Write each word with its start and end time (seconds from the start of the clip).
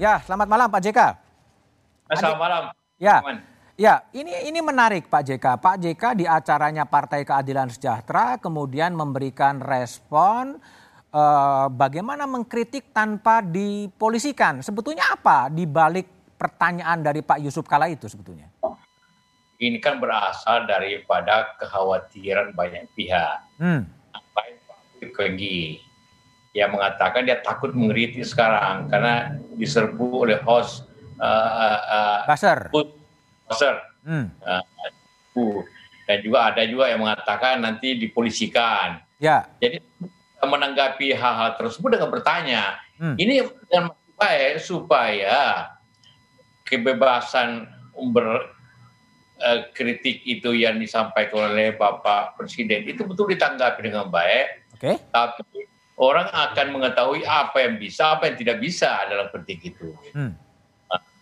Ya, 0.00 0.16
selamat 0.24 0.48
malam 0.48 0.66
Pak 0.72 0.80
JK. 0.80 1.00
Selamat 2.16 2.40
malam. 2.40 2.62
Ya. 2.96 3.20
Ya, 3.76 4.04
ini 4.16 4.32
ini 4.48 4.64
menarik 4.64 5.12
Pak 5.12 5.28
JK. 5.28 5.60
Pak 5.60 5.76
JK 5.76 6.02
di 6.16 6.24
acaranya 6.24 6.88
Partai 6.88 7.20
Keadilan 7.20 7.68
Sejahtera 7.68 8.40
kemudian 8.40 8.96
memberikan 8.96 9.60
respon 9.60 10.56
eh, 11.12 11.66
bagaimana 11.68 12.24
mengkritik 12.24 12.96
tanpa 12.96 13.44
dipolisikan. 13.44 14.64
Sebetulnya 14.64 15.04
apa 15.04 15.52
di 15.52 15.68
balik 15.68 16.08
pertanyaan 16.40 17.04
dari 17.04 17.20
Pak 17.20 17.36
Yusuf 17.44 17.68
Kala 17.68 17.92
itu 17.92 18.08
sebetulnya? 18.08 18.48
Ini 19.60 19.76
kan 19.84 20.00
berasal 20.00 20.64
daripada 20.64 21.60
kekhawatiran 21.60 22.56
banyak 22.56 22.88
pihak. 22.96 23.36
Hmm. 23.60 23.84
Baik 24.32 24.64
Pak 24.64 24.80
Kenggi 25.12 25.89
yang 26.50 26.74
mengatakan 26.74 27.22
dia 27.26 27.38
takut 27.38 27.70
mengkritik 27.70 28.26
sekarang 28.26 28.90
karena 28.90 29.38
diserbu 29.54 30.26
oleh 30.26 30.38
host 30.42 30.90
uh, 31.22 31.78
uh. 31.78 32.18
Baser. 32.26 32.70
Hmm. 34.02 34.32
Uh, 34.42 35.62
dan 36.10 36.18
juga 36.26 36.50
ada 36.50 36.62
juga 36.66 36.90
yang 36.90 37.06
mengatakan 37.06 37.62
nanti 37.62 37.94
dipolisikan. 37.94 38.98
Ya. 39.22 39.46
Jadi 39.62 39.78
menanggapi 40.40 41.12
hal-hal 41.14 41.54
tersebut 41.60 41.94
dengan 41.94 42.10
bertanya, 42.10 42.80
Hmm. 43.00 43.16
ini 43.16 43.40
dengan 43.64 43.96
baik 44.20 44.60
supaya 44.60 45.72
kebebasan 46.68 47.64
berkritik 49.40 50.20
itu 50.28 50.52
yang 50.52 50.76
disampaikan 50.76 51.48
oleh 51.48 51.72
Bapak 51.72 52.36
Presiden 52.36 52.84
itu 52.84 53.08
betul 53.08 53.32
ditanggapi 53.32 53.80
dengan 53.88 54.12
baik, 54.12 54.68
Oke. 54.76 55.00
tapi 55.08 55.64
orang 56.00 56.32
akan 56.32 56.66
mengetahui 56.72 57.28
apa 57.28 57.60
yang 57.60 57.76
bisa, 57.76 58.16
apa 58.16 58.32
yang 58.32 58.36
tidak 58.40 58.56
bisa 58.64 59.04
dalam 59.04 59.28
kritik 59.28 59.76
itu. 59.76 59.92
Hmm. 60.16 60.32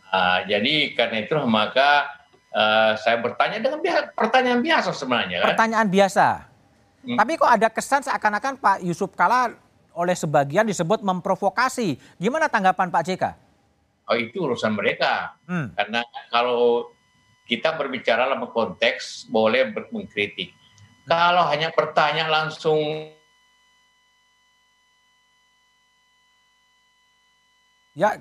Ah, 0.08 0.40
jadi 0.46 0.94
karena 0.96 1.26
itu 1.26 1.34
maka 1.44 2.08
eh, 2.54 2.92
saya 2.96 3.18
bertanya 3.20 3.58
dengan 3.58 3.82
biasa, 3.82 4.14
pertanyaan 4.14 4.60
biasa 4.62 4.88
sebenarnya 4.94 5.36
kan. 5.42 5.48
Pertanyaan 5.52 5.88
biasa. 5.90 6.26
Hmm. 7.04 7.18
Tapi 7.18 7.32
kok 7.36 7.50
ada 7.50 7.68
kesan 7.68 8.06
seakan-akan 8.06 8.54
Pak 8.62 8.78
Yusuf 8.86 9.12
Kala 9.18 9.52
oleh 9.92 10.14
sebagian 10.14 10.64
disebut 10.64 11.02
memprovokasi. 11.02 11.98
Gimana 12.16 12.46
tanggapan 12.46 12.88
Pak 12.88 13.02
JK? 13.02 13.24
Oh 14.08 14.16
itu 14.16 14.46
urusan 14.46 14.72
mereka. 14.78 15.36
Hmm. 15.44 15.74
Karena 15.74 16.00
kalau 16.30 16.88
kita 17.50 17.74
berbicara 17.74 18.30
dalam 18.30 18.46
konteks 18.46 19.26
boleh 19.28 19.74
mengkritik. 19.90 20.54
Kalau 21.08 21.48
hanya 21.48 21.72
bertanya 21.72 22.28
langsung 22.28 22.78
Ya, 27.98 28.14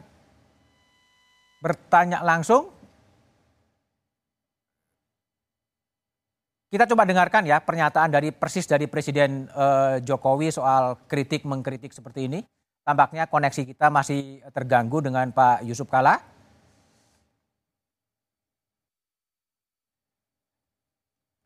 bertanya 1.61 2.25
langsung. 2.25 2.73
Kita 6.67 6.89
coba 6.89 7.05
dengarkan 7.05 7.45
ya 7.45 7.61
pernyataan 7.61 8.09
dari 8.09 8.33
persis 8.33 8.65
dari 8.65 8.89
Presiden 8.89 9.45
eh, 9.47 10.01
Jokowi 10.01 10.49
soal 10.49 10.97
kritik 11.05 11.45
mengkritik 11.45 11.93
seperti 11.93 12.25
ini. 12.25 12.41
Tampaknya 12.81 13.29
koneksi 13.29 13.69
kita 13.69 13.93
masih 13.93 14.41
terganggu 14.49 14.97
dengan 14.99 15.29
Pak 15.29 15.61
Yusuf 15.61 15.85
Kala. 15.87 16.17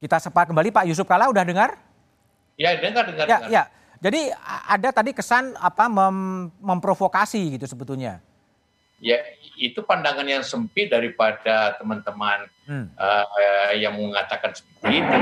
Kita 0.01 0.17
sapa 0.17 0.50
kembali 0.50 0.73
Pak 0.73 0.85
Yusuf 0.89 1.06
Kala 1.06 1.29
udah 1.29 1.44
dengar? 1.45 1.77
ya 2.59 2.77
dengar 2.77 3.09
dengar 3.09 3.25
Ya, 3.25 3.38
dengar. 3.41 3.50
ya. 3.50 3.63
Jadi 4.01 4.34
ada 4.66 4.89
tadi 4.89 5.13
kesan 5.13 5.53
apa 5.62 5.85
mem- 5.85 6.50
memprovokasi 6.57 7.53
gitu 7.57 7.69
sebetulnya. 7.69 8.17
Ya, 9.01 9.17
itu 9.57 9.81
pandangan 9.81 10.25
yang 10.25 10.41
sempit 10.45 10.89
daripada 10.89 11.78
teman-teman 11.78 12.50
Hmm. 12.66 12.89
eh, 12.97 13.81
yang 13.81 13.94
mengatakan 13.97 14.53
seperti 14.57 15.01
itu. 15.01 15.22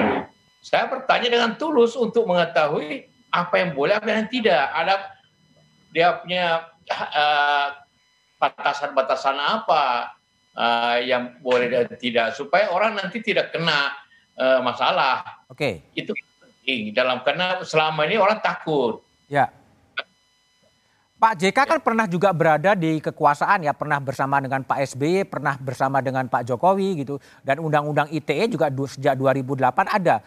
Saya 0.64 0.88
bertanya 0.92 1.32
dengan 1.32 1.56
tulus 1.56 1.96
untuk 1.96 2.28
mengetahui 2.28 3.08
apa 3.32 3.56
yang 3.60 3.72
boleh, 3.76 3.96
apa 4.00 4.10
yang 4.12 4.28
tidak. 4.32 4.64
Ada 4.72 4.96
dia 5.92 6.08
punya 6.24 6.46
eh, 6.88 7.68
batasan-batasan 8.40 9.36
apa 9.40 10.16
eh, 10.56 10.98
yang 11.12 11.40
boleh 11.44 11.68
dan 11.68 11.88
tidak 12.00 12.36
supaya 12.36 12.72
orang 12.72 12.96
nanti 12.96 13.20
tidak 13.20 13.52
kena 13.52 13.96
eh, 14.40 14.60
masalah. 14.64 15.44
Oke. 15.52 15.84
Itu 15.96 16.16
penting 16.70 16.94
dalam 16.94 17.26
karena 17.26 17.66
selama 17.66 18.06
ini 18.06 18.22
orang 18.22 18.38
takut. 18.38 19.02
Ya. 19.26 19.50
Pak 21.20 21.36
JK 21.36 21.58
kan 21.68 21.80
pernah 21.84 22.08
juga 22.08 22.32
berada 22.32 22.72
di 22.80 23.04
kekuasaan 23.04 23.68
ya, 23.68 23.76
pernah 23.76 24.00
bersama 24.00 24.40
dengan 24.40 24.64
Pak 24.64 24.96
SBY, 24.96 25.28
pernah 25.28 25.60
bersama 25.60 26.00
dengan 26.00 26.24
Pak 26.32 26.48
Jokowi 26.48 27.04
gitu. 27.04 27.20
Dan 27.44 27.60
undang-undang 27.60 28.08
ITE 28.08 28.48
juga 28.48 28.72
du- 28.72 28.88
sejak 28.88 29.20
2008 29.20 30.00
ada. 30.00 30.24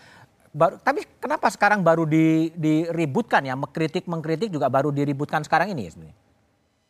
Baru, 0.52 0.76
tapi 0.84 1.08
kenapa 1.16 1.48
sekarang 1.48 1.81
baru 1.81 2.04
di, 2.04 2.52
diributkan 2.52 3.41
ya, 3.41 3.56
mengkritik 3.56 4.04
mengkritik 4.04 4.52
juga 4.52 4.69
baru 4.69 4.92
diributkan 4.92 5.41
sekarang 5.41 5.72
ini 5.72 5.88
ya 5.88 5.91
sebenarnya? 5.97 6.16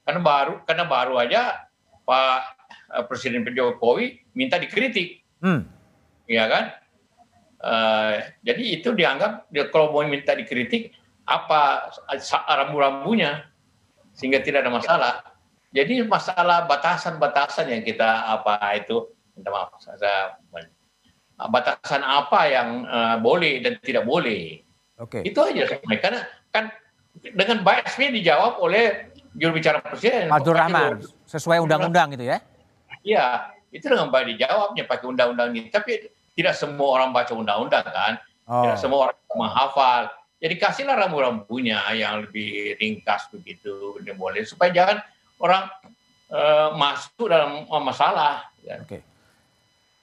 Karena 0.02 0.20
baru 0.26 0.54
karena 0.66 0.84
baru 0.90 1.14
aja 1.22 1.42
Pak 2.02 2.38
eh, 2.98 3.04
Presiden 3.06 3.46
Jokowi 3.46 4.18
minta 4.34 4.58
dikritik. 4.58 5.22
Hmm. 5.38 5.62
ya 6.26 6.50
kan? 6.50 6.81
Eh, 7.62 8.14
jadi 8.42 8.62
itu 8.74 8.90
dianggap 8.90 9.46
dia 9.54 9.70
kalau 9.70 9.94
mau 9.94 10.02
minta 10.02 10.34
dikritik 10.34 10.90
apa 11.22 11.94
rambu-rambunya 12.58 13.46
sehingga 14.18 14.42
tidak 14.42 14.66
ada 14.66 14.72
masalah. 14.74 15.14
Jadi 15.70 16.02
masalah 16.02 16.66
batasan-batasan 16.66 17.70
yang 17.70 17.86
kita 17.86 18.34
apa 18.34 18.58
itu 18.76 19.06
minta 19.38 19.48
maaf 19.54 19.78
saya 19.78 20.36
batasan 21.38 22.02
apa 22.02 22.50
yang 22.50 22.68
eh, 22.82 23.16
boleh 23.22 23.62
dan 23.62 23.78
tidak 23.78 24.10
boleh. 24.10 24.58
Oke. 24.98 25.22
Itu 25.22 25.46
aja 25.46 25.70
sebenarnya 25.70 26.02
karena 26.02 26.20
kan 26.50 26.64
dengan 27.22 27.62
biasnya 27.62 28.10
dijawab 28.10 28.58
oleh 28.58 29.14
juru 29.38 29.62
bicara 29.62 29.78
presiden 29.80 30.28
Pak 30.28 30.44
Rahman, 30.44 30.98
sesuai 31.30 31.62
undang-undang 31.62 32.10
gitu 32.18 32.26
ya? 32.26 32.42
Iya, 33.06 33.54
itu 33.70 33.86
dengan 33.86 34.10
baik 34.10 34.36
dijawabnya 34.36 34.84
pakai 34.84 35.06
undang-undang 35.08 35.54
ini. 35.54 35.70
Tapi 35.70 36.10
tidak 36.32 36.54
semua 36.56 37.00
orang 37.00 37.12
baca 37.12 37.32
undang-undang 37.36 37.84
kan, 37.84 38.14
Oh. 38.46 38.66
tidak 38.66 38.78
semua 38.78 38.98
orang 39.08 39.16
menghafal. 39.32 40.02
Jadi 40.42 40.54
kasihlah 40.58 40.98
rambu-rambunya 40.98 41.78
yang 41.94 42.26
lebih 42.26 42.74
ringkas 42.82 43.30
begitu, 43.30 43.94
boleh 44.18 44.42
supaya 44.42 44.74
jangan 44.74 44.98
orang 45.38 45.70
eh, 46.32 46.68
masuk 46.74 47.30
dalam 47.30 47.62
masalah. 47.80 48.50
Ya. 48.66 48.82
Oke. 48.82 49.04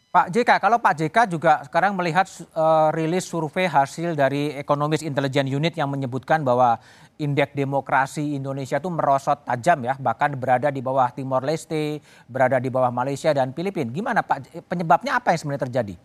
Pak 0.09 0.34
JK, 0.34 0.57
kalau 0.57 0.81
Pak 0.81 0.97
JK 0.97 1.17
juga 1.29 1.62
sekarang 1.67 1.94
melihat 1.94 2.25
eh, 2.40 2.88
rilis 2.96 3.28
survei 3.28 3.67
hasil 3.67 4.16
dari 4.16 4.56
Economist 4.56 5.03
Intelligence 5.03 5.51
Unit 5.51 5.75
yang 5.75 5.91
menyebutkan 5.91 6.41
bahwa 6.41 6.79
indeks 7.19 7.51
demokrasi 7.51 8.40
Indonesia 8.40 8.79
itu 8.79 8.88
merosot 8.88 9.44
tajam 9.44 9.84
ya, 9.84 10.00
bahkan 10.00 10.31
berada 10.40 10.72
di 10.72 10.79
bawah 10.79 11.11
Timor 11.11 11.44
Leste, 11.44 12.00
berada 12.31 12.63
di 12.63 12.72
bawah 12.72 12.90
Malaysia 12.90 13.35
dan 13.35 13.51
Filipina. 13.51 13.91
Gimana 13.91 14.23
Pak? 14.23 14.66
Penyebabnya 14.72 15.19
apa 15.19 15.35
yang 15.35 15.40
sebenarnya 15.44 15.67
terjadi? 15.67 15.96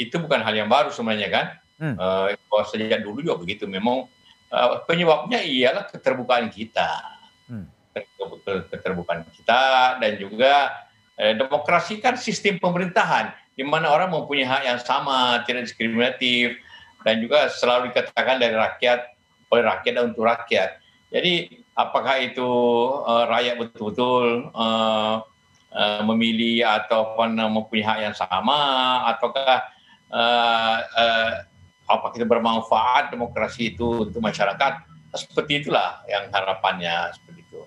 Itu 0.00 0.16
bukan 0.16 0.40
hal 0.40 0.56
yang 0.56 0.72
baru 0.72 0.88
sebenarnya 0.88 1.28
kan. 1.28 1.46
Hmm. 1.76 1.96
Kalau 2.48 2.64
sejak 2.64 3.04
dulu 3.04 3.20
juga 3.20 3.36
begitu. 3.36 3.68
Memang 3.68 4.08
eh, 4.48 4.68
penyebabnya 4.88 5.44
ialah 5.44 5.84
keterbukaan 5.92 6.48
kita. 6.48 6.88
Hmm. 7.48 7.68
Keter- 7.92 8.68
Keterbukaan 8.72 9.28
kita 9.30 9.96
dan 10.00 10.12
juga 10.16 10.72
eh, 11.20 11.36
demokrasi 11.36 12.00
kan 12.00 12.16
sistem 12.16 12.56
pemerintahan 12.56 13.36
di 13.52 13.62
mana 13.66 13.92
orang 13.92 14.08
mempunyai 14.08 14.48
hak 14.48 14.62
yang 14.64 14.80
sama, 14.80 15.44
tidak 15.44 15.68
diskriminatif 15.68 16.56
dan 17.04 17.20
juga 17.20 17.52
selalu 17.52 17.92
dikatakan 17.92 18.40
dari 18.40 18.56
rakyat 18.56 19.12
oleh 19.52 19.62
rakyat 19.68 19.92
dan 19.92 20.04
untuk 20.16 20.24
rakyat. 20.24 20.80
Jadi 21.12 21.64
apakah 21.76 22.16
itu 22.22 22.50
eh, 23.04 23.24
rakyat 23.28 23.54
betul-betul 23.60 24.52
eh, 24.52 25.14
eh, 25.76 26.00
memilih 26.06 26.64
ataupun 26.64 27.36
eh, 27.36 27.50
mempunyai 27.50 27.84
hak 27.84 27.98
yang 28.00 28.16
sama 28.16 28.58
ataukah 29.10 29.64
eh, 30.10 30.78
eh, 30.82 31.32
apa 31.90 32.06
kita 32.14 32.26
bermanfaat 32.26 33.10
demokrasi 33.10 33.74
itu 33.74 34.06
untuk 34.06 34.22
masyarakat 34.22 34.86
seperti 35.10 35.66
itulah 35.66 36.06
yang 36.06 36.30
harapannya 36.30 37.10
seperti 37.14 37.40
itu. 37.42 37.60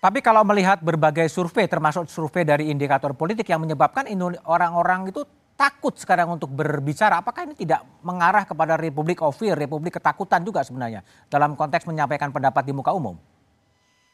Tapi 0.00 0.24
kalau 0.24 0.44
melihat 0.44 0.80
berbagai 0.80 1.28
survei, 1.28 1.68
termasuk 1.68 2.08
survei 2.08 2.44
dari 2.44 2.72
indikator 2.72 3.12
politik 3.12 3.48
yang 3.48 3.64
menyebabkan 3.64 4.08
orang-orang 4.48 5.12
itu 5.12 5.24
takut 5.60 5.92
sekarang 5.92 6.40
untuk 6.40 6.48
berbicara, 6.56 7.20
apakah 7.20 7.44
ini 7.44 7.52
tidak 7.52 7.84
mengarah 8.00 8.48
kepada 8.48 8.80
Republik 8.80 9.20
of 9.20 9.36
Fear, 9.36 9.60
Republik 9.60 10.00
ketakutan 10.00 10.40
juga 10.40 10.64
sebenarnya 10.64 11.04
dalam 11.28 11.52
konteks 11.52 11.84
menyampaikan 11.84 12.32
pendapat 12.32 12.64
di 12.64 12.72
muka 12.72 12.96
umum? 12.96 13.20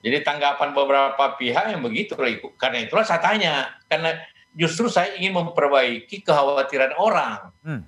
Jadi 0.03 0.27
tanggapan 0.27 0.75
beberapa 0.75 1.39
pihak 1.39 1.71
yang 1.71 1.83
begitu, 1.87 2.19
karena 2.59 2.83
itulah 2.83 3.07
saya 3.07 3.23
tanya, 3.23 3.71
karena 3.87 4.19
justru 4.57 4.89
saya 4.89 5.13
ingin 5.21 5.37
memperbaiki 5.37 6.25
kekhawatiran 6.25 6.97
orang. 6.97 7.53
Hmm. 7.61 7.85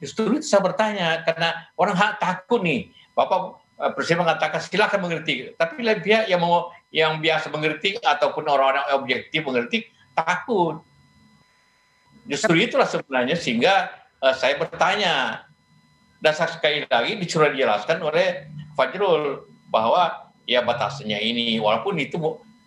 Justru 0.00 0.40
itu 0.40 0.46
saya 0.48 0.64
bertanya, 0.64 1.20
karena 1.28 1.68
orang 1.76 1.92
hak 1.92 2.16
takut 2.16 2.64
nih, 2.64 2.88
Bapak 3.12 3.60
eh, 3.76 3.92
Presiden 3.92 4.24
mengatakan 4.24 4.58
silakan 4.64 5.04
mengkritik, 5.04 5.60
tapi 5.60 5.84
lain 5.84 6.00
pihak 6.00 6.24
yang 6.32 6.40
mau 6.40 6.72
yang 6.88 7.20
biasa 7.20 7.52
mengerti 7.52 8.00
ataupun 8.00 8.48
orang-orang 8.48 8.96
objektif 8.96 9.44
mengerti 9.44 9.86
takut. 10.16 10.80
Justru 12.24 12.56
itulah 12.56 12.88
sebenarnya 12.88 13.36
sehingga 13.38 13.90
uh, 14.22 14.34
saya 14.34 14.54
bertanya 14.58 15.44
dan 16.20 16.36
sekali 16.36 16.84
lagi 16.84 17.16
disuruh 17.16 17.48
dijelaskan 17.48 17.98
oleh 18.04 18.44
Fajrul 18.76 19.48
bahwa 19.72 20.30
ya 20.44 20.60
batasnya 20.60 21.16
ini 21.16 21.56
walaupun 21.58 21.96
itu 21.96 22.20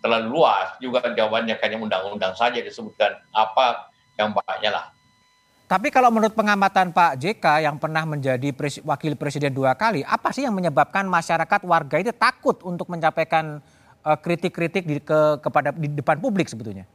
terlalu 0.03 0.27
luas 0.35 0.75
juga 0.83 1.00
jawabannya 1.07 1.55
hanya 1.55 1.77
undang-undang 1.79 2.35
saja 2.35 2.59
disebutkan 2.59 3.15
apa 3.31 3.88
yang 4.19 4.35
banyak 4.35 4.67
lah. 4.67 4.91
Tapi 5.63 5.89
kalau 5.89 6.11
menurut 6.11 6.35
pengamatan 6.35 6.91
Pak 6.91 7.17
JK 7.17 7.65
yang 7.65 7.79
pernah 7.79 8.03
menjadi 8.05 8.51
pres, 8.51 8.83
wakil 8.83 9.15
presiden 9.15 9.55
dua 9.55 9.73
kali, 9.73 10.03
apa 10.03 10.29
sih 10.35 10.45
yang 10.45 10.53
menyebabkan 10.53 11.07
masyarakat 11.07 11.65
warga 11.65 11.97
itu 11.97 12.11
takut 12.13 12.59
untuk 12.67 12.91
menyampaikan 12.91 13.63
uh, 14.05 14.17
kritik-kritik 14.19 14.83
di, 14.85 15.01
ke, 15.01 15.41
kepada 15.41 15.73
di 15.73 15.89
depan 15.89 16.21
publik 16.21 16.51
sebetulnya? 16.51 16.85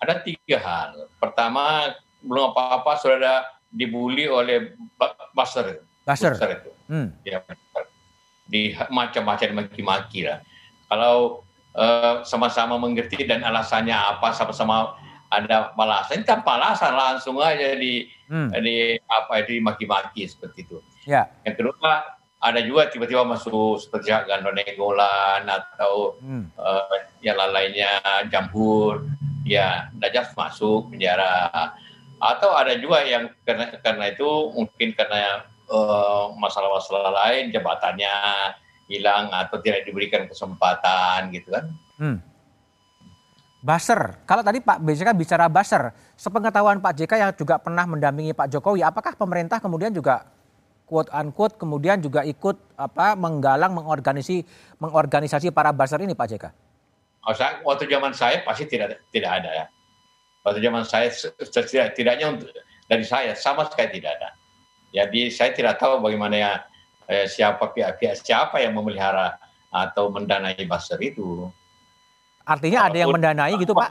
Ada 0.00 0.24
tiga 0.24 0.56
hal. 0.62 1.10
Pertama, 1.20 1.92
belum 2.24 2.54
apa-apa 2.54 2.96
sudah 2.96 3.18
ada 3.18 3.34
dibully 3.68 4.24
oleh 4.24 4.72
Basar. 5.36 5.84
Basar. 6.06 6.32
itu. 6.38 6.70
Hmm. 6.88 7.12
Ya, 7.28 7.44
di 8.48 8.72
macam-macam 8.88 9.68
maki-maki 9.68 10.24
lah. 10.24 10.40
Kalau 10.88 11.43
uh, 11.74 12.22
sama-sama 12.26 12.78
mengerti 12.80 13.22
dan 13.26 13.42
alasannya 13.42 13.94
apa, 13.94 14.32
sama-sama 14.34 14.94
ada 15.30 15.74
alasan 15.74 16.22
tanpa 16.22 16.56
alasan 16.58 16.94
langsung 16.94 17.42
aja 17.42 17.74
di 17.74 18.06
hmm. 18.30 18.54
di 18.62 18.94
apa 19.10 19.42
di 19.42 19.58
maki-maki 19.58 20.30
seperti 20.30 20.66
itu. 20.66 20.78
Ya. 21.04 21.26
Yang 21.42 21.60
kedua 21.60 22.16
ada 22.44 22.60
juga 22.60 22.92
tiba-tiba 22.92 23.24
masuk 23.24 23.80
seperti 23.80 24.12
Gandone 24.12 24.64
Golan 24.76 25.48
atau 25.48 26.20
hmm. 26.20 26.54
uh, 26.60 26.96
yang 27.24 27.40
lainnya 27.40 27.98
Jambur, 28.28 29.08
ya 29.48 29.88
Dajas 29.96 30.36
masuk 30.36 30.92
penjara 30.92 31.72
atau 32.24 32.56
ada 32.56 32.72
juga 32.80 33.04
yang 33.04 33.28
karena 33.44 33.74
karena 33.84 34.04
itu 34.08 34.28
mungkin 34.56 34.96
karena 34.96 35.44
uh, 35.68 36.32
masalah-masalah 36.40 37.12
lain 37.12 37.52
jabatannya 37.52 38.12
hilang 38.90 39.32
atau 39.32 39.60
tidak 39.60 39.88
diberikan 39.88 40.28
kesempatan 40.28 41.32
gitu 41.32 41.48
kan. 41.52 41.64
Hmm. 41.96 42.18
Baser, 43.64 44.20
kalau 44.28 44.44
tadi 44.44 44.60
Pak 44.60 44.76
BJK 44.76 45.16
bicara 45.16 45.48
Baser, 45.48 45.96
sepengetahuan 46.20 46.84
Pak 46.84 47.00
JK 47.00 47.12
yang 47.16 47.32
juga 47.32 47.56
pernah 47.56 47.88
mendampingi 47.88 48.36
Pak 48.36 48.52
Jokowi, 48.52 48.84
apakah 48.84 49.16
pemerintah 49.16 49.56
kemudian 49.56 49.88
juga 49.88 50.28
quote 50.84 51.08
unquote 51.08 51.56
kemudian 51.56 51.96
juga 51.96 52.28
ikut 52.28 52.60
apa 52.76 53.16
menggalang 53.16 53.72
mengorganisasi 53.72 54.44
mengorganisasi 54.76 55.48
para 55.48 55.72
Baser 55.72 55.96
ini 56.04 56.12
Pak 56.12 56.28
JK? 56.28 56.44
Oh, 57.24 57.32
waktu 57.64 57.88
zaman 57.88 58.12
saya 58.12 58.44
pasti 58.44 58.68
tidak 58.68 59.00
tidak 59.08 59.32
ada 59.40 59.64
ya. 59.64 59.66
Waktu 60.44 60.60
zaman 60.60 60.84
saya 60.84 61.08
setidaknya 61.40 62.36
untuk 62.36 62.52
dari 62.84 63.00
saya 63.00 63.32
sama 63.32 63.64
sekali 63.64 63.96
tidak 63.96 64.20
ada. 64.20 64.36
Jadi 64.92 65.32
saya 65.32 65.56
tidak 65.56 65.80
tahu 65.80 66.04
bagaimana 66.04 66.36
ya 66.36 66.52
eh, 67.08 67.26
siapa 67.28 67.72
pihak-pihak 67.72 68.20
siapa 68.20 68.60
yang 68.60 68.76
memelihara 68.76 69.36
atau 69.74 70.08
mendanai 70.12 70.58
Baser 70.64 71.00
itu. 71.02 71.50
Artinya 72.44 72.92
ada 72.92 72.96
yang 73.00 73.10
mendanai 73.10 73.56
gitu 73.56 73.72
Pak? 73.72 73.90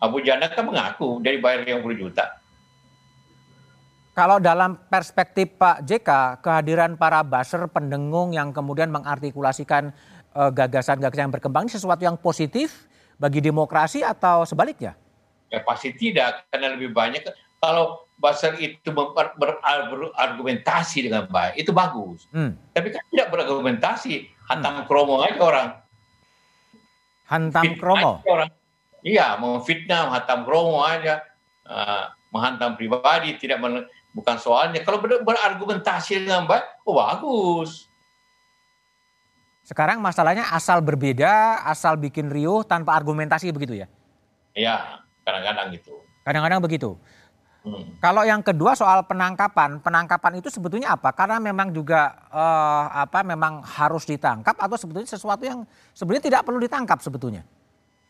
Abu 0.00 0.24
Janda 0.24 0.48
kan 0.48 0.64
mengaku 0.64 1.20
dari 1.20 1.38
bayar 1.38 1.62
50 1.62 2.02
juta. 2.02 2.40
Kalau 4.10 4.42
dalam 4.42 4.74
perspektif 4.90 5.54
Pak 5.54 5.86
JK, 5.86 6.42
kehadiran 6.42 6.98
para 6.98 7.22
baser 7.22 7.64
pendengung 7.70 8.34
yang 8.34 8.50
kemudian 8.50 8.90
mengartikulasikan 8.90 9.94
eh, 10.34 10.50
gagasan-gagasan 10.50 11.30
yang 11.30 11.34
berkembang 11.34 11.70
ini 11.70 11.72
sesuatu 11.72 12.02
yang 12.02 12.18
positif 12.18 12.90
bagi 13.20 13.38
demokrasi 13.38 14.02
atau 14.02 14.42
sebaliknya? 14.42 14.98
Ya 15.52 15.62
pasti 15.62 15.94
tidak, 15.94 16.46
karena 16.50 16.74
lebih 16.74 16.90
banyak 16.90 17.22
kalau 17.60 18.08
baser 18.16 18.56
itu 18.60 18.92
berargumentasi 18.92 21.08
dengan 21.08 21.28
baik, 21.28 21.60
itu 21.60 21.72
bagus. 21.72 22.28
Hmm. 22.32 22.56
Tapi 22.72 22.92
kan 22.92 23.04
tidak 23.12 23.28
berargumentasi, 23.32 24.28
hantam 24.48 24.82
hmm. 24.82 24.86
kromo 24.88 25.20
aja 25.20 25.40
orang. 25.40 25.68
Hantam 27.28 27.62
fitnah 27.62 27.80
kromo. 27.80 28.12
Orang. 28.26 28.50
Iya, 29.00 29.40
memfitnah, 29.40 30.12
menghantam 30.12 30.44
kromo 30.44 30.84
aja, 30.84 31.24
uh, 31.64 32.12
menghantam 32.28 32.76
pribadi, 32.76 33.32
tidak 33.40 33.60
men, 33.60 33.88
bukan 34.12 34.36
soalnya. 34.36 34.84
Kalau 34.84 35.00
ber, 35.00 35.24
berargumentasi 35.24 36.26
dengan 36.26 36.44
baik, 36.44 36.84
oh 36.84 37.00
bagus. 37.00 37.88
Sekarang 39.64 40.02
masalahnya 40.02 40.50
asal 40.50 40.82
berbeda, 40.82 41.62
asal 41.64 41.96
bikin 41.96 42.28
riuh 42.28 42.66
tanpa 42.66 42.98
argumentasi 42.98 43.54
begitu 43.54 43.80
ya? 43.80 43.86
Iya, 44.52 45.00
kadang-kadang 45.22 45.72
gitu. 45.72 45.94
Kadang-kadang 46.26 46.60
begitu. 46.60 46.98
Hmm. 47.60 47.92
Kalau 48.00 48.24
yang 48.24 48.40
kedua 48.40 48.72
soal 48.72 49.04
penangkapan, 49.04 49.84
penangkapan 49.84 50.40
itu 50.40 50.48
sebetulnya 50.48 50.96
apa? 50.96 51.12
Karena 51.12 51.36
memang 51.36 51.68
juga 51.76 52.16
uh, 52.32 52.88
apa 52.88 53.20
memang 53.20 53.60
harus 53.60 54.08
ditangkap 54.08 54.56
atau 54.56 54.80
sebetulnya 54.80 55.04
sesuatu 55.04 55.44
yang 55.44 55.68
sebenarnya 55.92 56.24
tidak 56.32 56.42
perlu 56.48 56.56
ditangkap 56.56 57.04
sebetulnya? 57.04 57.44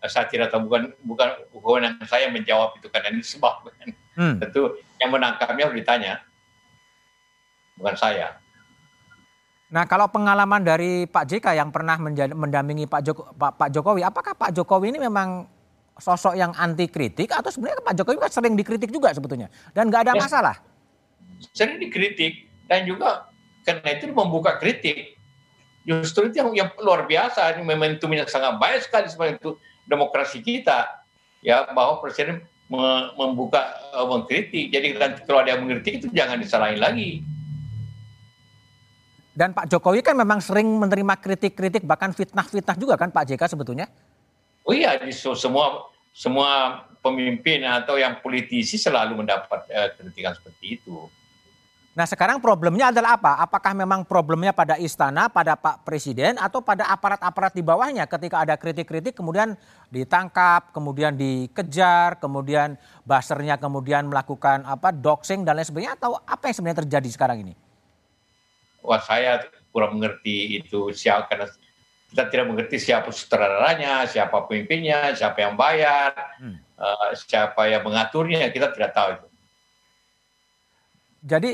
Saya 0.07 0.31
tidak 0.31 0.55
tahu 0.55 0.71
bukan 0.71 0.95
bukan 1.03 1.29
kewenangan 1.51 2.07
saya 2.07 2.31
menjawab 2.31 2.79
itu 2.79 2.87
karena 2.89 3.11
ini 3.11 3.27
sebab 3.27 3.69
hmm. 4.15 4.39
tentu 4.47 4.79
yang 5.03 5.11
menangkapnya 5.11 5.67
harus 5.67 5.77
ditanya, 5.83 6.23
bukan 7.75 7.95
saya. 7.99 8.39
Nah 9.71 9.87
kalau 9.87 10.07
pengalaman 10.11 10.63
dari 10.63 11.11
Pak 11.11 11.27
JK 11.27 11.59
yang 11.59 11.71
pernah 11.75 11.99
mendampingi 12.35 12.87
Pak, 12.87 13.03
Joko, 13.07 13.23
Pak, 13.35 13.55
Pak 13.55 13.69
Jokowi, 13.71 14.03
apakah 14.03 14.35
Pak 14.35 14.51
Jokowi 14.55 14.95
ini 14.95 14.99
memang 14.99 15.47
sosok 16.01 16.35
yang 16.35 16.51
anti 16.57 16.89
kritik 16.89 17.31
atau 17.31 17.53
sebenarnya 17.53 17.85
Pak 17.85 17.95
Jokowi 18.01 18.19
kan 18.19 18.33
sering 18.33 18.55
dikritik 18.57 18.91
juga 18.91 19.13
sebetulnya 19.13 19.53
dan 19.77 19.93
nggak 19.93 20.09
ada 20.09 20.13
ya, 20.17 20.21
masalah. 20.21 20.57
Sering 21.55 21.79
dikritik 21.79 22.49
dan 22.67 22.89
juga 22.89 23.31
karena 23.65 23.89
itu 23.95 24.11
membuka 24.11 24.57
kritik. 24.57 25.21
Justru 25.85 26.29
itu 26.29 26.45
yang, 26.45 26.51
yang 26.53 26.71
luar 26.81 27.09
biasa, 27.09 27.57
ini 27.57 27.65
momentumnya 27.65 28.29
sangat 28.29 28.61
baik 28.61 28.85
sekali 28.85 29.07
sebagai 29.09 29.41
itu 29.41 29.51
demokrasi 29.89 30.45
kita. 30.45 31.01
Ya 31.41 31.65
bahwa 31.73 32.05
presiden 32.05 32.45
membuka 33.17 33.75
uh, 33.97 34.07
mengkritik. 34.07 34.71
Jadi 34.71 34.95
kalau 35.27 35.41
ada 35.43 35.57
yang 35.57 35.67
mengkritik 35.67 36.05
itu 36.05 36.07
jangan 36.15 36.39
disalahin 36.39 36.79
lagi. 36.79 37.25
Dan 39.35 39.57
Pak 39.57 39.73
Jokowi 39.73 40.05
kan 40.05 40.15
memang 40.15 40.39
sering 40.39 40.69
menerima 40.69 41.17
kritik-kritik 41.17 41.83
bahkan 41.89 42.13
fitnah-fitnah 42.13 42.77
juga 42.77 42.95
kan 43.01 43.09
Pak 43.09 43.35
JK 43.35 43.43
sebetulnya? 43.57 43.89
Oh 44.69 44.77
iya, 44.77 45.01
semua 45.11 45.90
semua 46.11 46.85
pemimpin 47.01 47.65
atau 47.65 47.97
yang 47.97 48.21
politisi 48.21 48.77
selalu 48.77 49.25
mendapat 49.25 49.65
uh, 49.73 49.89
kritikan 49.97 50.37
seperti 50.37 50.81
itu. 50.81 51.09
Nah 51.91 52.07
sekarang 52.07 52.39
problemnya 52.39 52.95
adalah 52.95 53.19
apa? 53.19 53.43
Apakah 53.43 53.75
memang 53.75 54.07
problemnya 54.07 54.55
pada 54.55 54.79
istana, 54.79 55.27
pada 55.27 55.59
Pak 55.59 55.83
Presiden, 55.83 56.39
atau 56.39 56.63
pada 56.63 56.87
aparat-aparat 56.87 57.51
di 57.51 57.67
bawahnya 57.67 58.07
ketika 58.07 58.47
ada 58.47 58.55
kritik-kritik 58.55 59.11
kemudian 59.11 59.59
ditangkap, 59.91 60.71
kemudian 60.71 61.19
dikejar, 61.19 62.15
kemudian 62.23 62.79
basernya 63.03 63.59
kemudian 63.59 64.07
melakukan 64.07 64.63
apa 64.71 64.95
doxing 64.95 65.43
dan 65.43 65.59
lain 65.59 65.67
sebagainya, 65.67 65.99
atau 65.99 66.15
apa 66.23 66.47
yang 66.47 66.55
sebenarnya 66.63 66.81
terjadi 66.87 67.09
sekarang 67.11 67.43
ini? 67.43 67.55
Wah 68.87 69.03
saya 69.03 69.51
kurang 69.75 69.99
mengerti 69.99 70.63
itu 70.63 70.95
siapa 70.95 71.27
karena 71.27 71.51
kita 72.11 72.27
tidak 72.27 72.47
mengerti 72.51 72.77
siapa 72.83 73.09
sutradaranya, 73.15 74.03
siapa 74.11 74.43
pemimpinnya, 74.51 75.15
siapa 75.15 75.47
yang 75.47 75.55
bayar, 75.55 76.11
hmm. 76.43 76.57
uh, 76.75 77.11
siapa 77.15 77.71
yang 77.71 77.87
mengaturnya, 77.87 78.51
kita 78.51 78.75
tidak 78.75 78.91
tahu 78.91 79.09
itu. 79.15 79.27
Jadi 81.21 81.51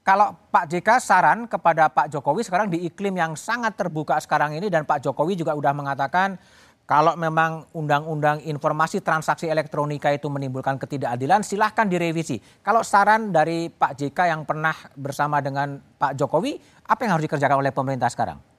kalau 0.00 0.32
Pak 0.48 0.64
JK 0.72 0.88
saran 0.96 1.44
kepada 1.44 1.92
Pak 1.92 2.08
Jokowi 2.08 2.40
sekarang 2.40 2.72
di 2.72 2.88
iklim 2.88 3.20
yang 3.20 3.36
sangat 3.36 3.76
terbuka 3.76 4.16
sekarang 4.16 4.56
ini 4.56 4.72
dan 4.72 4.88
Pak 4.88 5.04
Jokowi 5.04 5.36
juga 5.36 5.52
sudah 5.52 5.76
mengatakan 5.76 6.40
kalau 6.88 7.14
memang 7.14 7.70
undang-undang 7.70 8.42
informasi 8.42 8.98
transaksi 8.98 9.46
elektronika 9.46 10.10
itu 10.10 10.26
menimbulkan 10.26 10.74
ketidakadilan 10.74 11.46
silahkan 11.46 11.86
direvisi. 11.86 12.42
Kalau 12.66 12.82
saran 12.82 13.30
dari 13.30 13.70
Pak 13.70 13.94
JK 13.94 14.18
yang 14.26 14.42
pernah 14.42 14.74
bersama 14.98 15.38
dengan 15.38 15.78
Pak 15.78 16.18
Jokowi, 16.18 16.58
apa 16.90 17.00
yang 17.06 17.14
harus 17.14 17.30
dikerjakan 17.30 17.62
oleh 17.62 17.70
pemerintah 17.70 18.10
sekarang? 18.10 18.49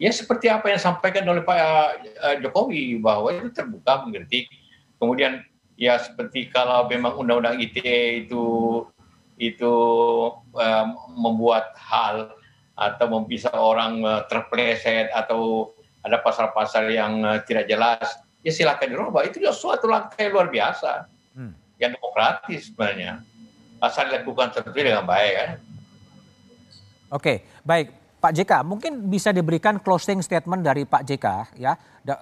Ya 0.00 0.08
seperti 0.08 0.48
apa 0.48 0.72
yang 0.72 0.80
disampaikan 0.80 1.28
oleh 1.28 1.44
Pak 1.44 1.56
eh, 1.60 2.36
Jokowi 2.40 2.96
bahwa 3.04 3.28
itu 3.36 3.52
terbuka 3.52 4.08
mengerti. 4.08 4.48
Kemudian 4.96 5.44
ya 5.76 6.00
seperti 6.00 6.48
kalau 6.48 6.88
memang 6.88 7.20
undang-undang 7.20 7.60
ITE 7.60 8.24
itu 8.26 8.44
itu 9.40 9.74
uh, 10.52 10.86
membuat 11.16 11.72
hal 11.80 12.36
atau 12.76 13.24
bisa 13.24 13.48
orang 13.56 14.04
uh, 14.04 14.20
terpleset 14.28 15.08
atau 15.16 15.72
ada 16.04 16.20
pasal-pasal 16.20 16.92
yang 16.92 17.24
uh, 17.24 17.40
tidak 17.48 17.64
jelas, 17.64 18.20
ya 18.44 18.52
silakan 18.52 18.92
dirubah. 18.92 19.24
Itu 19.24 19.40
suatu 19.56 19.88
langkah 19.88 20.20
yang 20.20 20.36
luar 20.36 20.52
biasa, 20.52 21.08
hmm. 21.32 21.80
yang 21.80 21.96
demokratis 21.96 22.68
sebenarnya. 22.68 23.24
Asal 23.80 24.12
dilakukan 24.12 24.52
seperti 24.52 24.92
dengan 24.92 25.08
baik 25.08 25.32
kan. 25.32 25.50
Oke, 27.16 27.48
baik. 27.64 27.99
Pak 28.20 28.36
JK, 28.36 28.52
mungkin 28.68 29.08
bisa 29.08 29.32
diberikan 29.32 29.80
closing 29.80 30.20
statement 30.20 30.60
dari 30.60 30.84
Pak 30.84 31.08
JK 31.08 31.56
ya 31.56 31.72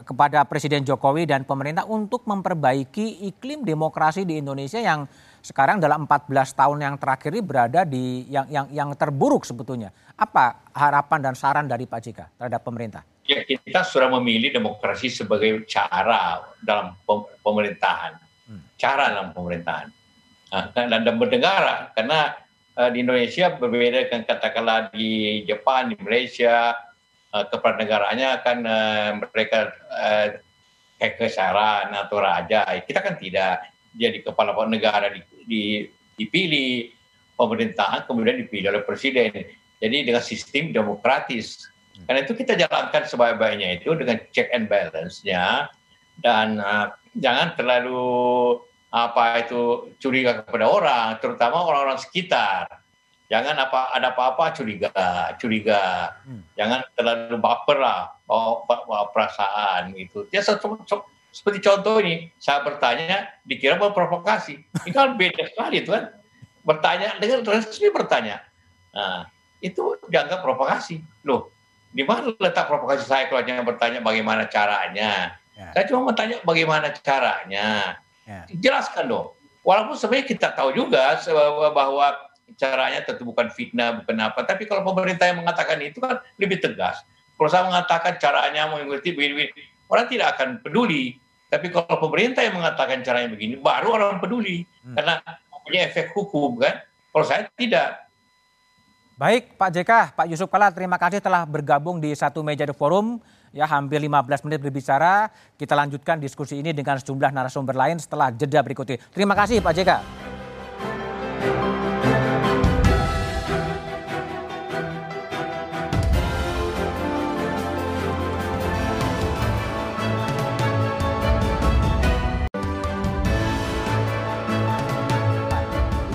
kepada 0.07 0.47
Presiden 0.47 0.87
Jokowi 0.87 1.27
dan 1.27 1.43
pemerintah 1.43 1.91
untuk 1.91 2.23
memperbaiki 2.23 3.27
iklim 3.27 3.67
demokrasi 3.67 4.23
di 4.23 4.39
Indonesia 4.39 4.79
yang 4.79 5.11
sekarang 5.43 5.83
dalam 5.83 6.07
14 6.07 6.31
tahun 6.55 6.79
yang 6.87 6.95
terakhir 7.03 7.35
ini 7.35 7.43
berada 7.43 7.83
di 7.83 8.31
yang 8.31 8.47
yang 8.47 8.67
yang 8.71 8.89
terburuk 8.95 9.43
sebetulnya. 9.43 9.91
Apa 10.15 10.71
harapan 10.71 11.19
dan 11.19 11.35
saran 11.35 11.67
dari 11.67 11.91
Pak 11.91 11.99
JK 11.99 12.21
terhadap 12.39 12.63
pemerintah? 12.63 13.03
Ya, 13.27 13.43
kita 13.43 13.83
sudah 13.83 14.07
memilih 14.23 14.55
demokrasi 14.55 15.11
sebagai 15.11 15.67
cara 15.67 16.47
dalam 16.63 16.95
pemerintahan. 17.43 18.15
Hmm. 18.47 18.63
Cara 18.79 19.11
dalam 19.11 19.35
pemerintahan. 19.35 19.91
Nah, 20.49 20.65
dan, 20.73 21.03
dan 21.03 21.15
bernegara 21.19 21.91
karena 21.93 22.39
uh, 22.79 22.91
di 22.95 23.03
Indonesia 23.03 23.51
berbeda 23.59 24.07
dengan 24.07 24.23
katakanlah 24.25 24.95
di 24.95 25.43
Jepan, 25.45 25.91
di 25.91 25.97
Malaysia, 25.99 26.79
uh, 27.35 27.45
keperanegaraannya 27.51 28.31
kan 28.47 28.59
uh, 28.63 29.11
mereka 29.19 29.75
uh, 29.91 30.29
kekesaran 31.03 31.91
atau 31.91 32.23
raja. 32.23 32.63
Kita 32.87 33.03
kan 33.03 33.19
tidak. 33.19 33.67
Jadi 33.99 34.23
kepala 34.23 34.55
negara 34.71 35.11
di, 35.11 35.21
di, 35.43 35.63
dipilih, 36.15 36.95
pemerintahan 37.35 38.07
kemudian 38.07 38.39
dipilih 38.47 38.71
oleh 38.71 38.85
presiden. 38.87 39.35
Jadi 39.79 39.97
dengan 40.07 40.23
sistem 40.23 40.71
demokratis. 40.71 41.67
Karena 42.07 42.23
itu 42.23 42.35
kita 42.35 42.55
jalankan 42.55 43.11
sebaik-baiknya 43.11 43.83
itu 43.83 43.91
dengan 43.99 44.23
check 44.31 44.55
and 44.55 44.71
balance-nya 44.71 45.67
dan 46.23 46.63
jangan 47.19 47.59
terlalu 47.59 48.63
apa 48.89 49.45
itu 49.45 49.93
curiga 50.01 50.41
kepada 50.41 50.67
orang, 50.69 51.21
terutama 51.21 51.61
orang-orang 51.61 52.01
sekitar. 52.01 52.81
Jangan 53.29 53.61
apa 53.61 53.93
ada 53.93 54.17
apa-apa 54.17 54.57
curiga, 54.57 54.89
curiga. 55.37 56.17
Hmm. 56.25 56.41
Jangan 56.57 56.81
terlalu 56.97 57.37
baper 57.37 57.77
lah, 57.77 58.17
bawa 58.25 59.13
perasaan 59.13 59.93
gitu. 59.93 60.25
Ya 60.33 60.41
so, 60.41 60.57
so, 60.89 61.05
seperti 61.29 61.61
contoh 61.61 62.01
ini, 62.01 62.33
saya 62.41 62.65
bertanya 62.65 63.29
dikira 63.45 63.77
mau 63.77 63.93
provokasi. 63.93 64.65
Ini 64.89 64.91
kan 64.97 65.13
beda 65.21 65.45
sekali 65.53 65.85
itu 65.85 65.93
kan. 65.93 66.09
Bertanya 66.65 67.21
dengan 67.21 67.45
resmi 67.45 67.93
bertanya. 67.93 68.41
Nah, 68.97 69.29
itu 69.61 70.01
dianggap 70.09 70.41
provokasi. 70.41 71.05
Loh, 71.29 71.53
di 71.93 72.09
mana 72.09 72.33
letak 72.33 72.65
provokasi 72.65 73.05
saya 73.05 73.29
kalau 73.29 73.45
hanya 73.45 73.61
bertanya 73.61 74.01
bagaimana 74.01 74.49
caranya? 74.49 75.37
Ya. 75.53 75.69
Saya 75.77 75.85
cuma 75.85 76.09
bertanya 76.09 76.41
bagaimana 76.49 76.97
caranya. 76.97 78.01
Ya. 78.29 78.45
Jelaskan 78.53 79.09
dong. 79.09 79.33
Walaupun 79.65 79.97
sebenarnya 79.97 80.27
kita 80.29 80.49
tahu 80.53 80.77
juga 80.77 81.17
bahwa 81.73 82.13
caranya 82.61 83.01
tentu 83.05 83.25
bukan 83.25 83.49
fitnah, 83.49 84.05
bukan 84.05 84.17
apa. 84.21 84.45
Tapi 84.45 84.69
kalau 84.69 84.85
pemerintah 84.85 85.29
yang 85.29 85.41
mengatakan 85.41 85.81
itu 85.81 85.97
kan 86.01 86.21
lebih 86.37 86.61
tegas. 86.61 87.01
Kalau 87.41 87.49
saya 87.49 87.65
mengatakan 87.65 88.21
caranya 88.21 88.69
mengikuti 88.69 89.17
begini, 89.17 89.49
orang 89.89 90.07
tidak 90.13 90.37
akan 90.37 90.61
peduli. 90.61 91.17
Tapi 91.49 91.73
kalau 91.73 91.97
pemerintah 91.97 92.45
yang 92.45 92.61
mengatakan 92.61 93.01
caranya 93.01 93.33
begini, 93.33 93.57
baru 93.57 93.97
orang 93.97 94.21
peduli. 94.21 94.69
Hmm. 94.85 94.97
Karena 94.97 95.15
punya 95.65 95.81
efek 95.89 96.13
hukum 96.17 96.61
kan. 96.61 96.85
Kalau 97.13 97.25
saya 97.25 97.49
tidak. 97.57 98.09
Baik 99.19 99.59
Pak 99.59 99.71
JK, 99.75 99.93
Pak 100.15 100.27
Yusuf 100.31 100.49
Kala 100.49 100.71
terima 100.71 100.95
kasih 100.95 101.19
telah 101.19 101.43
bergabung 101.43 101.99
di 101.99 102.15
satu 102.15 102.41
meja 102.47 102.63
The 102.63 102.77
Forum 102.77 103.19
ya 103.53 103.65
hampir 103.69 104.01
15 104.01 104.45
menit 104.49 104.61
berbicara. 104.61 105.31
Kita 105.57 105.75
lanjutkan 105.75 106.21
diskusi 106.21 106.61
ini 106.61 106.77
dengan 106.77 107.01
sejumlah 107.01 107.31
narasumber 107.33 107.77
lain 107.77 107.97
setelah 108.01 108.33
jeda 108.33 108.61
berikut 108.65 108.87
ini. 108.89 108.99
Terima 109.13 109.35
kasih 109.37 109.61
Pak 109.61 109.73
JK. 109.77 109.91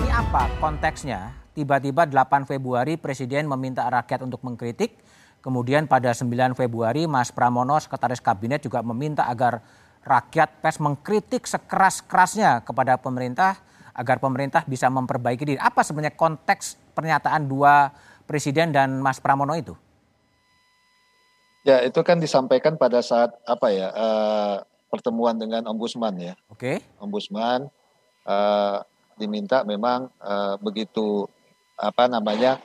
Ini 0.02 0.10
apa 0.12 0.48
konteksnya? 0.62 1.44
Tiba-tiba 1.54 2.02
8 2.02 2.50
Februari 2.50 2.98
Presiden 2.98 3.46
meminta 3.46 3.86
rakyat 3.86 4.26
untuk 4.26 4.42
mengkritik 4.42 4.98
Kemudian 5.44 5.84
pada 5.84 6.08
9 6.16 6.56
Februari 6.56 7.04
Mas 7.04 7.28
Pramono 7.28 7.76
Sekretaris 7.76 8.24
Kabinet 8.24 8.64
juga 8.64 8.80
meminta 8.80 9.28
agar 9.28 9.60
rakyat 10.00 10.64
pers 10.64 10.80
mengkritik 10.80 11.44
sekeras-kerasnya 11.44 12.64
kepada 12.64 12.96
pemerintah 12.96 13.60
agar 13.92 14.24
pemerintah 14.24 14.64
bisa 14.64 14.88
memperbaiki 14.88 15.44
diri. 15.44 15.60
Apa 15.60 15.84
sebenarnya 15.84 16.16
konteks 16.16 16.96
pernyataan 16.96 17.44
dua 17.44 17.92
presiden 18.24 18.72
dan 18.72 18.96
Mas 19.04 19.20
Pramono 19.20 19.52
itu? 19.52 19.76
Ya, 21.68 21.84
itu 21.84 22.00
kan 22.00 22.24
disampaikan 22.24 22.80
pada 22.80 23.04
saat 23.04 23.36
apa 23.44 23.68
ya? 23.68 23.92
Uh, 23.92 24.56
pertemuan 24.88 25.36
dengan 25.36 25.68
ombudsman 25.68 26.16
ya. 26.16 26.34
Oke. 26.48 26.80
Okay. 26.80 27.00
Ombudsman 27.04 27.68
uh, 28.24 28.80
diminta 29.20 29.60
memang 29.60 30.08
uh, 30.24 30.56
begitu 30.56 31.28
apa 31.76 32.08
namanya? 32.08 32.64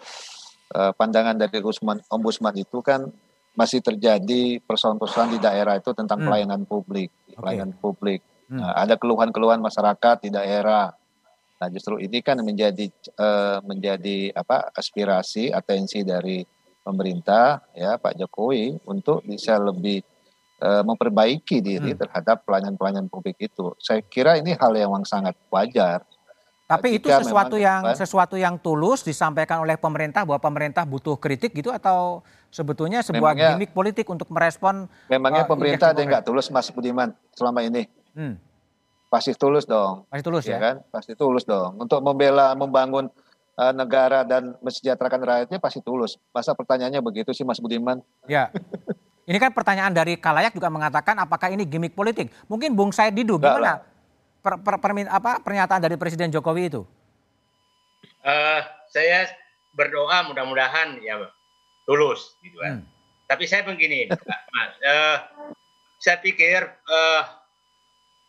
Eh, 0.69 0.93
pandangan 0.93 1.33
dari 1.33 1.57
ombudsman, 1.65 1.97
ombudsman 2.13 2.53
itu 2.53 2.77
kan 2.85 3.09
masih 3.57 3.81
terjadi 3.81 4.61
persoalan-persoalan 4.61 5.33
di 5.33 5.41
daerah 5.41 5.81
itu 5.81 5.89
tentang 5.97 6.21
hmm. 6.21 6.27
pelayanan 6.29 6.61
publik, 6.69 7.09
okay. 7.09 7.41
pelayanan 7.41 7.73
publik. 7.73 8.21
Hmm. 8.45 8.61
Nah, 8.61 8.77
ada 8.77 8.93
keluhan-keluhan 8.93 9.57
masyarakat 9.65 10.21
di 10.21 10.29
daerah. 10.29 10.93
Nah, 11.57 11.67
justru 11.73 11.97
ini 11.97 12.21
kan 12.21 12.37
menjadi 12.45 12.85
uh, 13.17 13.65
menjadi 13.65 14.29
apa 14.37 14.69
aspirasi, 14.77 15.49
atensi 15.49 16.05
dari 16.05 16.45
pemerintah 16.85 17.65
ya 17.73 17.97
Pak 17.97 18.21
Jokowi 18.21 18.77
untuk 18.85 19.25
bisa 19.25 19.57
lebih 19.57 20.05
uh, 20.61 20.85
memperbaiki 20.85 21.65
diri 21.65 21.97
hmm. 21.97 21.99
terhadap 22.05 22.45
pelayanan-pelayanan 22.45 23.09
publik 23.09 23.41
itu. 23.41 23.73
Saya 23.81 24.05
kira 24.05 24.37
ini 24.37 24.53
hal 24.53 24.77
yang 24.77 24.93
sangat 25.01 25.33
wajar. 25.49 26.05
Tapi 26.69 27.01
itu 27.01 27.09
sesuatu 27.09 27.57
yang 27.57 27.81
depan, 27.81 27.97
sesuatu 27.97 28.37
yang 28.37 28.61
tulus 28.61 29.01
disampaikan 29.01 29.65
oleh 29.65 29.73
pemerintah 29.73 30.21
bahwa 30.21 30.37
pemerintah 30.37 30.85
butuh 30.85 31.17
kritik 31.17 31.57
gitu 31.57 31.73
atau 31.73 32.21
sebetulnya 32.53 33.01
sebuah 33.01 33.33
memangnya, 33.33 33.57
gimmick 33.57 33.73
politik 33.73 34.05
untuk 34.05 34.29
merespon 34.29 34.85
Memangnya 35.09 35.43
uh, 35.45 35.49
pemerintah 35.49 35.89
ada 35.89 35.97
yang 35.97 36.13
nggak 36.13 36.29
tulus 36.29 36.53
Mas 36.53 36.69
Budiman 36.69 37.09
selama 37.33 37.65
ini? 37.65 37.89
Hmm. 38.13 38.37
Pasti 39.09 39.33
tulus 39.33 39.65
dong. 39.65 40.05
Pasti 40.13 40.21
tulus 40.21 40.45
ya, 40.45 40.55
ya 40.55 40.59
kan? 40.61 40.75
Pasti 40.93 41.17
tulus 41.17 41.41
dong. 41.41 41.81
Untuk 41.81 42.05
membela 42.05 42.53
membangun 42.53 43.09
uh, 43.57 43.73
negara 43.73 44.21
dan 44.21 44.53
mensejahterakan 44.61 45.25
rakyatnya 45.25 45.57
pasti 45.57 45.81
tulus. 45.81 46.21
Masa 46.29 46.53
pertanyaannya 46.53 47.01
begitu 47.01 47.33
sih 47.33 47.41
Mas 47.41 47.57
Budiman? 47.57 47.97
Ya. 48.29 48.53
Ini 49.29 49.37
kan 49.41 49.53
pertanyaan 49.53 49.93
dari 49.93 50.21
Kalayak 50.21 50.57
juga 50.57 50.73
mengatakan 50.73 51.13
apakah 51.21 51.53
ini 51.53 51.61
gimmick 51.61 51.93
politik? 51.93 52.33
Mungkin 52.49 52.73
Bung 52.73 52.89
Said 52.89 53.13
Didu 53.13 53.37
gimana? 53.37 53.85
Per, 54.39 54.59
per, 54.59 54.75
per, 54.79 54.91
apa, 55.07 55.43
pernyataan 55.43 55.81
dari 55.83 55.95
Presiden 55.99 56.31
Jokowi 56.31 56.63
itu? 56.71 56.81
Uh, 58.23 58.61
saya 58.91 59.31
berdoa 59.75 60.27
mudah-mudahan 60.27 60.99
ya 60.99 61.29
tulus 61.87 62.35
gitu 62.43 62.59
kan. 62.59 62.83
Hmm. 62.83 62.85
Tapi 63.29 63.45
saya 63.45 63.63
begini, 63.63 64.09
Mas, 64.55 64.71
uh, 64.83 65.17
saya 66.01 66.17
pikir 66.23 66.65
uh, 66.67 67.23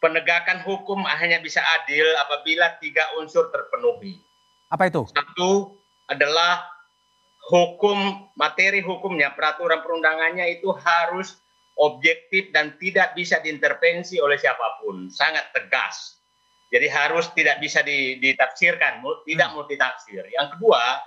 penegakan 0.00 0.64
hukum 0.64 1.04
hanya 1.06 1.38
bisa 1.38 1.62
adil 1.80 2.04
apabila 2.26 2.76
tiga 2.80 3.04
unsur 3.20 3.52
terpenuhi. 3.52 4.18
Apa 4.72 4.88
itu? 4.88 5.06
Satu 5.10 5.76
adalah 6.10 6.66
hukum 7.50 8.30
materi 8.38 8.80
hukumnya 8.80 9.34
peraturan 9.34 9.82
perundangannya 9.82 10.58
itu 10.60 10.70
harus 10.70 11.38
objektif 11.80 12.52
dan 12.52 12.76
tidak 12.76 13.16
bisa 13.16 13.40
diintervensi 13.40 14.20
oleh 14.20 14.36
siapa 14.36 14.84
pun, 14.84 15.08
sangat 15.08 15.48
tegas. 15.56 16.20
Jadi 16.70 16.86
harus 16.86 17.32
tidak 17.34 17.58
bisa 17.58 17.82
ditafsirkan, 18.20 19.02
tidak 19.26 19.48
hmm. 19.50 19.56
multitafsir. 19.56 20.22
Yang 20.30 20.54
kedua, 20.54 21.02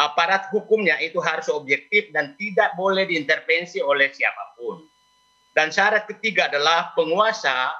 aparat 0.00 0.50
hukumnya 0.50 0.98
itu 0.98 1.22
harus 1.22 1.46
objektif 1.52 2.10
dan 2.10 2.34
tidak 2.40 2.74
boleh 2.74 3.06
diintervensi 3.06 3.78
oleh 3.84 4.10
siapa 4.10 4.58
pun. 4.58 4.82
Dan 5.54 5.70
syarat 5.70 6.08
ketiga 6.08 6.50
adalah 6.50 6.96
penguasa 6.98 7.70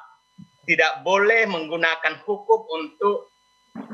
tidak 0.69 1.01
boleh 1.03 1.49
menggunakan 1.49 2.23
hukum 2.29 2.61
untuk 2.71 3.33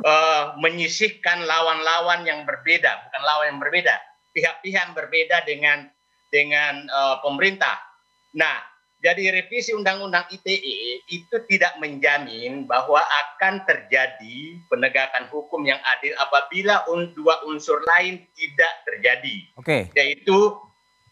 uh, 0.03 0.59
menyisihkan 0.59 1.47
lawan-lawan 1.47 2.26
yang 2.26 2.43
berbeda, 2.43 3.09
bukan 3.09 3.23
lawan 3.23 3.47
yang 3.57 3.61
berbeda, 3.62 3.95
pihak-pihak 4.35 4.83
yang 4.91 4.93
berbeda 4.93 5.37
dengan 5.47 5.79
dengan 6.35 6.91
uh, 6.91 7.23
pemerintah 7.23 7.94
Nah, 8.35 8.59
jadi 9.05 9.31
revisi 9.37 9.76
Undang-Undang 9.76 10.33
ITE 10.33 11.05
itu 11.12 11.37
tidak 11.47 11.76
menjamin 11.76 12.64
bahwa 12.64 12.99
akan 12.99 13.62
terjadi 13.69 14.59
penegakan 14.73 15.29
hukum 15.29 15.61
yang 15.69 15.79
adil 15.97 16.17
apabila 16.19 16.83
dua 17.12 17.45
unsur 17.47 17.79
lain 17.95 18.25
tidak 18.33 18.73
terjadi. 18.88 19.37
Oke. 19.61 19.93
Okay. 19.93 19.95
Yaitu 19.95 20.57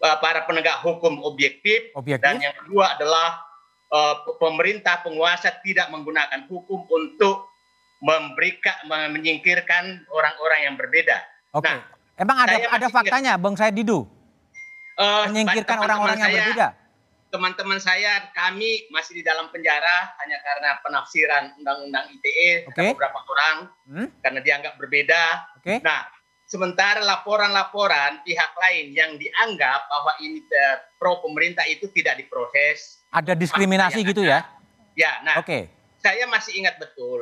uh, 0.03 0.17
para 0.25 0.49
penegak 0.49 0.81
hukum 0.81 1.21
objektif, 1.23 1.93
objektif 1.93 2.25
dan 2.25 2.41
yang 2.41 2.57
kedua 2.65 2.97
adalah 2.97 3.45
uh, 3.93 4.25
pemerintah 4.41 5.05
penguasa 5.05 5.53
tidak 5.61 5.93
menggunakan 5.93 6.49
hukum 6.49 6.89
untuk 6.89 7.53
memberikan 8.03 8.75
menyingkirkan 8.89 10.09
orang-orang 10.11 10.61
yang 10.65 10.75
berbeda. 10.75 11.23
Oke. 11.55 11.69
Okay. 11.69 11.77
Nah, 11.77 12.01
Emang 12.19 12.39
ada 12.45 12.57
ada 12.73 12.87
faktanya, 12.93 13.33
Bang 13.41 13.57
Said 13.57 13.73
Didu? 13.73 14.05
Eh, 15.01 15.25
Menyingkirkan 15.33 15.77
orang-orang 15.81 16.21
yang 16.21 16.29
saya- 16.29 16.45
berbeda. 16.45 16.69
Teman-teman 17.33 17.81
saya, 17.81 18.29
kami 18.31 18.93
masih 18.93 19.17
di 19.17 19.25
dalam 19.25 19.49
penjara 19.49 20.13
hanya 20.21 20.37
karena 20.39 20.77
penafsiran 20.85 21.57
Undang-Undang 21.57 22.13
ITE 22.13 22.69
Oke. 22.69 22.77
ada 22.77 22.93
beberapa 22.93 23.19
orang 23.25 23.57
Hmm? 23.89 24.09
karena 24.21 24.41
dianggap 24.41 24.77
berbeda. 24.77 25.23
Oke. 25.57 25.81
Nah, 25.81 26.05
sementara 26.45 27.01
laporan-laporan 27.01 28.21
pihak 28.21 28.53
lain 28.53 28.93
yang 28.93 29.17
dianggap 29.17 29.81
bahwa 29.89 30.13
ini 30.21 30.45
eh, 30.45 30.77
pro 31.01 31.25
pemerintah 31.25 31.65
itu 31.65 31.89
tidak 31.89 32.21
diproses. 32.21 33.01
Ada 33.09 33.33
diskriminasi 33.33 34.05
gitu 34.05 34.21
ada. 34.23 34.29
ya? 34.29 34.41
Ya, 34.93 35.13
nah, 35.25 35.41
Oke. 35.41 35.73
saya 36.05 36.29
masih 36.29 36.61
ingat 36.61 36.77
betul. 36.77 37.17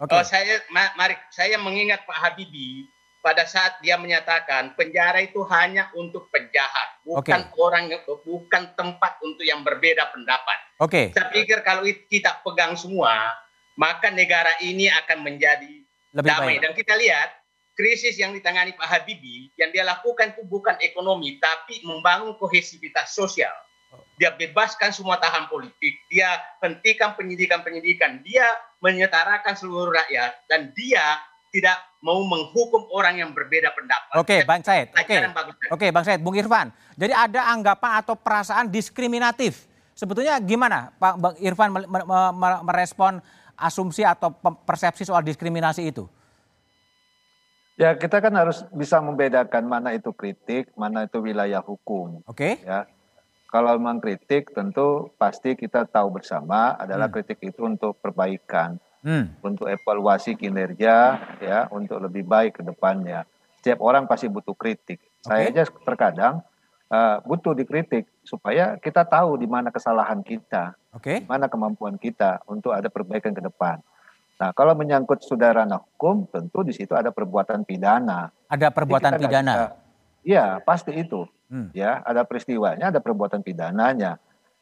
Oke. 0.00 0.16
Oh, 0.16 0.24
saya 0.24 0.64
ma- 0.68 0.96
mari 0.96 1.12
saya 1.28 1.60
mengingat 1.60 2.08
Pak 2.08 2.16
Habibie 2.18 2.88
pada 3.22 3.46
saat 3.46 3.78
dia 3.78 3.94
menyatakan 3.94 4.74
penjara 4.74 5.22
itu 5.22 5.46
hanya 5.46 5.88
untuk 5.94 6.26
penjahat, 6.34 6.98
bukan 7.06 7.46
orang 7.54 7.94
yang 7.94 8.02
bukan 8.26 8.74
tempat 8.74 9.22
untuk 9.22 9.46
yang 9.46 9.62
berbeda 9.62 10.10
pendapat. 10.10 10.58
Oke. 10.82 11.14
Saya 11.14 11.30
pikir 11.30 11.62
kalau 11.62 11.86
kita 11.86 12.42
pegang 12.42 12.74
semua, 12.74 13.38
maka 13.78 14.10
negara 14.10 14.58
ini 14.58 14.90
akan 14.90 15.22
menjadi 15.22 15.86
Lebih 16.18 16.28
damai. 16.28 16.46
baik. 16.58 16.58
Dan 16.66 16.72
kita 16.74 16.94
lihat 16.98 17.30
krisis 17.78 18.18
yang 18.18 18.34
ditangani 18.34 18.74
Pak 18.74 18.90
Habibie, 18.90 19.54
yang 19.54 19.70
dia 19.70 19.86
lakukan 19.86 20.34
itu 20.34 20.42
bukan 20.44 20.74
ekonomi, 20.82 21.38
tapi 21.38 21.78
membangun 21.86 22.34
kohesivitas 22.36 23.14
sosial. 23.14 23.54
Dia 24.16 24.32
bebaskan 24.32 24.90
semua 24.90 25.20
tahan 25.20 25.52
politik, 25.52 25.94
dia 26.08 26.40
hentikan 26.64 27.12
penyidikan-penyidikan, 27.14 28.24
dia 28.24 28.44
menyetarakan 28.80 29.52
seluruh 29.52 29.92
rakyat, 29.92 30.32
dan 30.48 30.72
dia 30.72 31.20
tidak 31.52 31.76
mau 32.02 32.18
menghukum 32.26 32.90
orang 32.90 33.22
yang 33.22 33.30
berbeda 33.30 33.70
pendapat. 33.72 34.10
Oke, 34.18 34.42
Bang 34.42 34.60
Said. 34.60 34.90
Oke. 34.90 35.16
Bagus. 35.30 35.54
Oke, 35.70 35.86
Bang 35.94 36.04
Said, 36.04 36.18
Bung 36.18 36.34
Irfan. 36.34 36.74
Jadi 36.98 37.14
ada 37.14 37.46
anggapan 37.48 38.02
atau 38.02 38.18
perasaan 38.18 38.66
diskriminatif. 38.68 39.70
Sebetulnya 39.94 40.34
gimana 40.42 40.90
Pak 40.98 41.14
Bang 41.16 41.34
Irfan 41.38 41.70
me- 41.70 41.86
me- 41.86 42.06
me- 42.34 42.62
merespon 42.66 43.22
asumsi 43.54 44.02
atau 44.02 44.34
pe- 44.34 44.58
persepsi 44.66 45.06
soal 45.06 45.22
diskriminasi 45.22 45.86
itu? 45.86 46.10
Ya 47.78 47.94
kita 47.96 48.20
kan 48.20 48.34
harus 48.34 48.66
bisa 48.74 49.00
membedakan 49.00 49.64
mana 49.64 49.94
itu 49.94 50.10
kritik, 50.12 50.74
mana 50.74 51.06
itu 51.06 51.22
wilayah 51.22 51.62
hukum. 51.62 52.20
Oke? 52.28 52.60
Ya, 52.60 52.84
kalau 53.48 53.78
memang 53.78 53.96
kritik 53.96 54.50
tentu 54.52 55.08
pasti 55.16 55.54
kita 55.54 55.86
tahu 55.86 56.12
bersama 56.12 56.76
adalah 56.76 57.08
Hmm. 57.08 57.14
kritik 57.16 57.38
itu 57.40 57.62
untuk 57.62 57.96
perbaikan, 57.96 58.76
Hmm. 59.02 59.34
untuk 59.42 59.66
evaluasi 59.66 60.38
kinerja, 60.38 61.18
ya, 61.42 61.66
untuk 61.74 61.98
lebih 61.98 62.22
baik 62.22 62.58
ke 62.58 62.62
depannya. 62.62 63.26
Setiap 63.58 63.82
orang 63.82 64.06
pasti 64.06 64.30
butuh 64.30 64.54
kritik. 64.54 65.02
Saya 65.22 65.46
Oke. 65.46 65.50
aja 65.54 65.62
terkadang 65.66 66.34
eh, 66.86 67.16
butuh 67.26 67.50
dikritik 67.50 68.06
supaya 68.22 68.78
kita 68.78 69.02
tahu 69.02 69.42
di 69.42 69.50
mana 69.50 69.74
kesalahan 69.74 70.22
kita, 70.22 70.78
Oke? 70.94 71.18
di 71.18 71.26
mana 71.26 71.50
kemampuan 71.50 71.98
kita 71.98 72.46
untuk 72.46 72.70
ada 72.70 72.86
perbaikan 72.86 73.34
ke 73.34 73.42
depan. 73.42 73.82
Nah, 74.38 74.50
kalau 74.54 74.74
menyangkut 74.74 75.22
sudah 75.22 75.54
ranah 75.54 75.82
hukum, 75.82 76.26
tentu 76.26 76.66
di 76.66 76.74
situ 76.74 76.94
ada 76.98 77.14
perbuatan 77.14 77.62
pidana. 77.62 78.30
Ada 78.50 78.74
perbuatan 78.74 79.14
pidana. 79.18 79.78
Iya, 80.22 80.62
pasti 80.62 80.94
itu. 80.94 81.26
Hmm. 81.50 81.70
Ya, 81.70 82.02
ada 82.02 82.22
peristiwanya, 82.26 82.90
ada 82.90 82.98
perbuatan 83.02 83.42
pidananya. 83.42 84.18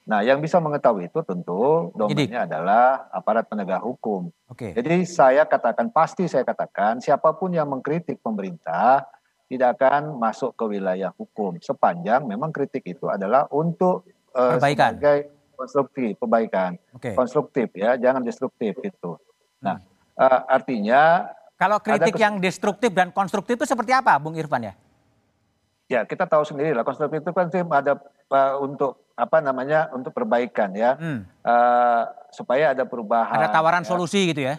Nah, 0.08 0.24
yang 0.24 0.40
bisa 0.40 0.56
mengetahui 0.58 1.12
itu 1.12 1.20
tentu 1.22 1.92
domainnya 1.92 2.48
adalah 2.48 3.06
aparat 3.12 3.46
penegak 3.46 3.84
hukum. 3.84 4.32
Oke. 4.48 4.72
Jadi 4.72 5.04
saya 5.04 5.44
katakan 5.44 5.92
pasti 5.92 6.24
saya 6.26 6.42
katakan 6.42 6.98
siapa 7.04 7.36
pun 7.36 7.52
yang 7.52 7.68
mengkritik 7.68 8.18
pemerintah 8.24 9.04
tidak 9.50 9.76
akan 9.78 10.16
masuk 10.16 10.54
ke 10.54 10.64
wilayah 10.78 11.10
hukum 11.18 11.58
sepanjang 11.58 12.22
memang 12.22 12.54
kritik 12.54 12.86
itu 12.86 13.10
adalah 13.10 13.50
untuk 13.50 14.06
eh, 14.32 14.56
Perbaikan. 14.56 14.94
sebagai 14.96 15.18
konstruktif, 15.58 16.10
perbaikan, 16.16 16.70
Oke. 16.96 17.12
konstruktif 17.12 17.68
ya, 17.76 18.00
jangan 18.00 18.24
destruktif 18.24 18.72
itu. 18.80 19.12
Nah, 19.60 19.76
eh, 20.16 20.40
artinya 20.48 21.28
Kalau 21.60 21.76
kritik 21.76 22.16
yang 22.16 22.40
destruktif 22.40 22.88
dan 22.88 23.12
konstruktif 23.12 23.60
itu 23.60 23.68
seperti 23.68 23.92
apa, 23.92 24.16
Bung 24.16 24.32
Irfan 24.32 24.64
ya? 24.64 24.74
ya 25.90 26.06
kita 26.06 26.22
tahu 26.22 26.46
sendiri 26.46 26.70
lah 26.70 26.86
konstruktif 26.86 27.18
itu 27.18 27.34
kan 27.34 27.50
ada 27.50 27.98
eh, 28.30 28.54
untuk 28.62 29.09
apa 29.20 29.38
namanya 29.38 29.92
untuk 29.92 30.10
perbaikan 30.10 30.72
ya 30.72 30.96
Hmm. 30.96 31.28
Eh, 31.40 32.02
supaya 32.30 32.72
ada 32.72 32.82
perubahan. 32.82 33.36
Ada 33.36 33.50
tawaran 33.50 33.84
ya. 33.84 33.88
solusi 33.88 34.20
gitu 34.26 34.42
ya? 34.42 34.56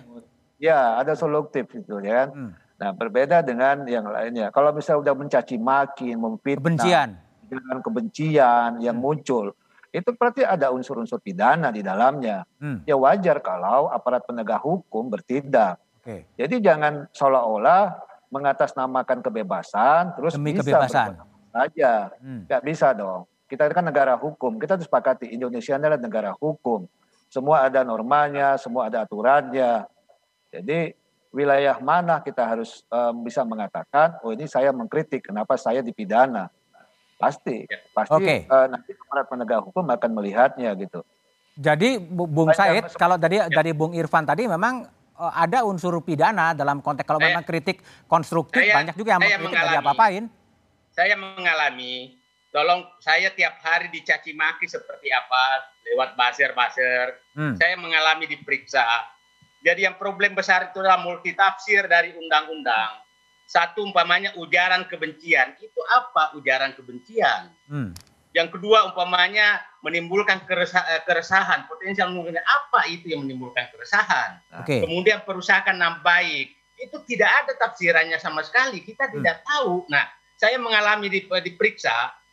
Ya, 0.55 0.79
ada 0.95 1.13
solutif 1.13 1.65
itu 1.71 1.97
ya 1.99 2.25
kan. 2.25 2.29
Hmm. 2.31 2.51
Nah, 2.77 2.89
berbeda 2.91 3.41
dengan 3.41 3.85
yang 3.85 4.05
lainnya. 4.05 4.49
Kalau 4.49 4.69
misalnya 4.69 5.01
udah 5.03 5.15
mencaci 5.15 5.55
maki, 5.55 6.13
memfitnah, 6.13 6.61
Kebencian. 6.61 7.09
dengan 7.45 7.77
kebencian 7.79 8.69
yang 8.77 8.95
Hmm. 8.95 9.03
muncul, 9.03 9.53
itu 9.89 10.09
berarti 10.11 10.41
ada 10.41 10.69
unsur-unsur 10.69 11.17
pidana 11.17 11.69
di 11.69 11.81
dalamnya. 11.81 12.45
Hmm. 12.57 12.81
Ya 12.83 12.93
wajar 12.95 13.37
kalau 13.39 13.87
aparat 13.87 14.21
penegak 14.23 14.59
hukum 14.59 15.07
bertindak. 15.07 15.77
Oke. 15.97 16.25
Jadi 16.33 16.57
jangan 16.59 17.05
seolah-olah 17.11 18.01
mengatasnamakan 18.31 19.21
kebebasan 19.21 20.15
terus 20.15 20.33
Demi 20.33 20.53
bisa 20.53 20.65
kebebasan. 20.65 21.07
saja. 21.51 21.91
Hmm. 22.17 22.45
Nggak 22.45 22.61
bisa 22.63 22.87
dong. 22.91 23.27
Kita 23.51 23.67
kan 23.67 23.83
negara 23.83 24.15
hukum. 24.15 24.55
Kita 24.55 24.79
harus 24.79 24.87
sepakati 24.87 25.27
Indonesia 25.27 25.75
adalah 25.75 25.99
negara 25.99 26.31
hukum. 26.31 26.87
Semua 27.27 27.67
ada 27.67 27.83
normanya, 27.83 28.55
semua 28.55 28.87
ada 28.87 29.03
aturannya. 29.03 29.83
Jadi 30.47 30.95
wilayah 31.35 31.75
mana 31.83 32.23
kita 32.23 32.47
harus 32.47 32.87
em, 32.87 33.15
bisa 33.27 33.43
mengatakan, 33.43 34.15
oh 34.23 34.31
ini 34.31 34.47
saya 34.47 34.71
mengkritik, 34.71 35.27
kenapa 35.27 35.59
saya 35.59 35.83
dipidana? 35.83 36.47
Pasti, 37.19 37.67
pasti 37.91 38.15
Oke. 38.15 38.35
eh, 38.47 38.65
nanti 38.71 38.95
aparat 38.95 39.27
penegak 39.27 39.61
hukum 39.67 39.83
akan 39.85 40.11
melihatnya 40.15 40.71
gitu. 40.73 41.03
Jadi 41.53 41.99
Bu- 41.99 42.25
Bung 42.25 42.55
Said, 42.55 42.87
kalau 42.95 43.19
tadi 43.19 43.37
dari 43.51 43.75
Bung 43.75 43.91
Irfan 43.93 44.23
tadi 44.23 44.47
memang 44.47 44.87
eh, 45.19 45.33
ada 45.35 45.67
unsur 45.67 45.99
pidana 46.01 46.55
dalam 46.55 46.79
konteks 46.79 47.03
kalau 47.03 47.19
Saya- 47.19 47.35
memang 47.35 47.43
kritik 47.43 47.83
konstruktif 48.07 48.63
saya- 48.63 48.75
banyak 48.79 48.95
juga 48.95 49.15
yang 49.15 49.21
mengkritik 49.21 49.59
diapa-apain. 49.59 50.23
saya 50.91 51.15
mengalami 51.15 52.19
tolong 52.51 52.83
saya 52.99 53.31
tiap 53.31 53.57
hari 53.59 53.87
dicaci 53.89 54.31
maki 54.31 54.67
seperti 54.67 55.07
apa 55.07 55.43
lewat 55.85 56.13
buzzer-buzzer 56.13 57.07
Hmm. 57.31 57.55
saya 57.55 57.75
mengalami 57.75 58.27
diperiksa. 58.27 58.83
Jadi 59.61 59.85
yang 59.85 59.95
problem 59.95 60.33
besar 60.33 60.67
itu 60.67 60.77
adalah 60.77 60.99
multitafsir 60.99 61.85
dari 61.85 62.11
undang-undang. 62.11 62.99
Satu 63.45 63.83
umpamanya 63.83 64.35
ujaran 64.35 64.83
kebencian. 64.85 65.55
Itu 65.57 65.79
apa 65.87 66.35
ujaran 66.35 66.75
kebencian? 66.75 67.51
Hmm. 67.65 67.91
yang 68.31 68.47
kedua 68.47 68.87
umpamanya 68.87 69.59
menimbulkan 69.83 70.47
keresa- 70.47 70.87
eh, 70.89 71.03
keresahan. 71.03 71.67
Potensial 71.67 72.07
menimbulkan 72.07 72.39
apa 72.39 72.87
itu 72.87 73.11
yang 73.11 73.27
menimbulkan 73.27 73.67
keresahan? 73.69 74.39
Oke. 74.55 74.79
kemudian 74.79 75.19
perusahaan 75.23 75.75
nam 75.75 75.99
baik. 75.99 76.47
Itu 76.79 77.03
tidak 77.03 77.27
ada 77.27 77.59
tafsirannya 77.59 78.15
sama 78.17 78.39
sekali. 78.39 78.79
Kita 78.81 79.07
Hmm. 79.07 79.19
tidak 79.19 79.43
tahu. 79.43 79.83
Nah 79.87 80.07
saya 80.35 80.55
mengalami 80.57 81.11
di, 81.11 81.19
diperiksa 81.27 81.91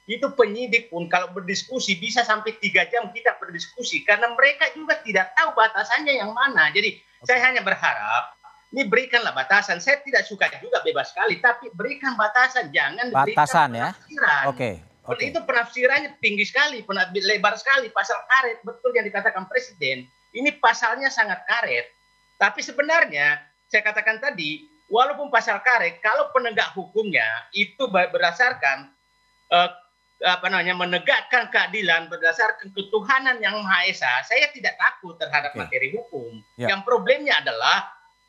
itu 0.09 0.25
penyidik 0.33 0.89
pun 0.89 1.05
kalau 1.13 1.29
berdiskusi 1.37 2.01
bisa 2.01 2.25
sampai 2.25 2.57
tiga 2.57 2.89
jam 2.89 3.13
kita 3.13 3.37
berdiskusi 3.37 4.03
karena 4.09 4.33
mereka 4.33 4.73
juga 4.73 4.97
tidak 5.05 5.37
tahu 5.37 5.53
batasannya 5.53 6.17
yang 6.17 6.33
mana 6.33 6.73
jadi 6.73 6.97
saya 7.29 7.53
hanya 7.53 7.61
berharap 7.61 8.33
ini 8.73 8.89
berikanlah 8.89 9.37
batasan 9.37 9.85
saya 9.85 10.01
tidak 10.01 10.25
suka 10.25 10.49
juga 10.65 10.81
bebas 10.81 11.13
sekali 11.13 11.37
tapi 11.45 11.69
berikan 11.77 12.17
batasan 12.17 12.73
jangan 12.73 13.13
Batasan 13.13 13.77
ya. 13.77 13.93
Oke. 14.49 14.89
Kalau 15.09 15.17
Oke. 15.17 15.33
itu 15.33 15.41
penafsirannya 15.41 16.21
tinggi 16.21 16.45
sekali, 16.45 16.85
lebar 17.25 17.57
sekali, 17.57 17.89
pasal 17.89 18.21
karet, 18.29 18.61
betul 18.61 18.93
yang 18.93 19.09
dikatakan 19.09 19.49
Presiden. 19.49 20.05
Ini 20.37 20.61
pasalnya 20.61 21.09
sangat 21.09 21.49
karet. 21.49 21.89
Tapi 22.37 22.61
sebenarnya, 22.61 23.41
saya 23.73 23.89
katakan 23.89 24.21
tadi, 24.21 24.69
walaupun 24.93 25.33
pasal 25.33 25.65
karet, 25.65 26.05
kalau 26.05 26.29
penegak 26.37 26.77
hukumnya 26.77 27.25
itu 27.57 27.89
berdasarkan 27.89 28.93
eh, 29.49 29.71
apa 30.19 30.51
namanya 30.51 30.75
menegakkan 30.75 31.47
keadilan 31.51 32.11
berdasarkan 32.11 32.75
ketuhanan 32.75 33.39
yang 33.39 33.55
maha 33.63 33.87
esa, 33.87 34.11
saya 34.27 34.51
tidak 34.51 34.75
takut 34.75 35.15
terhadap 35.15 35.55
Oke. 35.55 35.63
materi 35.63 35.95
hukum. 35.95 36.43
Ya. 36.59 36.75
Yang 36.75 36.83
problemnya 36.83 37.39
adalah 37.39 37.87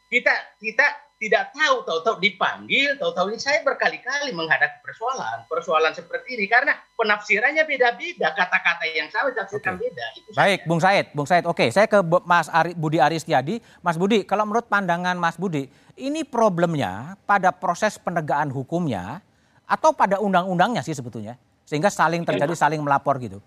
kita 0.10 0.34
kita 0.62 0.86
tidak 1.20 1.52
tahu, 1.52 1.84
tahu-tahu 1.84 2.16
dipanggil, 2.24 2.96
tahu-tahu 2.96 3.36
ini 3.36 3.40
saya 3.44 3.60
berkali-kali 3.60 4.32
menghadapi 4.32 4.80
persoalan, 4.80 5.44
persoalan 5.52 5.92
seperti 5.92 6.40
ini 6.40 6.48
karena 6.48 6.80
penafsirannya 6.96 7.68
beda-beda, 7.68 8.32
kata-kata 8.32 8.88
yang 8.88 9.12
sama 9.12 9.36
ditafsirkan 9.36 9.76
Oke. 9.76 9.84
beda. 9.84 10.06
Itu 10.16 10.30
Baik, 10.32 10.64
saja. 10.64 10.68
Bung 10.72 10.80
Said, 10.80 11.06
Bung 11.12 11.28
Said. 11.28 11.44
Oke, 11.44 11.76
saya 11.76 11.92
ke 11.92 12.00
Mas 12.24 12.48
Ari, 12.48 12.72
Budi 12.72 13.04
Aristiadi. 13.04 13.60
Mas 13.84 14.00
Budi, 14.00 14.24
kalau 14.24 14.48
menurut 14.48 14.72
pandangan 14.72 15.20
Mas 15.20 15.36
Budi, 15.36 15.68
ini 16.00 16.24
problemnya 16.24 17.20
pada 17.28 17.52
proses 17.52 18.00
penegakan 18.00 18.48
hukumnya 18.56 19.20
atau 19.68 19.92
pada 19.92 20.24
undang-undangnya 20.24 20.80
sih 20.88 20.96
sebetulnya, 20.96 21.36
sehingga 21.70 21.94
saling 21.94 22.26
terjadi 22.26 22.50
saling 22.58 22.82
melapor 22.82 23.22
gitu. 23.22 23.38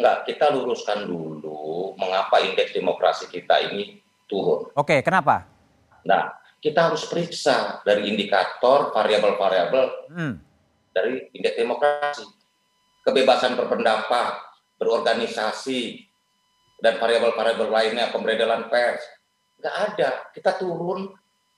Enggak, 0.00 0.24
kita 0.24 0.48
luruskan 0.48 1.04
dulu 1.04 1.92
mengapa 2.00 2.40
indeks 2.40 2.72
demokrasi 2.72 3.28
kita 3.28 3.68
ini 3.68 4.00
turun. 4.24 4.72
Oke, 4.72 5.04
kenapa? 5.04 5.44
Nah, 6.08 6.32
kita 6.56 6.88
harus 6.88 7.04
periksa 7.04 7.84
dari 7.84 8.08
indikator 8.08 8.96
variabel-variabel 8.96 10.08
Hmm. 10.08 10.40
dari 10.96 11.28
indeks 11.36 11.60
demokrasi. 11.60 12.24
kebebasan 13.00 13.56
berpendapat, 13.56 14.44
berorganisasi, 14.76 16.04
dan 16.84 17.00
variabel-variabel 17.00 17.72
lainnya, 17.72 18.12
pemberedaran 18.12 18.68
pers. 18.68 19.00
Nggak 19.56 19.74
ada. 19.88 20.08
Kita 20.36 20.60
turun, 20.60 21.08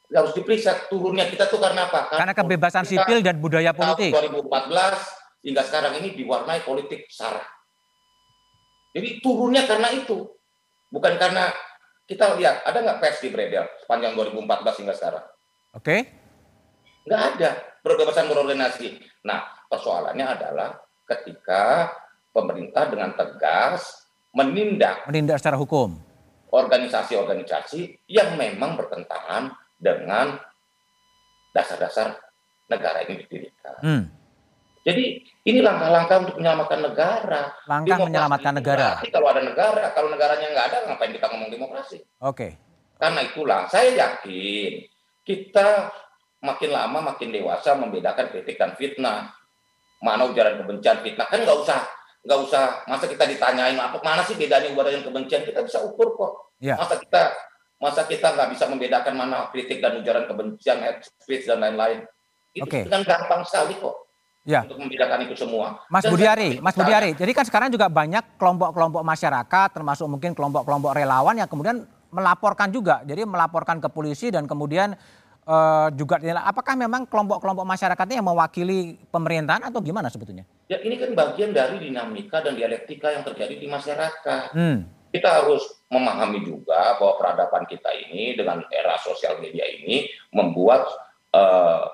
harus 0.07 0.33
diperiksa. 0.39 0.87
Turunnya 0.87 1.27
kita 1.27 1.51
tuh 1.51 1.59
karena 1.59 1.91
apa? 1.91 2.15
Karena 2.15 2.31
kebebasan 2.31 2.87
sipil 2.87 3.27
dan 3.27 3.43
budaya 3.43 3.75
politik. 3.75 4.15
2014 4.15 5.22
hingga 5.43 5.63
sekarang 5.67 5.99
ini 6.03 6.15
diwarnai 6.15 6.63
politik 6.63 7.11
sara. 7.11 7.43
Jadi 8.95 9.19
turunnya 9.19 9.67
karena 9.67 9.91
itu. 9.93 10.25
Bukan 10.93 11.17
karena 11.17 11.49
kita 12.05 12.37
lihat, 12.37 12.63
ada 12.63 12.79
nggak 12.85 13.01
pers 13.01 13.19
di 13.25 13.33
beredar 13.33 13.67
sepanjang 13.81 14.13
2014 14.15 14.81
hingga 14.85 14.95
sekarang? 14.95 15.25
Oke. 15.73 15.85
Okay. 15.85 16.01
Nggak 17.09 17.23
ada. 17.37 17.51
Kebebasan 17.83 18.31
berorganisasi. 18.31 18.89
Nah, 19.27 19.43
persoalannya 19.67 20.27
adalah 20.29 20.71
ketika 21.09 21.91
pemerintah 22.31 22.89
dengan 22.89 23.13
tegas 23.13 24.09
menindak 24.33 25.05
menindak 25.05 25.37
secara 25.37 25.61
hukum 25.61 26.01
organisasi-organisasi 26.53 28.09
yang 28.13 28.37
memang 28.37 28.77
bertentangan 28.77 29.57
dengan 29.81 30.37
dasar-dasar 31.57 32.17
negara 32.69 33.05
ini 33.09 33.25
didirikan. 33.25 33.77
Hmm. 33.81 34.03
Jadi 34.85 35.25
ini 35.43 35.59
langkah-langkah 35.59 36.17
untuk 36.23 36.37
menyelamatkan 36.39 36.81
negara. 36.87 37.43
Langkah 37.67 37.99
demokrasi 37.99 38.09
menyelamatkan 38.15 38.55
negara. 38.55 38.89
Kalau 39.03 39.27
ada 39.27 39.43
negara, 39.43 39.85
kalau 39.91 40.09
negaranya 40.15 40.47
nggak 40.55 40.67
ada, 40.71 40.79
ngapain 40.87 41.11
kita 41.11 41.27
ngomong 41.35 41.51
demokrasi? 41.51 41.99
Oke. 42.23 42.37
Okay. 42.39 42.51
Karena 43.03 43.21
itulah 43.27 43.61
saya 43.67 43.91
yakin 43.91 44.87
kita 45.27 45.91
makin 46.47 46.71
lama 46.71 46.99
makin 47.15 47.35
dewasa 47.35 47.75
membedakan 47.75 48.31
kritik 48.31 48.55
dan 48.55 48.79
fitnah. 48.79 49.35
Mana 49.99 50.31
ujaran 50.31 50.63
kebencian 50.63 51.03
fitnah 51.03 51.27
kan 51.27 51.43
nggak 51.43 51.59
usah 51.63 51.91
nggak 52.23 52.39
usah 52.47 52.87
masa 52.87 53.11
kita 53.11 53.27
ditanyain 53.27 53.75
apa 53.75 53.99
mana 53.99 54.23
sih 54.23 54.39
bedanya 54.39 54.71
ujaran 54.71 55.03
kebencian 55.03 55.43
kita 55.43 55.67
bisa 55.67 55.83
ukur 55.83 56.15
kok. 56.15 56.55
Ya. 56.63 56.79
Masa 56.79 57.03
kita 57.03 57.35
masa 57.83 58.07
kita 58.07 58.31
nggak 58.31 58.55
bisa 58.55 58.71
membedakan 58.71 59.15
mana 59.19 59.51
kritik 59.51 59.83
dan 59.83 59.99
ujaran 59.99 60.31
kebencian, 60.31 60.79
hate 60.79 61.03
speech 61.19 61.51
dan 61.51 61.59
lain-lain. 61.59 62.07
Itu 62.55 62.71
okay. 62.71 62.87
dengan 62.87 63.03
gampang 63.03 63.43
sekali 63.43 63.75
kok. 63.83 64.12
Ya. 64.43 64.67
Untuk 64.67 64.83
membedakan 64.83 65.23
itu 65.31 65.39
semua. 65.39 65.87
Mas 65.87 66.03
Budiari, 66.03 66.59
Mas 66.59 66.75
Budiari, 66.75 67.15
jadi 67.15 67.31
kan 67.31 67.47
sekarang 67.47 67.71
juga 67.71 67.87
banyak 67.87 68.43
kelompok-kelompok 68.43 69.03
masyarakat, 69.07 69.69
termasuk 69.71 70.11
mungkin 70.11 70.35
kelompok-kelompok 70.35 70.99
relawan 70.99 71.39
yang 71.39 71.47
kemudian 71.47 71.87
melaporkan 72.11 72.75
juga. 72.75 73.07
Jadi 73.07 73.23
melaporkan 73.23 73.79
ke 73.79 73.87
polisi 73.87 74.35
dan 74.35 74.51
kemudian 74.51 74.99
uh, 75.47 75.89
juga 75.95 76.19
apakah 76.43 76.75
memang 76.75 77.07
kelompok-kelompok 77.07 77.63
masyarakatnya 77.63 78.19
yang 78.19 78.27
mewakili 78.27 78.99
pemerintahan 79.15 79.63
atau 79.63 79.79
gimana 79.79 80.11
sebetulnya? 80.11 80.43
Ya 80.67 80.83
ini 80.83 80.99
kan 80.99 81.15
bagian 81.15 81.55
dari 81.55 81.79
dinamika 81.79 82.43
dan 82.43 82.59
dialektika 82.59 83.15
yang 83.15 83.23
terjadi 83.23 83.55
di 83.55 83.67
masyarakat. 83.71 84.59
Hmm. 84.59 84.91
Kita 85.13 85.29
harus 85.29 85.63
memahami 85.87 86.43
juga 86.43 86.97
bahwa 86.99 87.15
peradaban 87.21 87.69
kita 87.69 87.95
ini 87.95 88.35
dengan 88.35 88.65
era 88.75 88.97
sosial 88.99 89.39
media 89.39 89.63
ini 89.69 90.09
membuat 90.33 90.89
uh, 91.37 91.85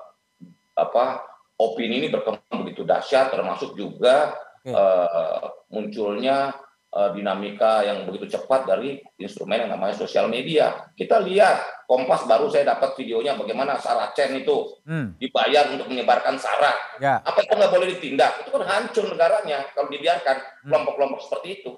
apa 0.79 1.28
opini 1.59 1.99
ini 1.99 2.07
berkembang 2.07 2.63
begitu 2.63 2.87
dahsyat, 2.87 3.35
termasuk 3.35 3.75
juga 3.75 4.33
uh, 4.63 5.67
munculnya 5.69 6.55
uh, 6.95 7.11
dinamika 7.11 7.83
yang 7.83 8.07
begitu 8.07 8.39
cepat 8.39 8.65
dari 8.65 9.03
instrumen 9.19 9.67
yang 9.67 9.75
namanya 9.75 9.99
sosial 9.99 10.31
media. 10.31 10.89
Kita 10.95 11.19
lihat 11.19 11.79
Kompas 11.89 12.29
baru 12.29 12.45
saya 12.53 12.77
dapat 12.77 12.93
videonya 13.01 13.33
bagaimana 13.33 13.81
Sarah 13.81 14.13
Chen 14.13 14.37
itu 14.37 14.77
hmm. 14.85 15.17
dibayar 15.17 15.73
untuk 15.73 15.89
menyebarkan 15.89 16.37
sara. 16.37 16.69
Ya. 17.01 17.17
Apa 17.25 17.41
itu 17.41 17.49
nggak 17.57 17.73
boleh 17.73 17.97
ditindak? 17.97 18.45
Itu 18.45 18.53
kan 18.53 18.61
hancur 18.61 19.09
negaranya 19.09 19.65
kalau 19.73 19.89
dibiarkan 19.89 20.37
hmm. 20.37 20.69
kelompok-kelompok 20.69 21.17
hmm. 21.17 21.25
seperti 21.25 21.47
itu. 21.57 21.71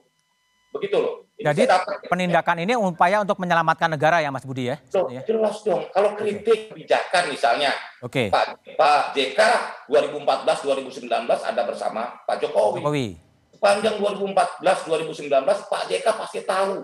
Begitu 0.71 0.95
loh. 0.97 1.27
Jadi 1.35 1.67
penindakan 2.07 2.63
ini 2.63 2.73
upaya 2.77 3.19
untuk 3.25 3.41
menyelamatkan 3.41 3.91
negara 3.91 4.23
ya 4.23 4.29
Mas 4.31 4.45
Budi 4.45 4.71
ya? 4.71 4.77
Loh, 4.95 5.09
ya? 5.11 5.21
Jelas 5.25 5.59
dong. 5.65 5.89
Kalau 5.91 6.15
kritik 6.15 6.47
okay. 6.47 6.67
kebijakan 6.71 7.23
misalnya, 7.33 7.71
okay. 7.99 8.31
Pak, 8.31 8.77
Pak 8.77 9.17
JK 9.17 9.39
2014-2019 9.89 11.11
ada 11.27 11.61
bersama 11.65 12.13
Pak 12.23 12.39
Jokowi. 12.45 12.79
Jokowi 12.79 13.07
sepanjang 13.61 14.01
2014-2019 14.01 15.29
Pak 15.69 15.83
JK 15.85 16.05
pasti 16.17 16.41
tahu 16.41 16.81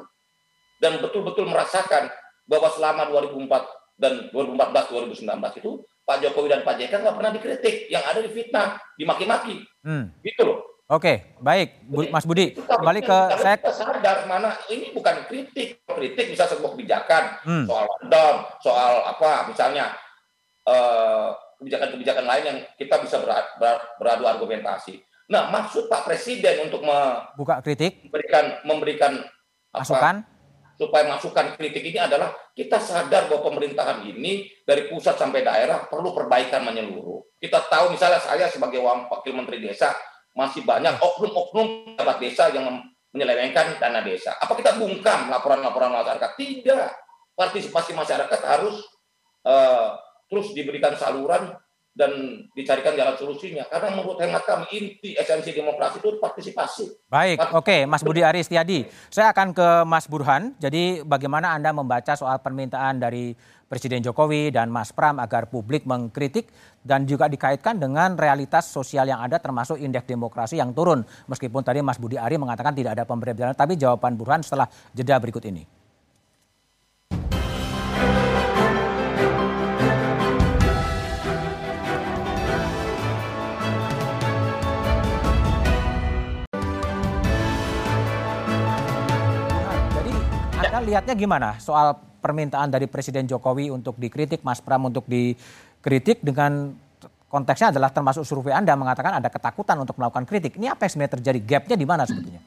dan 0.78 1.02
betul-betul 1.02 1.50
merasakan 1.50 2.06
bahwa 2.46 2.70
selama 2.70 3.10
2004 3.10 3.98
dan 3.98 4.30
2014-2019 4.30 5.58
itu 5.58 5.82
Pak 6.06 6.18
Jokowi 6.22 6.54
dan 6.54 6.62
Pak 6.62 6.78
JK 6.78 6.94
nggak 7.02 7.18
pernah 7.18 7.34
dikritik, 7.34 7.90
yang 7.90 8.06
ada 8.06 8.22
di 8.22 8.30
fitnah, 8.30 8.78
dimaki-maki, 8.96 9.60
hmm. 9.84 10.22
gitu 10.22 10.42
loh. 10.46 10.67
Oke, 10.88 11.36
baik, 11.44 11.84
Bu, 11.84 12.08
Mas 12.08 12.24
Budi. 12.24 12.56
Kembali 12.56 13.04
ke 13.04 13.20
saya. 13.44 13.60
Kita 13.60 13.76
sadar 13.76 14.24
mana 14.24 14.56
ini 14.72 14.96
bukan 14.96 15.28
kritik, 15.28 15.84
kritik 15.84 16.32
bisa 16.32 16.48
sebuah 16.48 16.80
kebijakan 16.80 17.44
hmm. 17.44 17.66
soal 17.68 17.84
lockdown, 17.92 18.36
soal 18.64 18.94
apa, 19.04 19.52
misalnya 19.52 19.92
eh, 20.64 21.28
kebijakan-kebijakan 21.60 22.24
lain 22.24 22.44
yang 22.48 22.60
kita 22.80 23.04
bisa 23.04 23.20
beradu, 23.20 23.52
beradu 24.00 24.24
argumentasi. 24.32 25.04
Nah, 25.28 25.52
maksud 25.52 25.92
Pak 25.92 26.08
Presiden 26.08 26.72
untuk 26.72 26.80
buka 27.36 27.60
kritik, 27.60 28.08
memberikan 28.08 28.46
memberikan 28.64 29.14
masukan 29.76 30.24
supaya 30.80 31.04
masukan 31.04 31.52
kritik 31.60 31.84
ini 31.84 32.00
adalah 32.00 32.32
kita 32.56 32.80
sadar 32.80 33.28
bahwa 33.28 33.52
pemerintahan 33.52 34.08
ini 34.08 34.48
dari 34.64 34.88
pusat 34.88 35.20
sampai 35.20 35.44
daerah 35.44 35.84
perlu 35.92 36.16
perbaikan 36.16 36.64
menyeluruh. 36.64 37.28
Kita 37.44 37.68
tahu 37.68 37.92
misalnya 37.92 38.24
saya 38.24 38.48
sebagai 38.48 38.80
wakil 38.80 39.36
menteri 39.36 39.60
desa 39.60 39.92
masih 40.38 40.62
banyak 40.62 40.94
oknum-oknum 41.02 41.98
pejabat 41.98 42.18
desa 42.22 42.54
yang 42.54 42.70
menyelewengkan 43.10 43.82
dana 43.82 44.06
desa. 44.06 44.38
Apa 44.38 44.54
kita 44.54 44.78
bungkam 44.78 45.34
laporan-laporan 45.34 45.90
masyarakat? 45.90 46.38
Tidak. 46.38 46.88
Partisipasi 47.34 47.98
masyarakat 47.98 48.40
harus 48.46 48.86
uh, 49.42 49.98
terus 50.30 50.54
diberikan 50.54 50.94
saluran 50.94 51.58
dan 51.98 52.46
dicarikan 52.54 52.94
jalan 52.94 53.18
solusinya. 53.18 53.66
Karena 53.66 53.98
menurut 53.98 54.22
hemat 54.22 54.46
kami 54.46 54.70
inti 54.70 55.18
esensi 55.18 55.50
demokrasi 55.50 55.98
itu 55.98 56.22
partisipasi. 56.22 57.10
Baik, 57.10 57.42
oke 57.58 57.66
okay. 57.66 57.80
Mas 57.90 58.06
Budi 58.06 58.22
Aris 58.22 58.46
Tiadi. 58.46 58.86
Saya 59.10 59.34
akan 59.34 59.58
ke 59.58 59.68
Mas 59.90 60.06
Burhan. 60.06 60.54
Jadi 60.62 61.02
bagaimana 61.02 61.58
Anda 61.58 61.74
membaca 61.74 62.14
soal 62.14 62.38
permintaan 62.38 63.02
dari 63.02 63.34
Presiden 63.68 64.00
Jokowi 64.00 64.48
dan 64.56 64.72
Mas 64.72 64.96
Pram 64.96 65.20
agar 65.20 65.52
publik 65.52 65.84
mengkritik 65.84 66.48
dan 66.88 67.04
juga 67.04 67.28
dikaitkan 67.28 67.76
dengan 67.76 68.16
realitas 68.16 68.64
sosial 68.72 69.12
yang 69.12 69.20
ada 69.20 69.44
termasuk 69.44 69.76
indeks 69.76 70.08
demokrasi 70.08 70.56
yang 70.56 70.72
turun. 70.72 71.04
Meskipun 71.28 71.68
tadi 71.68 71.84
Mas 71.84 72.00
Budi 72.00 72.16
Ari 72.16 72.40
mengatakan 72.40 72.72
tidak 72.72 72.96
ada 72.96 73.04
pemberantasan, 73.04 73.60
tapi 73.60 73.76
jawaban 73.76 74.16
Burhan 74.16 74.40
setelah 74.40 74.72
jeda 74.96 75.20
berikut 75.20 75.44
ini. 75.52 75.68
Anda 90.56 90.80
lihatnya 90.88 91.20
gimana 91.20 91.60
soal 91.60 92.08
permintaan 92.28 92.68
dari 92.68 92.92
Presiden 92.92 93.24
Jokowi 93.24 93.72
untuk 93.72 93.96
dikritik, 93.96 94.44
Mas 94.44 94.60
Pram 94.60 94.84
untuk 94.84 95.08
dikritik 95.08 96.20
dengan 96.20 96.76
konteksnya 97.32 97.72
adalah 97.72 97.88
termasuk 97.88 98.28
survei 98.28 98.52
Anda 98.52 98.76
mengatakan 98.76 99.24
ada 99.24 99.32
ketakutan 99.32 99.80
untuk 99.80 99.96
melakukan 99.96 100.28
kritik. 100.28 100.60
Ini 100.60 100.76
apa 100.76 100.84
yang 100.84 100.92
sebenarnya 100.92 101.14
terjadi? 101.16 101.40
Gapnya 101.40 101.76
di 101.80 101.88
mana 101.88 102.04
sebetulnya? 102.04 102.44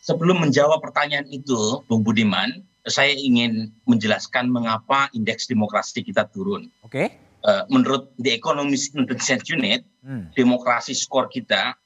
Sebelum 0.00 0.40
menjawab 0.40 0.80
pertanyaan 0.80 1.28
itu, 1.28 1.84
Bung 1.84 2.00
Budiman, 2.00 2.64
saya 2.88 3.12
ingin 3.12 3.68
menjelaskan 3.84 4.48
mengapa 4.48 5.12
indeks 5.12 5.44
demokrasi 5.44 6.00
kita 6.00 6.24
turun. 6.32 6.72
Oke. 6.80 7.12
Okay. 7.12 7.20
Uh, 7.44 7.68
menurut 7.68 8.08
The 8.16 8.32
Economist 8.34 8.96
Intelligence 8.96 9.46
Unit, 9.52 9.84
hmm. 10.00 10.32
demokrasi 10.32 10.96
skor 10.96 11.28
kita 11.28 11.76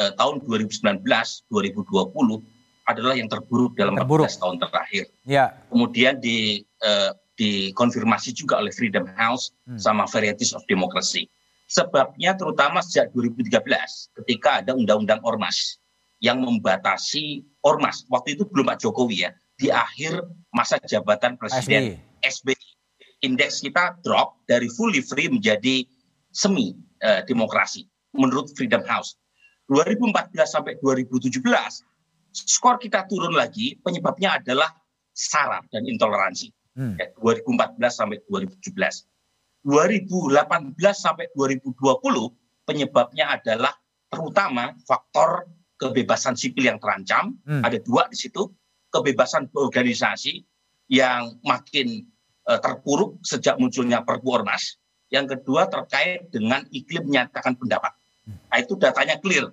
uh, 0.00 0.10
tahun 0.16 0.40
2019-2020 0.48 2.55
adalah 2.86 3.18
yang 3.18 3.26
terburuk 3.26 3.74
dalam 3.74 3.98
terburuk. 3.98 4.30
14 4.30 4.42
tahun 4.42 4.56
terakhir. 4.62 5.04
Ya. 5.26 5.44
Kemudian 5.68 6.22
di 6.22 6.62
uh, 6.86 7.10
dikonfirmasi 7.36 8.32
juga 8.32 8.62
oleh 8.62 8.72
Freedom 8.72 9.04
House 9.18 9.52
hmm. 9.68 9.76
sama 9.76 10.08
Varieties 10.08 10.56
of 10.56 10.62
Democracy. 10.70 11.28
Sebabnya 11.66 12.38
terutama 12.38 12.78
sejak 12.78 13.10
2013 13.10 13.58
ketika 14.22 14.62
ada 14.62 14.72
undang-undang 14.78 15.18
ormas 15.26 15.82
yang 16.22 16.40
membatasi 16.40 17.44
ormas. 17.66 18.06
Waktu 18.06 18.38
itu 18.38 18.46
belum 18.46 18.70
Pak 18.70 18.86
Jokowi 18.86 19.26
ya. 19.26 19.30
Di 19.58 19.68
akhir 19.68 20.22
masa 20.54 20.78
jabatan 20.80 21.34
Presiden 21.36 21.98
SBY. 22.22 22.56
Indeks 23.24 23.64
kita 23.64 23.98
drop 24.04 24.38
dari 24.46 24.68
fully 24.70 25.02
free 25.02 25.26
menjadi 25.26 25.82
semi 26.30 26.76
uh, 27.02 27.24
demokrasi 27.26 27.88
menurut 28.14 28.52
Freedom 28.54 28.84
House. 28.86 29.18
2014 29.66 30.36
sampai 30.46 30.78
2017 30.78 31.42
skor 32.44 32.76
kita 32.76 33.08
turun 33.08 33.32
lagi, 33.32 33.80
penyebabnya 33.80 34.36
adalah 34.42 34.68
sara 35.16 35.64
dan 35.72 35.88
intoleransi. 35.88 36.52
Hmm. 36.76 37.00
Ya, 37.00 37.08
2014 37.16 37.80
sampai 37.88 38.20
2017. 38.28 39.08
2018 39.64 40.76
sampai 40.92 41.26
2020 41.32 41.72
penyebabnya 42.68 43.40
adalah 43.40 43.72
terutama 44.12 44.76
faktor 44.84 45.48
kebebasan 45.80 46.36
sipil 46.36 46.68
yang 46.68 46.78
terancam. 46.78 47.34
Hmm. 47.48 47.64
Ada 47.64 47.80
dua 47.80 48.06
di 48.12 48.16
situ, 48.20 48.52
kebebasan 48.92 49.48
berorganisasi 49.50 50.44
yang 50.92 51.40
makin 51.42 52.06
uh, 52.46 52.60
terpuruk 52.60 53.18
sejak 53.26 53.58
munculnya 53.58 54.04
Perpu 54.04 54.36
Ormas. 54.36 54.78
Yang 55.10 55.38
kedua 55.38 55.70
terkait 55.70 56.28
dengan 56.30 56.62
iklim 56.70 57.08
menyatakan 57.08 57.56
pendapat. 57.56 57.96
Hmm. 58.28 58.38
Nah, 58.52 58.58
itu 58.60 58.74
datanya 58.78 59.16
clear. 59.18 59.50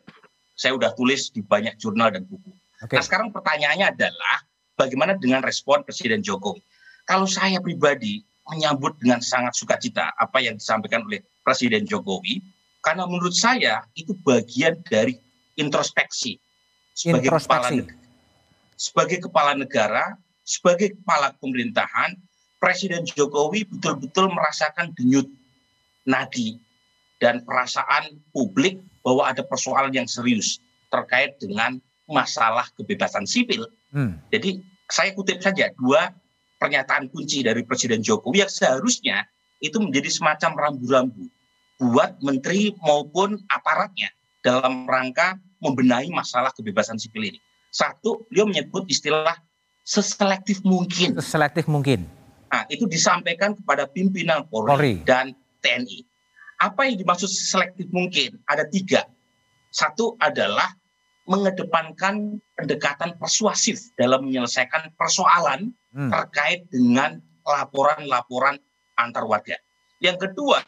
Saya 0.53 0.77
sudah 0.77 0.93
tulis 0.93 1.33
di 1.33 1.41
banyak 1.41 1.81
jurnal 1.81 2.13
dan 2.13 2.29
buku. 2.29 2.53
Okay. 2.83 2.99
Nah 2.99 3.03
sekarang 3.03 3.31
pertanyaannya 3.31 3.95
adalah 3.95 4.37
bagaimana 4.75 5.15
dengan 5.15 5.39
respon 5.39 5.87
Presiden 5.87 6.19
Jokowi? 6.19 6.59
Kalau 7.07 7.27
saya 7.27 7.63
pribadi 7.63 8.23
menyambut 8.51 8.99
dengan 8.99 9.23
sangat 9.23 9.55
sukacita 9.55 10.11
apa 10.19 10.43
yang 10.43 10.59
disampaikan 10.59 11.07
oleh 11.07 11.23
Presiden 11.43 11.87
Jokowi, 11.87 12.43
karena 12.83 13.07
menurut 13.07 13.31
saya 13.31 13.87
itu 13.95 14.11
bagian 14.27 14.83
dari 14.83 15.15
introspeksi 15.55 16.39
sebagai 16.91 17.31
introspeksi. 17.31 17.87
kepala 17.87 18.01
sebagai 18.75 19.17
kepala 19.23 19.51
negara, 19.55 20.03
sebagai 20.43 20.91
kepala 20.99 21.31
pemerintahan, 21.39 22.19
Presiden 22.59 23.07
Jokowi 23.07 23.67
betul-betul 23.67 24.31
merasakan 24.31 24.91
denyut 24.95 25.27
nadi 26.03 26.59
dan 27.19 27.43
perasaan 27.47 28.19
publik 28.35 28.79
bahwa 29.03 29.27
ada 29.27 29.43
persoalan 29.43 29.91
yang 29.91 30.07
serius 30.07 30.59
terkait 30.91 31.35
dengan 31.39 31.79
masalah 32.09 32.67
kebebasan 32.75 33.23
sipil. 33.23 33.67
Hmm. 33.93 34.19
Jadi 34.29 34.63
saya 34.89 35.15
kutip 35.15 35.39
saja 35.39 35.71
dua 35.79 36.11
pernyataan 36.59 37.11
kunci 37.11 37.43
dari 37.43 37.63
Presiden 37.67 38.03
Jokowi 38.03 38.43
yang 38.43 38.51
seharusnya 38.51 39.27
itu 39.63 39.79
menjadi 39.79 40.11
semacam 40.11 40.51
rambu-rambu 40.59 41.27
buat 41.79 42.19
menteri 42.23 42.75
maupun 42.83 43.39
aparatnya 43.51 44.11
dalam 44.43 44.87
rangka 44.87 45.39
membenahi 45.63 46.11
masalah 46.11 46.51
kebebasan 46.51 46.99
sipil 46.99 47.23
ini. 47.23 47.39
Satu, 47.73 48.27
beliau 48.29 48.45
menyebut 48.45 48.85
istilah 48.91 49.33
seselektif 49.81 50.61
mungkin. 50.61 51.17
Seselektif 51.17 51.65
mungkin. 51.65 52.05
Nah, 52.53 52.69
itu 52.69 52.85
disampaikan 52.85 53.57
kepada 53.57 53.89
pimpinan 53.89 54.45
Polri, 54.45 54.69
Polri. 54.69 54.93
dan 55.07 55.33
TNI. 55.65 56.05
Apa 56.61 56.85
yang 56.85 57.01
dimaksud 57.01 57.27
selektif 57.27 57.89
mungkin? 57.89 58.37
Ada 58.45 58.69
tiga. 58.69 59.09
Satu 59.73 60.13
adalah 60.21 60.69
mengedepankan 61.23 62.39
pendekatan 62.59 63.15
persuasif 63.15 63.79
dalam 63.95 64.27
menyelesaikan 64.27 64.91
persoalan 64.99 65.71
hmm. 65.95 66.11
terkait 66.11 66.67
dengan 66.67 67.19
laporan-laporan 67.47 68.59
antar 68.99 69.23
warga. 69.23 69.55
Yang 70.03 70.29
kedua, 70.29 70.59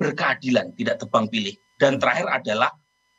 berkeadilan, 0.00 0.72
tidak 0.76 1.04
tebang 1.04 1.28
pilih. 1.28 1.52
Dan 1.76 2.00
terakhir 2.00 2.28
adalah 2.32 2.72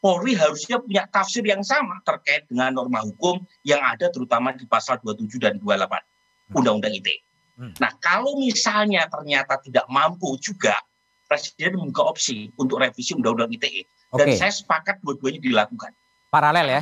Polri 0.05 0.37
harusnya 0.37 0.77
punya 0.77 1.09
tafsir 1.09 1.41
yang 1.41 1.65
sama 1.65 1.97
terkait 2.05 2.45
dengan 2.45 2.77
norma 2.77 3.01
hukum 3.01 3.41
yang 3.65 3.81
ada 3.81 4.05
terutama 4.13 4.53
di 4.53 4.69
pasal 4.69 5.01
27 5.01 5.41
dan 5.41 5.57
28 5.57 5.65
hmm. 5.65 6.57
Undang-Undang 6.61 6.93
ITE. 7.01 7.17
Hmm. 7.57 7.73
Nah, 7.81 7.89
kalau 8.05 8.37
misalnya 8.37 9.09
ternyata 9.09 9.57
tidak 9.65 9.89
mampu 9.89 10.37
juga, 10.37 10.77
Presiden 11.25 11.81
membuka 11.81 12.05
opsi 12.05 12.53
untuk 12.61 12.85
revisi 12.85 13.17
Undang-Undang 13.17 13.57
ITE. 13.57 13.81
Dan 14.13 14.29
okay. 14.29 14.37
saya 14.37 14.53
sepakat 14.53 15.01
dua-duanya 15.01 15.41
dilakukan. 15.41 15.89
Paralel 16.35 16.67
ya? 16.67 16.81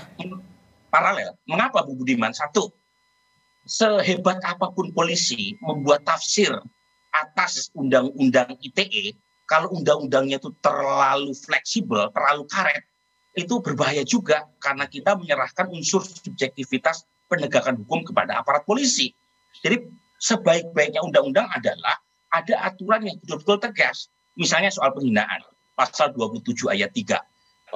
Paralel. 0.90 1.38
Mengapa 1.46 1.86
Bu 1.86 1.94
Budiman? 1.94 2.34
Satu, 2.34 2.74
sehebat 3.70 4.42
apa 4.42 4.74
pun 4.74 4.90
polisi 4.98 5.54
membuat 5.62 6.02
tafsir 6.10 6.50
atas 7.14 7.70
undang-undang 7.78 8.58
ITE, 8.66 9.14
kalau 9.46 9.70
undang-undangnya 9.78 10.42
itu 10.42 10.50
terlalu 10.58 11.38
fleksibel, 11.38 12.10
terlalu 12.18 12.50
karet, 12.50 12.82
itu 13.38 13.62
berbahaya 13.62 14.02
juga 14.02 14.50
karena 14.58 14.90
kita 14.90 15.14
menyerahkan 15.14 15.70
unsur 15.70 16.02
subjektivitas 16.02 17.06
penegakan 17.30 17.78
hukum 17.86 18.02
kepada 18.02 18.42
aparat 18.42 18.66
polisi. 18.66 19.14
Jadi 19.62 19.86
sebaik-baiknya 20.18 21.06
undang-undang 21.06 21.46
adalah 21.54 22.02
ada 22.34 22.74
aturan 22.74 23.06
yang 23.06 23.22
betul-betul 23.22 23.62
tegas. 23.70 24.10
Misalnya 24.34 24.74
soal 24.74 24.98
penghinaan, 24.98 25.46
pasal 25.78 26.10
27 26.18 26.74
ayat 26.74 26.90
3 26.90 27.22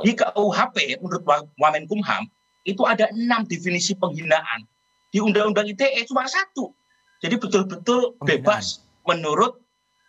di 0.06 0.14
KUHP 0.14 1.02
menurut 1.02 1.24
Wamenkumham 1.58 2.30
itu 2.68 2.84
ada 2.84 3.08
enam 3.16 3.48
definisi 3.48 3.96
penghinaan. 3.96 4.68
Di 5.08 5.24
Undang-Undang 5.24 5.72
ITE 5.72 6.04
cuma 6.12 6.28
satu. 6.28 6.76
Jadi 7.24 7.40
betul-betul 7.40 8.20
bebas 8.22 8.84
menurut 9.08 9.58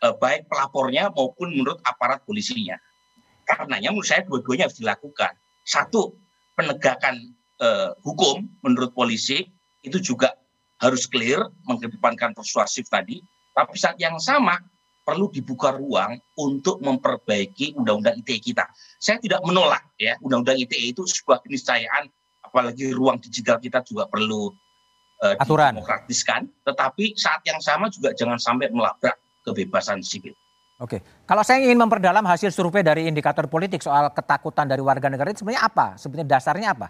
eh, 0.02 0.12
baik 0.18 0.50
pelapornya 0.50 1.08
maupun 1.14 1.54
menurut 1.54 1.78
aparat 1.86 2.20
polisinya. 2.26 2.76
Karenanya 3.46 3.94
menurut 3.94 4.10
saya 4.10 4.26
dua-duanya 4.26 4.68
harus 4.68 4.82
dilakukan. 4.82 5.32
Satu, 5.62 6.18
penegakan 6.58 7.32
eh, 7.62 7.94
hukum 8.02 8.50
menurut 8.66 8.92
polisi 8.92 9.46
itu 9.86 10.02
juga 10.02 10.34
harus 10.82 11.06
clear, 11.06 11.46
mengedepankan 11.64 12.34
persuasif 12.34 12.90
tadi. 12.90 13.22
Tapi 13.54 13.74
saat 13.78 13.96
yang 14.02 14.18
sama 14.18 14.58
perlu 15.08 15.32
dibuka 15.32 15.72
ruang 15.72 16.20
untuk 16.36 16.84
memperbaiki 16.84 17.72
undang-undang 17.80 18.20
ITE 18.20 18.52
kita. 18.52 18.68
Saya 18.98 19.22
tidak 19.22 19.40
menolak 19.46 19.86
ya 19.94 20.18
undang-undang 20.18 20.58
ITE 20.58 20.90
itu 20.90 21.06
sebuah 21.06 21.38
keniscayaan, 21.46 22.10
apalagi 22.42 22.90
ruang 22.90 23.22
digital 23.22 23.62
kita 23.62 23.82
juga 23.86 24.10
perlu 24.10 24.50
uh, 25.22 25.34
aturan 25.38 25.78
demokratiskan. 25.78 26.50
Tetapi 26.66 27.14
saat 27.14 27.46
yang 27.46 27.62
sama 27.62 27.86
juga 27.94 28.10
jangan 28.14 28.42
sampai 28.42 28.74
melabrak 28.74 29.14
kebebasan 29.46 30.02
sipil. 30.02 30.34
Oke, 30.78 31.02
kalau 31.26 31.42
saya 31.42 31.58
ingin 31.58 31.78
memperdalam 31.78 32.22
hasil 32.22 32.54
survei 32.54 32.86
dari 32.86 33.10
indikator 33.10 33.50
politik 33.50 33.82
soal 33.82 34.14
ketakutan 34.14 34.70
dari 34.70 34.78
warga 34.78 35.10
negara 35.10 35.34
itu 35.34 35.42
sebenarnya 35.42 35.66
apa? 35.66 35.86
Sebenarnya 35.98 36.28
dasarnya 36.38 36.68
apa? 36.70 36.86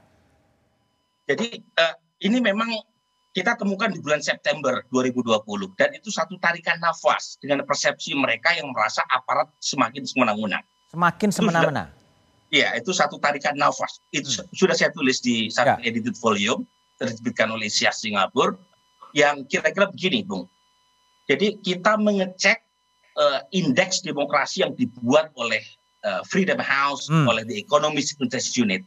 Jadi 1.24 1.60
uh, 1.76 1.94
ini 2.24 2.40
memang 2.40 2.68
kita 3.32 3.56
temukan 3.56 3.88
di 3.92 4.00
bulan 4.00 4.20
September 4.20 4.84
2020 4.92 5.44
dan 5.76 5.92
itu 5.96 6.08
satu 6.08 6.36
tarikan 6.40 6.80
nafas 6.80 7.36
dengan 7.40 7.64
persepsi 7.64 8.16
mereka 8.16 8.52
yang 8.56 8.72
merasa 8.72 9.04
aparat 9.08 9.48
semakin 9.60 10.04
semena-mena. 10.04 10.60
Semakin 10.88 11.28
semena-mena. 11.28 11.92
Iya, 12.48 12.72
itu 12.80 12.96
satu 12.96 13.20
tarikan 13.20 13.52
nafas. 13.60 14.00
Itu 14.08 14.28
hmm. 14.32 14.56
sudah 14.56 14.72
saya 14.72 14.88
tulis 14.96 15.20
di 15.20 15.52
satu 15.52 15.76
ya. 15.84 15.92
edited 15.92 16.16
volume 16.16 16.64
terbitkan 16.96 17.52
oleh 17.52 17.68
Sia 17.68 17.92
Singapura 17.92 18.56
yang 19.12 19.44
kira-kira 19.44 19.88
begini, 19.92 20.24
Bung. 20.24 20.48
Jadi 21.28 21.60
kita 21.60 22.00
mengecek 22.00 22.64
uh, 23.20 23.44
indeks 23.52 24.00
demokrasi 24.00 24.64
yang 24.64 24.72
dibuat 24.72 25.28
oleh 25.36 25.60
uh, 26.08 26.24
Freedom 26.24 26.56
House, 26.56 27.12
hmm. 27.12 27.28
oleh 27.28 27.44
The 27.44 27.60
Economist 27.60 28.16
Research 28.16 28.56
Unit. 28.56 28.80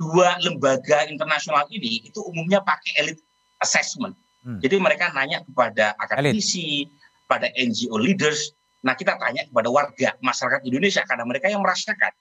Dua 0.00 0.40
lembaga 0.42 1.06
internasional 1.06 1.68
ini 1.70 2.02
itu 2.08 2.18
umumnya 2.24 2.64
pakai 2.64 3.04
elit 3.04 3.20
assessment. 3.60 4.16
Hmm. 4.42 4.58
Jadi 4.64 4.80
mereka 4.80 5.12
nanya 5.12 5.44
kepada 5.44 5.92
akademisi, 6.00 6.88
pada 7.28 7.52
NGO 7.52 8.00
leaders. 8.00 8.56
Nah 8.84 8.94
kita 8.94 9.16
tanya 9.16 9.48
kepada 9.48 9.68
warga 9.72 10.12
masyarakat 10.20 10.60
Indonesia 10.68 11.02
karena 11.08 11.24
mereka 11.24 11.48
yang 11.48 11.64
merasakan. 11.64 12.12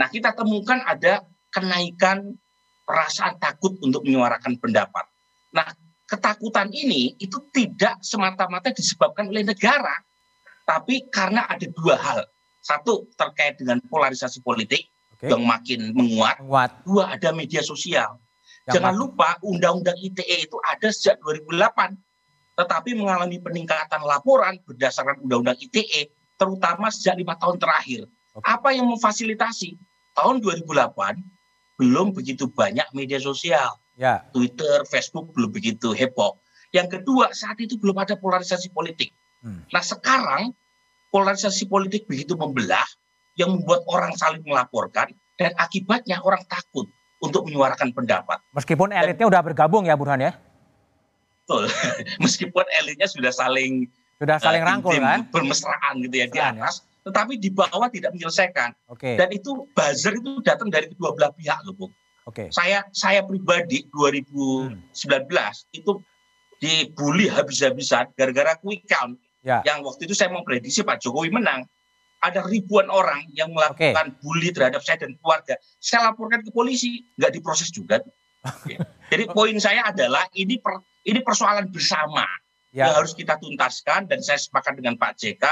Nah 0.00 0.08
kita 0.08 0.32
temukan 0.32 0.80
ada 0.82 1.22
kenaikan 1.52 2.34
perasaan 2.88 3.36
takut 3.36 3.76
untuk 3.84 4.02
menyuarakan 4.08 4.56
pendapat. 4.56 5.04
Nah 5.52 5.68
ketakutan 6.08 6.72
ini 6.72 7.14
itu 7.20 7.38
tidak 7.52 8.00
semata-mata 8.00 8.72
disebabkan 8.72 9.28
oleh 9.28 9.44
negara, 9.44 9.94
tapi 10.64 11.06
karena 11.12 11.46
ada 11.46 11.66
dua 11.68 12.00
hal. 12.00 12.20
Satu 12.60 13.08
terkait 13.16 13.56
dengan 13.56 13.80
polarisasi 13.88 14.44
politik 14.44 14.88
okay. 15.16 15.32
yang 15.32 15.44
makin 15.44 15.92
menguat. 15.92 16.40
menguat. 16.40 16.70
Dua 16.84 17.12
ada 17.12 17.32
media 17.32 17.64
sosial 17.64 18.20
Jangan 18.68 18.94
lupa 18.94 19.40
Undang-Undang 19.42 19.98
ITE 19.98 20.46
itu 20.46 20.56
ada 20.62 20.88
sejak 20.92 21.18
2008, 21.24 21.96
tetapi 22.60 22.92
mengalami 22.92 23.40
peningkatan 23.40 24.04
laporan 24.04 24.60
berdasarkan 24.68 25.24
Undang-Undang 25.24 25.56
ITE, 25.64 26.12
terutama 26.36 26.92
sejak 26.92 27.16
lima 27.16 27.40
tahun 27.40 27.56
terakhir. 27.56 28.04
Apa 28.44 28.76
yang 28.76 28.84
memfasilitasi? 28.92 29.80
Tahun 30.12 30.44
2008 30.44 31.16
belum 31.80 32.12
begitu 32.12 32.52
banyak 32.52 32.84
media 32.92 33.16
sosial, 33.16 33.80
ya. 33.96 34.20
Twitter, 34.36 34.84
Facebook 34.84 35.32
belum 35.32 35.48
begitu 35.48 35.96
heboh. 35.96 36.36
Yang 36.76 37.00
kedua, 37.00 37.32
saat 37.32 37.56
itu 37.56 37.80
belum 37.80 37.96
ada 37.96 38.20
polarisasi 38.20 38.68
politik. 38.76 39.16
Hmm. 39.40 39.64
Nah 39.72 39.80
sekarang 39.80 40.52
polarisasi 41.08 41.64
politik 41.72 42.04
begitu 42.04 42.36
membelah, 42.36 42.84
yang 43.40 43.56
membuat 43.56 43.88
orang 43.88 44.12
saling 44.20 44.44
melaporkan, 44.44 45.08
dan 45.40 45.56
akibatnya 45.56 46.20
orang 46.20 46.44
takut 46.44 46.84
untuk 47.24 47.48
menyuarakan 47.48 47.96
pendapat. 47.96 48.44
Meskipun 48.52 48.92
elitnya 48.92 49.24
sudah 49.24 49.40
bergabung 49.40 49.88
ya 49.88 49.96
Burhan 49.96 50.20
ya? 50.20 50.36
Betul. 51.50 51.66
Meskipun 52.22 52.64
elitnya 52.78 53.10
sudah 53.10 53.34
saling 53.34 53.90
sudah 54.22 54.38
saling 54.38 54.62
uh, 54.62 54.68
rangkul 54.70 54.94
kan? 54.94 55.26
Bermesraan 55.34 55.98
gitu 56.06 56.14
ya 56.14 56.26
di 56.30 56.38
ya? 56.38 56.54
atas, 56.54 56.86
ya? 56.86 57.10
tetapi 57.10 57.42
di 57.42 57.50
bawah 57.50 57.90
tidak 57.90 58.14
menyelesaikan. 58.14 58.70
Oke. 58.86 59.02
Okay. 59.02 59.14
Dan 59.18 59.34
itu 59.34 59.66
buzzer 59.74 60.14
itu 60.14 60.38
datang 60.46 60.70
dari 60.70 60.86
kedua 60.86 61.10
belah 61.16 61.34
pihak 61.34 61.58
loh, 61.66 61.74
Bung. 61.74 61.92
Oke. 62.30 62.46
Okay. 62.46 62.48
Saya 62.54 62.86
saya 62.94 63.26
pribadi 63.26 63.90
2019 63.90 64.78
hmm. 64.78 65.74
itu 65.74 65.92
dibully 66.60 67.26
habis-habisan 67.26 68.14
gara-gara 68.14 68.54
quick 68.62 68.86
count. 68.86 69.18
Ya. 69.40 69.64
Yang 69.64 69.90
waktu 69.90 70.02
itu 70.06 70.14
saya 70.14 70.30
mau 70.30 70.44
prediksi 70.46 70.86
Pak 70.86 71.02
Jokowi 71.02 71.34
menang. 71.34 71.66
ada 72.20 72.44
ribuan 72.44 72.92
orang 72.92 73.24
yang 73.32 73.48
melakukan 73.56 74.12
okay. 74.12 74.20
bully 74.20 74.52
terhadap 74.52 74.84
saya 74.84 75.00
dan 75.00 75.16
keluarga. 75.24 75.56
Saya 75.80 76.12
laporkan 76.12 76.44
ke 76.44 76.52
polisi, 76.52 77.00
nggak 77.16 77.32
diproses 77.40 77.72
juga. 77.72 78.04
Jadi 79.10 79.24
poin 79.30 79.56
saya 79.58 79.90
adalah 79.90 80.24
ini 80.38 80.56
per, 80.62 80.80
ini 81.04 81.20
persoalan 81.20 81.68
bersama 81.68 82.24
ya. 82.70 82.88
yang 82.88 83.02
harus 83.02 83.12
kita 83.12 83.36
tuntaskan 83.36 84.06
dan 84.06 84.22
saya 84.22 84.38
sepakat 84.38 84.78
dengan 84.78 84.96
Pak 84.96 85.18
JK, 85.18 85.44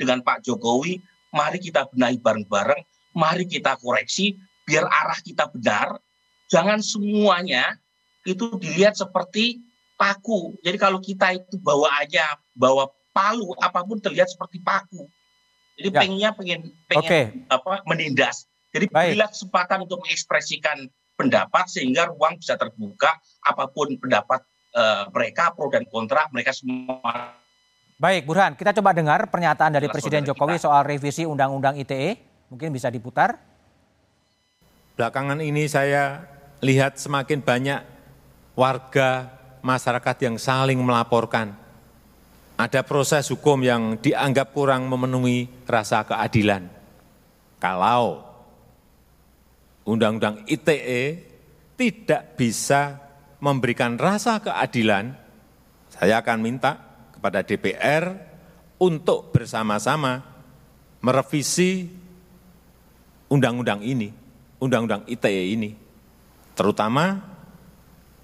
dengan 0.00 0.24
Pak 0.24 0.42
Jokowi, 0.42 0.98
mari 1.32 1.58
kita 1.60 1.86
benahi 1.92 2.18
bareng-bareng, 2.18 2.82
mari 3.14 3.44
kita 3.44 3.76
koreksi 3.78 4.36
biar 4.64 4.88
arah 4.88 5.18
kita 5.20 5.48
benar. 5.52 6.00
Jangan 6.48 6.84
semuanya 6.84 7.76
itu 8.28 8.52
dilihat 8.60 8.96
seperti 8.96 9.60
paku. 9.96 10.56
Jadi 10.60 10.76
kalau 10.76 11.00
kita 11.00 11.36
itu 11.36 11.56
bawa 11.60 12.02
aja 12.02 12.36
bawa 12.52 12.90
palu 13.12 13.52
apa 13.60 13.84
pun 13.84 14.00
terlihat 14.00 14.28
seperti 14.28 14.60
paku. 14.60 15.08
Jadi 15.80 15.88
ya. 15.88 15.98
pengennya 16.04 16.30
pengen 16.36 16.60
pengen 16.88 17.08
okay. 17.08 17.24
apa 17.48 17.80
menindas. 17.88 18.44
Jadi 18.72 18.88
bila 18.88 19.28
kesempatan 19.28 19.84
untuk 19.84 20.00
mengekspresikan 20.04 20.88
pendapat 21.22 21.70
sehingga 21.70 22.10
ruang 22.10 22.42
bisa 22.42 22.58
terbuka 22.58 23.14
apa 23.46 23.70
pun 23.70 23.94
pendapat 23.94 24.42
uh, 24.74 25.06
mereka 25.14 25.54
pro 25.54 25.70
dan 25.70 25.86
kontra 25.86 26.26
mereka 26.34 26.50
semua. 26.50 27.38
Baik, 28.02 28.26
Burhan, 28.26 28.58
kita 28.58 28.74
coba 28.74 28.90
dengar 28.90 29.30
pernyataan 29.30 29.78
dari 29.78 29.86
Presiden 29.86 30.26
Jokowi 30.26 30.58
kita. 30.58 30.66
soal 30.66 30.82
revisi 30.82 31.22
Undang-Undang 31.22 31.78
ITE. 31.86 32.18
Mungkin 32.50 32.74
bisa 32.74 32.90
diputar. 32.90 33.38
Belakangan 34.98 35.38
ini 35.38 35.70
saya 35.70 36.26
lihat 36.58 36.98
semakin 36.98 37.38
banyak 37.38 37.80
warga 38.58 39.30
masyarakat 39.62 40.16
yang 40.26 40.36
saling 40.36 40.82
melaporkan. 40.82 41.54
Ada 42.58 42.82
proses 42.82 43.30
hukum 43.30 43.62
yang 43.62 43.96
dianggap 44.02 44.50
kurang 44.50 44.90
memenuhi 44.90 45.46
rasa 45.64 46.02
keadilan. 46.02 46.68
Kalau 47.62 48.31
Undang-Undang 49.82 50.46
ITE 50.46 51.18
tidak 51.74 52.38
bisa 52.38 53.02
memberikan 53.42 53.98
rasa 53.98 54.38
keadilan, 54.38 55.18
saya 55.90 56.22
akan 56.22 56.38
minta 56.38 56.78
kepada 57.10 57.42
DPR 57.42 58.14
untuk 58.78 59.34
bersama-sama 59.34 60.22
merevisi 61.02 61.90
undang-undang 63.26 63.82
ini, 63.82 64.14
undang-undang 64.62 65.02
ITE 65.10 65.50
ini, 65.50 65.74
terutama 66.54 67.18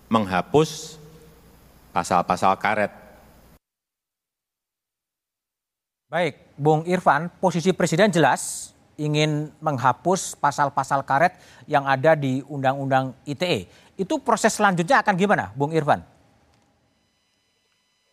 menghapus 0.06 1.02
pasal-pasal 1.90 2.54
karet. 2.62 2.92
Baik, 6.08 6.54
Bung 6.54 6.86
Irfan, 6.86 7.28
posisi 7.42 7.74
Presiden 7.74 8.08
jelas 8.14 8.72
ingin 8.98 9.54
menghapus 9.62 10.34
pasal-pasal 10.36 11.06
karet 11.06 11.38
yang 11.70 11.86
ada 11.86 12.18
di 12.18 12.42
Undang-Undang 12.50 13.14
ITE 13.24 13.70
itu 13.94 14.14
proses 14.22 14.54
selanjutnya 14.54 15.00
akan 15.00 15.14
gimana, 15.14 15.54
Bung 15.54 15.70
Irfan? 15.70 16.02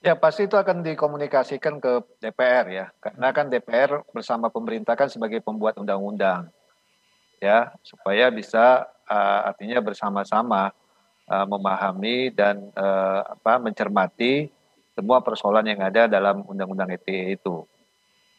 Ya 0.05 0.13
pasti 0.13 0.45
itu 0.45 0.53
akan 0.53 0.85
dikomunikasikan 0.85 1.81
ke 1.81 2.05
DPR 2.21 2.65
ya, 2.69 2.85
karena 3.01 3.33
kan 3.33 3.49
DPR 3.49 4.05
bersama 4.13 4.53
pemerintah 4.53 4.93
kan 4.93 5.09
sebagai 5.09 5.41
pembuat 5.41 5.81
undang-undang, 5.81 6.53
ya 7.41 7.73
supaya 7.81 8.29
bisa 8.29 8.85
uh, 9.09 9.49
artinya 9.49 9.81
bersama-sama 9.81 10.69
uh, 11.25 11.45
memahami 11.49 12.29
dan 12.29 12.69
uh, 12.77 13.33
apa 13.33 13.57
mencermati 13.57 14.53
semua 14.93 15.25
persoalan 15.25 15.65
yang 15.73 15.81
ada 15.81 16.05
dalam 16.05 16.45
undang-undang 16.45 16.93
ITE 16.93 17.41
itu. 17.41 17.65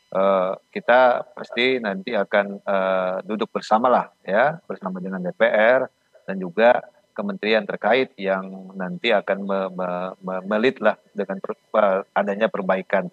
Uh, 0.07 0.55
kita 0.71 1.27
pasti 1.35 1.83
nanti 1.83 2.14
akan 2.14 2.62
uh, 2.62 3.19
duduk 3.27 3.51
bersamalah 3.51 4.14
ya 4.23 4.62
bersama 4.71 5.03
dengan 5.03 5.19
DPR 5.19 5.90
dan 6.31 6.37
juga 6.38 6.79
kementerian 7.11 7.64
terkait 7.66 8.12
yang 8.21 8.71
nanti 8.77 9.11
akan 9.11 9.38
me, 9.42 9.59
me, 9.73 9.88
me, 10.21 10.35
melit 10.47 10.79
lah 10.85 10.95
dengan 11.16 11.40
per, 11.40 12.05
adanya 12.12 12.47
perbaikan. 12.47 13.09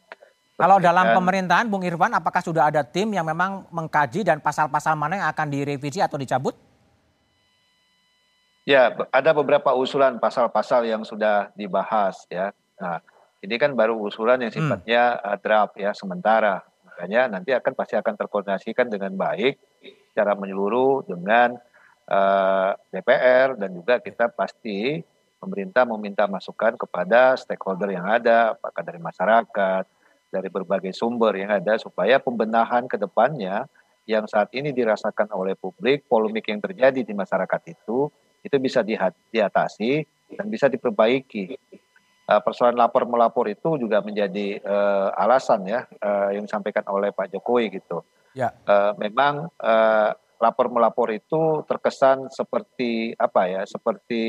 Kalau 0.54 0.78
dalam 0.78 1.18
pemerintahan, 1.18 1.66
Bung 1.66 1.82
Irfan, 1.82 2.14
apakah 2.14 2.44
sudah 2.44 2.70
ada 2.70 2.86
tim 2.86 3.10
yang 3.10 3.26
memang 3.26 3.66
mengkaji 3.74 4.22
dan 4.22 4.38
pasal-pasal 4.38 4.94
mana 4.94 5.18
yang 5.18 5.30
akan 5.34 5.48
direvisi 5.50 5.98
atau 5.98 6.20
dicabut? 6.20 6.54
Ya, 8.64 8.96
ada 9.12 9.32
beberapa 9.34 9.74
usulan 9.74 10.22
pasal-pasal 10.22 10.88
yang 10.88 11.04
sudah 11.04 11.50
dibahas 11.58 12.16
ya. 12.30 12.54
Nah, 12.80 13.02
ini 13.44 13.60
kan 13.60 13.76
baru 13.76 13.98
usulan 14.00 14.40
yang 14.40 14.54
hmm. 14.54 14.60
sifatnya 14.62 15.04
hmm. 15.20 15.40
draft 15.42 15.76
ya 15.76 15.92
sementara. 15.92 16.64
Makanya 16.94 17.26
nanti 17.26 17.50
akan 17.58 17.74
pasti 17.74 17.98
akan 17.98 18.14
terkoordinasikan 18.14 18.86
dengan 18.86 19.18
baik 19.18 19.58
secara 20.14 20.38
menyeluruh 20.38 21.10
dengan 21.10 21.58
uh, 22.06 22.78
eh, 22.78 23.02
DPR 23.02 23.58
dan 23.58 23.74
juga 23.74 23.98
kita 23.98 24.30
pasti 24.30 25.02
pemerintah 25.42 25.90
meminta 25.90 26.30
masukan 26.30 26.78
kepada 26.78 27.34
stakeholder 27.34 27.98
yang 27.98 28.06
ada, 28.06 28.54
apakah 28.54 28.86
dari 28.86 29.02
masyarakat, 29.02 29.84
dari 30.30 30.50
berbagai 30.54 30.94
sumber 30.94 31.34
yang 31.34 31.50
ada, 31.50 31.82
supaya 31.82 32.22
pembenahan 32.22 32.86
ke 32.86 33.02
depannya 33.02 33.66
yang 34.06 34.30
saat 34.30 34.54
ini 34.54 34.70
dirasakan 34.70 35.34
oleh 35.34 35.58
publik, 35.58 36.06
polemik 36.06 36.46
yang 36.48 36.62
terjadi 36.62 37.02
di 37.02 37.12
masyarakat 37.18 37.62
itu, 37.74 38.08
itu 38.46 38.56
bisa 38.62 38.86
diatasi 39.34 40.06
dan 40.38 40.46
bisa 40.48 40.70
diperbaiki. 40.70 41.58
Uh, 42.24 42.40
persoalan 42.40 42.80
lapor 42.80 43.04
melapor 43.04 43.52
itu 43.52 43.76
juga 43.76 44.00
menjadi 44.00 44.56
uh, 44.64 45.12
alasan 45.12 45.68
ya 45.68 45.84
uh, 46.00 46.32
yang 46.32 46.48
disampaikan 46.48 46.88
oleh 46.88 47.12
Pak 47.12 47.36
Jokowi 47.36 47.84
gitu. 47.84 48.00
Ya. 48.32 48.56
Uh, 48.64 48.96
memang 48.96 49.52
uh, 49.60 50.10
lapor 50.44 50.68
melapor 50.68 51.08
itu 51.16 51.64
terkesan 51.64 52.28
seperti 52.28 53.16
apa 53.16 53.48
ya 53.48 53.62
seperti 53.64 54.24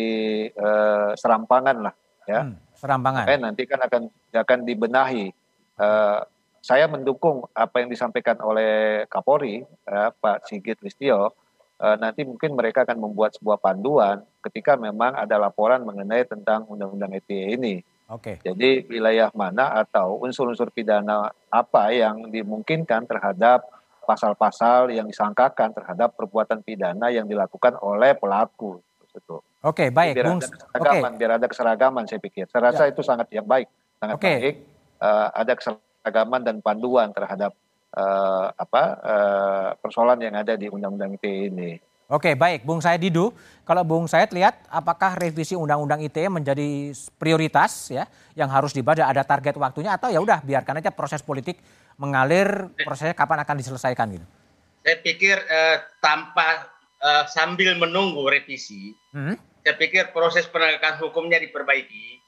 uh, 0.54 1.11
serampangan 1.18 1.90
lah 1.90 1.94
ya 2.30 2.46
hmm, 2.46 2.78
serampangan 2.78 3.26
Makanya 3.26 3.42
nanti 3.50 3.62
kan 3.66 3.80
akan 3.83 4.02
akan 4.30 4.59
dibenahi 4.62 5.35
uh, 5.83 6.22
saya 6.64 6.87
mendukung 6.87 7.44
apa 7.52 7.83
yang 7.83 7.90
disampaikan 7.90 8.38
oleh 8.40 9.04
Kapolri 9.11 9.66
uh, 9.90 10.14
Pak 10.14 10.46
Sigit 10.46 10.78
Listio 10.80 11.35
nanti 11.74 12.22
mungkin 12.22 12.54
mereka 12.54 12.87
akan 12.87 13.02
membuat 13.02 13.34
sebuah 13.34 13.58
panduan 13.58 14.22
ketika 14.46 14.78
memang 14.78 15.10
ada 15.18 15.37
laporan 15.37 15.82
mengenai 15.82 16.22
tentang 16.22 16.64
undang-undang 16.70 17.12
ITE 17.18 17.58
ini 17.58 17.82
Oke. 18.12 18.37
Okay. 18.37 18.52
Jadi 18.52 18.84
wilayah 18.92 19.32
mana 19.32 19.80
atau 19.80 20.20
unsur-unsur 20.20 20.68
pidana 20.68 21.32
apa 21.48 21.88
yang 21.88 22.28
dimungkinkan 22.28 23.08
terhadap 23.08 23.64
pasal-pasal 24.04 24.92
yang 24.92 25.08
disangkakan 25.08 25.72
terhadap 25.72 26.12
perbuatan 26.12 26.60
pidana 26.60 27.08
yang 27.08 27.24
dilakukan 27.24 27.80
oleh 27.80 28.12
pelaku. 28.12 28.76
Itu. 29.14 29.40
Oke, 29.64 29.88
baik. 29.88 30.20
Biar 30.20 30.26
ada 30.26 30.42
keseragaman, 30.42 31.10
okay. 31.14 31.16
biar 31.16 31.32
ada 31.38 31.46
keseragaman 31.48 32.04
saya 32.04 32.20
pikir. 32.20 32.44
Saya 32.50 32.62
rasa 32.68 32.82
ya. 32.84 32.92
itu 32.92 33.00
sangat 33.00 33.30
yang 33.32 33.46
baik, 33.48 33.70
sangat 33.96 34.16
okay. 34.20 34.37
baik. 34.37 34.56
Uh, 35.00 35.28
ada 35.32 35.52
keseragaman 35.56 36.40
dan 36.44 36.56
panduan 36.60 37.08
terhadap 37.14 37.56
uh, 37.94 38.46
apa 38.54 38.83
uh, 39.00 39.68
persoalan 39.78 40.18
yang 40.18 40.35
ada 40.35 40.59
di 40.59 40.66
Undang-Undang 40.66 41.16
ITE 41.22 41.35
ini. 41.50 41.70
Oke, 42.04 42.37
baik, 42.37 42.68
Bung 42.68 42.85
Said 42.85 43.00
Didu. 43.00 43.33
Kalau 43.64 43.80
Bung 43.80 44.04
Said 44.04 44.28
lihat, 44.37 44.61
apakah 44.68 45.16
revisi 45.16 45.57
Undang-Undang 45.57 46.04
ITE 46.04 46.28
menjadi 46.28 46.92
prioritas 47.16 47.88
ya, 47.88 48.04
yang 48.37 48.52
harus 48.52 48.76
dibahas 48.76 49.09
ada 49.09 49.24
target 49.24 49.57
waktunya 49.57 49.96
atau 49.96 50.12
ya 50.12 50.20
udah 50.20 50.44
biarkan 50.44 50.85
aja 50.85 50.92
proses 50.92 51.24
politik 51.24 51.57
mengalir, 51.96 52.68
prosesnya 52.85 53.16
kapan 53.16 53.40
akan 53.40 53.57
diselesaikan 53.57 54.21
gitu? 54.21 54.27
Saya 54.85 55.00
pikir 55.00 55.37
eh, 55.48 55.81
tanpa 56.04 56.69
eh, 57.00 57.25
sambil 57.33 57.73
menunggu 57.81 58.29
revisi, 58.29 58.92
hmm? 59.16 59.64
saya 59.64 59.75
pikir 59.81 60.12
proses 60.12 60.44
penegakan 60.44 61.00
hukumnya 61.00 61.40
diperbaiki. 61.40 62.21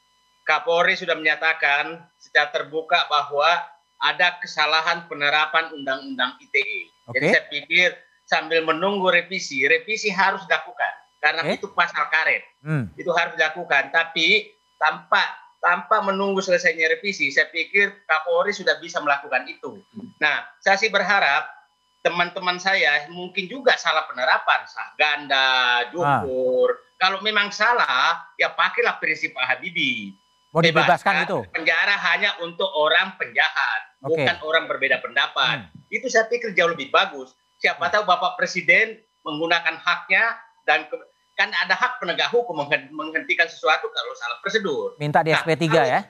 Kapolri 0.47 0.97
sudah 0.97 1.19
menyatakan 1.19 2.01
secara 2.17 2.49
terbuka 2.49 3.05
bahwa 3.13 3.76
ada 4.03 4.37
kesalahan 4.41 5.09
penerapan 5.09 5.73
Undang-Undang 5.73 6.37
ITE. 6.43 6.61
Okay. 6.61 7.13
Jadi 7.17 7.27
saya 7.33 7.45
pikir 7.49 7.89
sambil 8.27 8.61
menunggu 8.67 9.09
revisi, 9.09 9.65
revisi 9.65 10.11
harus 10.11 10.43
dilakukan 10.45 10.95
karena 11.23 11.43
eh? 11.49 11.57
itu 11.59 11.67
pasal 11.73 12.07
karet. 12.13 12.45
Hmm. 12.63 12.93
Itu 12.95 13.11
harus 13.17 13.35
dilakukan, 13.35 13.91
tapi 13.91 14.53
tanpa 14.77 15.23
tanpa 15.59 16.05
menunggu 16.05 16.39
selesainya 16.39 16.87
revisi, 16.87 17.33
saya 17.33 17.51
pikir 17.51 18.07
Kapolri 18.07 18.55
sudah 18.55 18.79
bisa 18.79 19.03
melakukan 19.03 19.49
itu. 19.51 19.83
Nah, 20.23 20.47
saya 20.63 20.79
sih 20.79 20.93
berharap 20.93 21.49
teman-teman 22.07 22.63
saya 22.63 23.11
mungkin 23.11 23.51
juga 23.51 23.75
salah 23.75 24.07
penerapan, 24.07 24.63
sah 24.71 24.95
ganda, 24.95 25.83
jumur. 25.91 26.71
Ah. 26.71 26.79
Kalau 26.97 27.19
memang 27.21 27.51
salah, 27.51 28.23
ya 28.39 28.55
pakailah 28.55 29.03
prinsip 29.03 29.35
Pak 29.35 29.59
Habibie. 29.59 30.15
Mau 30.57 30.65
dibebaskan 30.65 31.29
itu? 31.29 31.45
Penjara 31.53 32.01
hanya 32.01 32.33
untuk 32.41 32.73
orang 32.73 33.13
penjahat, 33.21 34.01
okay. 34.01 34.25
bukan 34.25 34.37
orang 34.41 34.65
berbeda 34.65 35.05
pendapat. 35.05 35.69
Hmm. 35.69 35.93
Itu 35.93 36.09
saya 36.09 36.25
pikir 36.33 36.57
jauh 36.57 36.73
lebih 36.73 36.89
bagus 36.89 37.37
Siapa 37.57 37.89
tahu 37.89 38.05
Bapak 38.05 38.37
Presiden 38.37 39.01
menggunakan 39.25 39.81
haknya 39.81 40.37
dan 40.69 40.85
ke, 40.93 40.97
kan 41.41 41.49
ada 41.57 41.73
hak 41.73 41.99
penegak 42.01 42.29
hukum 42.29 42.69
menghentikan 42.93 43.49
sesuatu 43.49 43.89
kalau 43.89 44.13
salah 44.13 44.39
prosedur. 44.45 44.93
Minta 45.01 45.25
di 45.25 45.33
SP3 45.33 45.65
nah, 45.73 45.87
ya? 45.89 46.01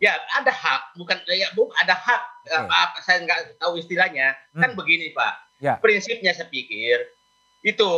Ya 0.00 0.12
ada 0.32 0.52
hak, 0.52 0.96
bukan 0.96 1.20
ya 1.28 1.48
bu, 1.56 1.68
ada 1.76 1.92
hak. 1.92 2.22
Okay. 2.48 2.68
Apa, 2.68 2.98
saya 3.04 3.24
nggak 3.24 3.60
tahu 3.60 3.80
istilahnya. 3.80 4.36
Kan 4.52 4.56
hmm. 4.56 4.62
Kan 4.64 4.70
begini 4.76 5.12
Pak. 5.16 5.34
Ya. 5.60 5.74
Prinsipnya 5.80 6.32
saya 6.36 6.48
pikir 6.48 7.00
itu 7.64 7.90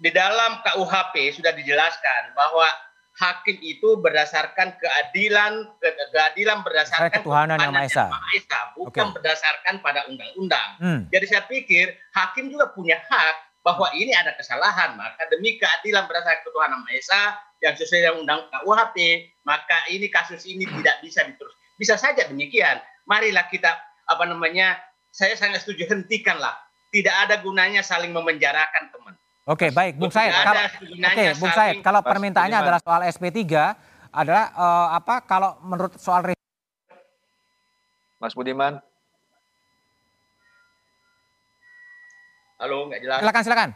di 0.00 0.08
dalam 0.12 0.60
KUHP 0.64 1.36
sudah 1.36 1.52
dijelaskan 1.52 2.32
bahwa 2.36 2.68
hakim 3.12 3.60
itu 3.60 4.00
berdasarkan 4.00 4.72
keadilan 4.80 5.68
ke, 5.76 5.88
keadilan 6.16 6.64
berdasarkan 6.64 7.12
ketuhanan 7.12 7.60
yang 7.60 7.72
Maha 7.76 7.84
Esa. 7.84 8.08
bukan 8.72 9.06
okay. 9.12 9.14
berdasarkan 9.20 9.74
pada 9.84 10.00
undang-undang. 10.08 10.68
Hmm. 10.80 11.00
Jadi 11.12 11.24
saya 11.28 11.44
pikir 11.44 11.92
hakim 12.16 12.48
juga 12.48 12.72
punya 12.72 12.96
hak 12.96 13.36
bahwa 13.62 13.92
ini 13.94 14.10
ada 14.16 14.34
kesalahan, 14.34 14.96
maka 14.98 15.28
demi 15.28 15.60
keadilan 15.60 16.08
berdasarkan 16.08 16.40
ketuhanan 16.42 16.80
Maha 16.82 16.96
Esa 16.96 17.22
yang 17.62 17.74
sesuai 17.78 18.00
dengan 18.02 18.16
undang 18.26 18.40
KUHP, 18.50 18.96
maka 19.46 19.86
ini 19.92 20.10
kasus 20.10 20.42
ini 20.48 20.66
tidak 20.66 20.98
bisa 21.04 21.22
diterus. 21.22 21.54
Bisa 21.78 21.94
saja 21.94 22.26
demikian. 22.26 22.82
Marilah 23.06 23.46
kita 23.46 23.70
apa 24.08 24.24
namanya? 24.26 24.78
Saya 25.12 25.36
sangat 25.36 25.62
setuju 25.62 25.86
hentikanlah. 25.92 26.56
Tidak 26.92 27.12
ada 27.12 27.40
gunanya 27.40 27.84
saling 27.84 28.10
memenjarakan 28.10 28.92
teman. 28.92 29.14
Oke, 29.42 29.74
baik, 29.74 29.98
Bung 29.98 30.14
Said. 30.14 30.30
Kalau, 30.30 30.62
oke, 30.86 31.24
Bung 31.42 31.50
Said, 31.50 31.76
kalau 31.82 32.00
permintaannya 32.06 32.58
adalah 32.62 32.78
soal 32.78 33.02
SP3 33.10 33.42
adalah 34.14 34.54
uh, 34.54 34.88
apa 34.94 35.26
kalau 35.26 35.58
menurut 35.66 35.98
soal 35.98 36.22
Mas 38.22 38.38
Budiman. 38.38 38.78
Halo, 42.62 42.86
nggak 42.86 43.00
jelas. 43.02 43.18
Silakan, 43.18 43.42
silakan. 43.42 43.70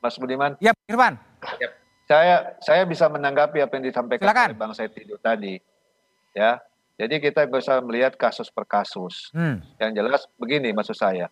Mas 0.00 0.16
Budiman. 0.16 0.52
Ya, 0.56 0.72
Irfan. 0.88 1.20
Yep. 1.60 1.72
Saya 2.08 2.36
saya 2.64 2.82
bisa 2.88 3.12
menanggapi 3.12 3.60
apa 3.60 3.76
yang 3.76 3.84
disampaikan 3.84 4.24
silakan. 4.24 4.48
oleh 4.50 4.56
Bang 4.56 4.72
Said 4.72 4.96
itu 4.96 5.20
tadi. 5.20 5.60
Ya. 6.32 6.64
Jadi 6.96 7.20
kita 7.20 7.44
bisa 7.44 7.76
melihat 7.84 8.16
kasus 8.16 8.48
per 8.48 8.64
kasus. 8.64 9.28
Hmm. 9.36 9.60
Yang 9.76 9.90
jelas 10.00 10.22
begini 10.40 10.72
maksud 10.72 10.96
saya. 10.96 11.28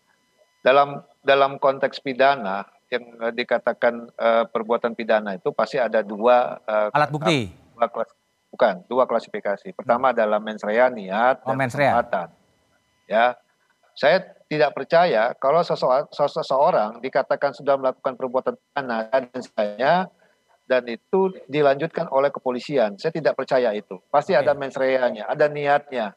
Dalam 0.61 1.00
dalam 1.24 1.56
konteks 1.56 2.04
pidana 2.04 2.68
yang 2.89 3.05
uh, 3.20 3.32
dikatakan 3.32 4.09
uh, 4.16 4.45
perbuatan 4.49 4.97
pidana 4.97 5.36
itu 5.36 5.53
pasti 5.53 5.76
ada 5.76 6.01
dua 6.01 6.57
uh, 6.64 6.89
alat 6.97 7.11
bukti. 7.12 7.53
Dua 7.76 7.86
kelas, 7.89 8.11
bukan, 8.49 8.74
dua 8.89 9.05
klasifikasi. 9.05 9.68
Pertama 9.76 10.11
hmm. 10.11 10.14
adalah 10.16 10.39
mens 10.41 10.64
rea 10.64 10.89
niat 10.89 11.45
oh, 11.45 11.53
dan 11.53 11.68
perbuatan. 11.68 12.28
Ya. 13.09 13.36
Saya 13.99 14.22
tidak 14.47 14.78
percaya 14.78 15.34
kalau 15.43 15.59
seseorang, 15.59 16.07
seseorang 16.14 16.91
dikatakan 17.03 17.51
sudah 17.51 17.74
melakukan 17.74 18.14
perbuatan 18.14 18.55
pidana 18.55 19.11
dan 19.11 19.41
saya 19.43 19.95
dan 20.70 20.82
itu 20.86 21.34
dilanjutkan 21.51 22.07
oleh 22.12 22.30
kepolisian. 22.30 22.95
Saya 22.95 23.11
tidak 23.11 23.34
percaya 23.34 23.74
itu. 23.74 23.99
Pasti 24.07 24.39
okay. 24.39 24.47
ada 24.47 24.55
mens 24.55 24.78
rea-nya, 24.78 25.26
ada 25.26 25.51
niatnya. 25.51 26.14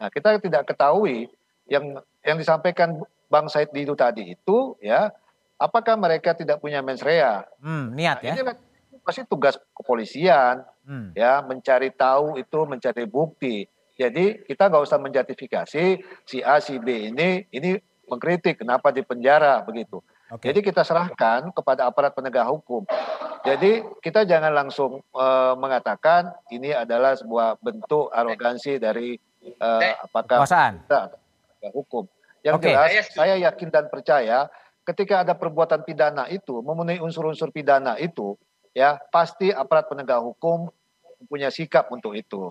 Nah, 0.00 0.08
kita 0.10 0.42
tidak 0.42 0.66
ketahui 0.66 1.30
yang 1.70 2.02
yang 2.26 2.36
disampaikan 2.40 2.98
Bang 3.30 3.46
Said 3.46 3.70
Didu 3.70 3.94
tadi 3.94 4.34
itu 4.34 4.74
ya 4.82 5.14
apakah 5.60 5.94
mereka 6.00 6.32
tidak 6.32 6.58
punya 6.64 6.80
mens 6.80 7.04
rea? 7.04 7.44
Hmm, 7.60 7.92
niat 7.92 8.24
nah, 8.24 8.32
ya. 8.32 8.34
Ini 8.40 8.42
pasti 9.04 9.22
tugas 9.28 9.60
kepolisian 9.76 10.64
hmm. 10.88 11.12
ya 11.12 11.44
mencari 11.44 11.92
tahu 11.92 12.40
itu 12.40 12.58
mencari 12.64 13.04
bukti. 13.04 13.68
Jadi 14.00 14.48
kita 14.48 14.72
nggak 14.72 14.84
usah 14.88 14.96
menjatifikasi 14.96 15.84
si 16.24 16.38
A 16.40 16.56
si 16.64 16.80
B 16.80 17.12
ini 17.12 17.44
ini 17.52 17.76
mengkritik 18.08 18.64
kenapa 18.64 18.88
di 18.88 19.04
penjara 19.04 19.60
begitu. 19.60 20.00
Okay. 20.30 20.50
Jadi 20.50 20.72
kita 20.72 20.86
serahkan 20.86 21.52
kepada 21.52 21.90
aparat 21.90 22.16
penegak 22.16 22.48
hukum. 22.48 22.86
Jadi 23.44 23.82
kita 24.00 24.22
jangan 24.24 24.52
langsung 24.52 25.02
uh, 25.12 25.54
mengatakan 25.58 26.32
ini 26.54 26.70
adalah 26.70 27.18
sebuah 27.18 27.58
bentuk 27.58 28.12
arogansi 28.14 28.78
dari 28.78 29.18
uh, 29.58 30.06
apakah 30.06 30.46
kita 30.46 31.18
hukum. 31.74 32.04
Yang 32.40 32.56
okay. 32.56 32.72
jelas 32.72 32.90
saya 33.12 33.34
yakin 33.36 33.68
dan 33.68 33.84
percaya 33.92 34.48
ketika 34.84 35.22
ada 35.22 35.36
perbuatan 35.36 35.84
pidana 35.84 36.26
itu 36.32 36.64
memenuhi 36.64 36.98
unsur-unsur 37.00 37.52
pidana 37.52 38.00
itu 38.00 38.34
ya 38.72 38.98
pasti 39.10 39.50
aparat 39.50 39.90
penegak 39.90 40.20
hukum 40.22 40.70
punya 41.28 41.52
sikap 41.52 41.92
untuk 41.92 42.16
itu. 42.16 42.48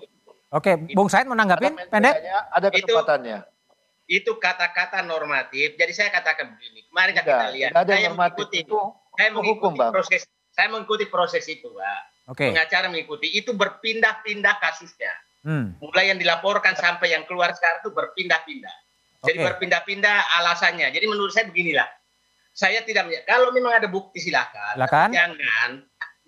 Oke, 0.49 0.77
Bung 0.97 1.09
Said 1.09 1.29
menanggapin 1.29 1.77
pendek? 1.93 2.25
Ada 2.53 2.73
kesempatannya. 2.73 3.45
Itu, 4.09 4.33
itu 4.33 4.41
kata-kata 4.41 5.05
normatif. 5.05 5.77
Jadi 5.77 5.93
saya 5.93 6.09
katakan 6.09 6.57
begini. 6.57 6.89
Mari 6.89 7.13
kita 7.13 7.53
lihat. 7.53 7.71
Ada 7.77 7.93
saya 7.97 8.09
mengikuti 8.13 8.65
itu, 8.65 8.77
saya 9.13 9.29
mengikuti 9.29 9.49
hukum, 9.61 9.71
bang. 9.77 9.93
proses. 9.93 10.21
Saya 10.49 10.67
mengikuti 10.73 11.05
proses 11.05 11.45
itu, 11.45 11.69
Pak. 11.69 12.01
Oke. 12.33 12.49
Pengacara 12.49 12.89
mengikuti 12.89 13.29
itu 13.29 13.53
berpindah-pindah 13.53 14.57
kasusnya. 14.57 15.13
Hmm. 15.45 15.77
Mulai 15.77 16.13
yang 16.13 16.19
dilaporkan 16.19 16.73
sampai 16.73 17.13
yang 17.13 17.23
keluar 17.29 17.53
sekarang 17.53 17.85
itu 17.85 17.93
berpindah-pindah. 17.93 18.75
Jadi 19.29 19.37
okay. 19.37 19.45
berpindah-pindah 19.53 20.17
alasannya. 20.41 20.89
Jadi 20.89 21.05
menurut 21.05 21.29
saya 21.29 21.45
beginilah 21.45 21.85
saya 22.53 22.83
tidak 22.83 23.07
kalau 23.23 23.53
memang 23.55 23.77
ada 23.77 23.87
bukti 23.87 24.19
silakan. 24.19 24.75
silakan. 24.75 25.09
Jangan 25.09 25.71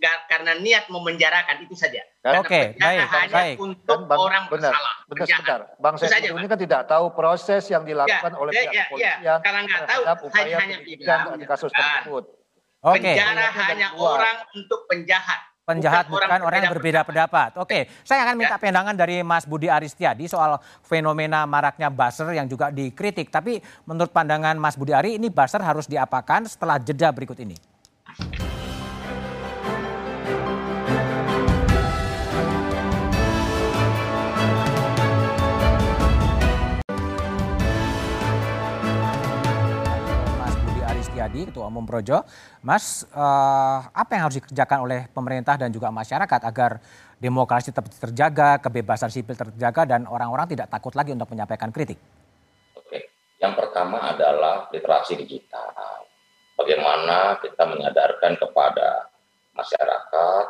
karena 0.02 0.58
niat 0.58 0.90
memenjarakan 0.90 1.62
itu 1.62 1.78
saja. 1.78 2.02
Oke, 2.42 2.50
okay, 2.50 2.66
baik, 2.82 3.06
hanya 3.06 3.34
baik. 3.38 3.56
untuk 3.62 4.00
bang, 4.10 4.18
orang 4.18 4.44
benar, 4.50 4.74
bersalah. 4.74 4.96
Benar, 5.06 5.26
sebentar. 5.30 5.60
Bang 5.78 5.96
saya 6.02 6.18
ini 6.26 6.48
kan 6.50 6.58
tidak 6.58 6.82
tahu 6.90 7.06
proses 7.14 7.64
yang 7.70 7.86
dilakukan 7.86 8.34
ya, 8.34 8.38
oleh 8.42 8.52
ya, 8.52 8.62
pihak 8.62 8.74
ya, 8.74 8.86
polisian 8.90 9.18
ya. 9.22 9.36
Karena 9.46 9.60
nggak 9.62 9.82
tahu, 9.86 10.02
hanya, 10.34 10.56
hanya 10.58 10.78
bilang 10.82 11.22
kasus 11.46 11.70
tersebut. 11.70 12.24
Oke. 12.82 12.98
Okay. 12.98 13.14
Penjara 13.14 13.48
hanya 13.54 13.88
orang 13.94 14.38
untuk 14.58 14.90
penjahat 14.90 15.51
penjahat 15.62 16.10
bukan, 16.10 16.26
bukan 16.26 16.42
orang, 16.42 16.60
yang 16.66 16.74
berbeda 16.74 17.02
pendapat. 17.06 17.50
Oke, 17.62 17.88
saya 18.02 18.26
akan 18.26 18.36
minta 18.36 18.58
ya. 18.58 18.62
pandangan 18.62 18.96
dari 18.98 19.22
Mas 19.22 19.46
Budi 19.46 19.70
Aristiadi 19.70 20.26
soal 20.26 20.58
fenomena 20.82 21.46
maraknya 21.46 21.94
buzzer 21.94 22.34
yang 22.34 22.50
juga 22.50 22.74
dikritik. 22.74 23.30
Tapi 23.30 23.62
menurut 23.86 24.10
pandangan 24.10 24.58
Mas 24.58 24.76
Budi 24.76 24.92
Ari, 24.92 25.22
ini 25.22 25.30
buzzer 25.30 25.62
harus 25.62 25.86
diapakan 25.86 26.50
setelah 26.50 26.82
jeda 26.82 27.14
berikut 27.14 27.38
ini. 27.40 27.71
Mulyadi, 41.32 41.48
Ketua 41.48 41.72
Umum 41.72 41.88
Projo. 41.88 42.28
Mas, 42.60 43.08
uh, 43.16 43.80
apa 43.96 44.12
yang 44.20 44.28
harus 44.28 44.38
dikerjakan 44.44 44.84
oleh 44.84 45.00
pemerintah 45.16 45.56
dan 45.56 45.72
juga 45.72 45.88
masyarakat 45.88 46.42
agar 46.44 46.84
demokrasi 47.24 47.72
tetap 47.72 47.88
terjaga, 47.88 48.60
kebebasan 48.60 49.08
sipil 49.08 49.40
terjaga, 49.40 49.88
dan 49.88 50.04
orang-orang 50.12 50.52
tidak 50.52 50.68
takut 50.68 50.92
lagi 50.92 51.16
untuk 51.16 51.32
menyampaikan 51.32 51.72
kritik? 51.72 51.96
Oke, 52.76 53.08
yang 53.40 53.56
pertama 53.56 54.12
adalah 54.12 54.68
literasi 54.76 55.16
digital. 55.16 55.72
Bagaimana 56.60 57.40
kita 57.40 57.64
menyadarkan 57.64 58.36
kepada 58.36 59.08
masyarakat 59.56 60.46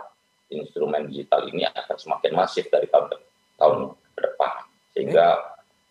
instrumen 0.49 1.07
digital 1.13 1.45
ini 1.47 1.63
akan 1.69 1.95
semakin 1.95 2.33
masif 2.33 2.67
dari 2.73 2.89
tahun 2.89 3.05
ke 3.13 3.17
tahun 3.61 3.77
ke 4.17 4.19
depan, 4.25 4.51
sehingga 4.97 5.25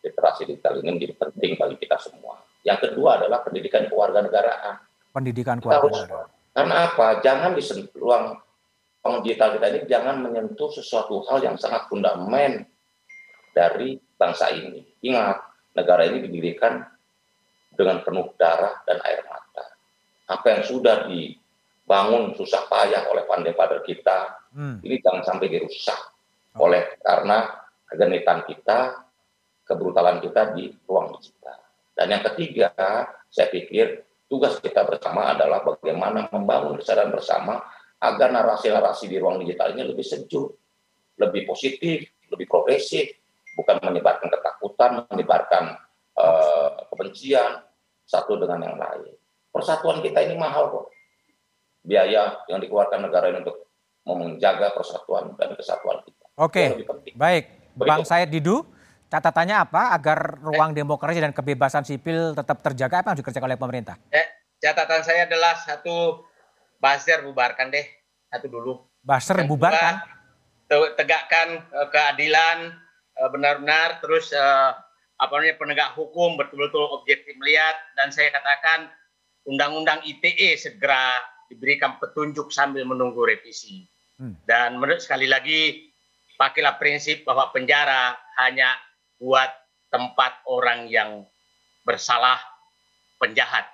literasi 0.02 0.50
digital 0.50 0.82
ini 0.82 0.90
menjadi 0.98 1.14
penting 1.16 1.54
bagi 1.56 1.76
kita 1.78 1.96
semua 2.02 2.49
yang 2.66 2.78
kedua 2.78 3.20
adalah 3.20 3.40
pendidikan 3.40 3.88
kewarganegaraan. 3.88 4.80
Pendidikan 5.10 5.58
kewarganegaraan. 5.58 6.28
Karena 6.50 6.74
apa? 6.90 7.22
Jangan 7.24 7.56
di 7.56 7.62
ruang 7.96 8.36
digital 9.24 9.56
kita 9.56 9.66
ini 9.72 9.80
jangan 9.88 10.20
menyentuh 10.20 10.68
sesuatu 10.68 11.24
hal 11.24 11.40
yang 11.40 11.56
sangat 11.56 11.88
fundamental 11.88 12.68
dari 13.56 13.96
bangsa 14.20 14.52
ini. 14.52 14.84
Ingat, 15.00 15.40
negara 15.72 16.04
ini 16.04 16.28
didirikan 16.28 16.84
dengan 17.72 18.04
penuh 18.04 18.36
darah 18.36 18.84
dan 18.84 19.00
air 19.08 19.24
mata. 19.24 19.64
Apa 20.28 20.46
yang 20.58 20.62
sudah 20.68 21.08
dibangun 21.08 22.36
susah 22.36 22.68
payah 22.68 23.08
oleh 23.08 23.24
pandai-pandai 23.24 23.82
kita, 23.88 24.50
hmm. 24.52 24.84
ini 24.84 25.00
jangan 25.00 25.24
sampai 25.24 25.48
dirusak 25.48 25.98
oleh 26.60 27.00
karena 27.00 27.48
kegenitan 27.88 28.44
kita, 28.44 29.00
kebrutalan 29.64 30.20
kita 30.20 30.52
di 30.54 30.70
ruang 30.84 31.16
digital. 31.16 31.69
Dan 32.00 32.16
yang 32.16 32.24
ketiga, 32.32 32.72
saya 33.28 33.52
pikir 33.52 34.08
tugas 34.24 34.56
kita 34.56 34.88
bersama 34.88 35.36
adalah 35.36 35.60
bagaimana 35.60 36.32
membangun 36.32 36.80
kesadaran 36.80 37.12
bersama 37.12 37.60
agar 38.00 38.32
narasi-narasi 38.32 39.04
di 39.04 39.20
ruang 39.20 39.44
digital 39.44 39.76
ini 39.76 39.84
lebih 39.84 40.00
sejuk, 40.00 40.48
lebih 41.20 41.44
positif, 41.44 42.08
lebih 42.32 42.48
progresif, 42.48 43.04
bukan 43.52 43.84
menyebarkan 43.84 44.32
ketakutan, 44.32 45.04
menyebarkan 45.12 45.76
uh, 46.16 46.88
kebencian 46.88 47.60
satu 48.08 48.40
dengan 48.40 48.64
yang 48.64 48.76
lain. 48.80 49.12
Persatuan 49.52 50.00
kita 50.00 50.24
ini 50.24 50.40
mahal 50.40 50.72
kok. 50.72 50.88
Biaya 51.84 52.40
yang 52.48 52.64
dikeluarkan 52.64 53.12
negara 53.12 53.28
ini 53.28 53.44
untuk 53.44 53.68
menjaga 54.08 54.72
persatuan 54.72 55.36
dan 55.36 55.52
kesatuan 55.52 56.00
kita. 56.08 56.24
Oke, 56.40 56.80
baik. 57.12 57.76
Bang 57.76 58.08
Said 58.08 58.32
Didu, 58.32 58.64
Catatannya 59.10 59.56
apa 59.58 59.90
agar 59.90 60.38
ruang 60.38 60.70
demokrasi 60.70 61.18
dan 61.18 61.34
kebebasan 61.34 61.82
sipil 61.82 62.30
tetap 62.30 62.62
terjaga 62.62 63.02
apa 63.02 63.10
yang 63.10 63.18
dikerjakan 63.18 63.50
oleh 63.50 63.58
pemerintah? 63.58 63.98
Eh, 64.14 64.54
catatan 64.62 65.02
saya 65.02 65.26
adalah 65.26 65.58
satu 65.58 66.22
buzzer 66.78 67.26
bubarkan 67.26 67.74
deh 67.74 67.82
satu 68.30 68.46
dulu. 68.46 68.72
Buzzer 69.02 69.42
bubarkan. 69.42 69.98
Tegakkan 70.70 71.66
uh, 71.74 71.90
keadilan 71.90 72.70
benar-benar 73.34 73.98
terus 73.98 74.30
uh, 74.30 74.78
apa 75.18 75.32
namanya 75.36 75.58
penegak 75.58 75.90
hukum 75.98 76.38
betul-betul 76.38 76.94
objektif 76.96 77.34
melihat 77.36 77.76
dan 77.98 78.08
saya 78.14 78.30
katakan 78.30 78.88
undang-undang 79.44 80.00
ITE 80.06 80.56
segera 80.56 81.12
diberikan 81.50 81.98
petunjuk 81.98 82.54
sambil 82.54 82.86
menunggu 82.86 83.26
revisi. 83.26 83.90
Hmm. 84.16 84.38
Dan 84.46 84.78
menurut 84.78 85.02
sekali 85.02 85.26
lagi 85.26 85.90
pakailah 86.38 86.78
prinsip 86.78 87.26
bahwa 87.26 87.50
penjara 87.50 88.14
hanya 88.40 88.72
buat 89.20 89.52
tempat 89.92 90.40
orang 90.48 90.88
yang 90.88 91.28
bersalah, 91.84 92.40
penjahat, 93.20 93.68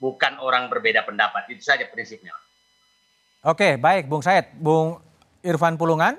bukan 0.00 0.40
orang 0.40 0.72
berbeda 0.72 1.04
pendapat. 1.04 1.52
Itu 1.52 1.60
saja 1.60 1.84
prinsipnya. 1.86 2.32
Oke, 3.44 3.76
baik 3.76 4.08
Bung 4.08 4.24
Said. 4.24 4.56
Bung 4.56 5.00
Irfan 5.44 5.76
Pulungan, 5.76 6.16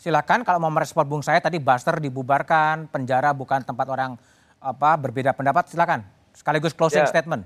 silakan 0.00 0.44
kalau 0.44 0.60
mau 0.60 0.72
merespon 0.72 1.04
Bung 1.04 1.24
Said 1.24 1.44
tadi 1.44 1.60
Buster 1.60 2.00
dibubarkan, 2.00 2.88
penjara 2.88 3.36
bukan 3.36 3.64
tempat 3.64 3.86
orang 3.92 4.16
apa 4.58 4.90
berbeda 4.96 5.36
pendapat, 5.36 5.68
silakan. 5.68 6.04
Sekaligus 6.32 6.72
closing 6.72 7.04
ya. 7.04 7.10
statement. 7.10 7.42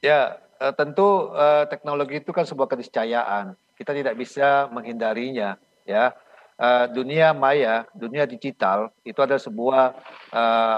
Ya, 0.00 0.20
eh, 0.60 0.72
tentu 0.76 1.32
eh, 1.36 1.64
teknologi 1.68 2.20
itu 2.24 2.32
kan 2.32 2.48
sebuah 2.48 2.68
keniscayaan. 2.68 3.56
Kita 3.76 3.96
tidak 3.96 4.16
bisa 4.16 4.68
menghindarinya, 4.68 5.56
ya. 5.88 6.12
Eh, 6.60 6.86
dunia 6.92 7.32
maya, 7.32 7.88
dunia 7.96 8.28
digital 8.28 8.92
itu 9.00 9.16
adalah 9.24 9.40
sebuah 9.40 9.96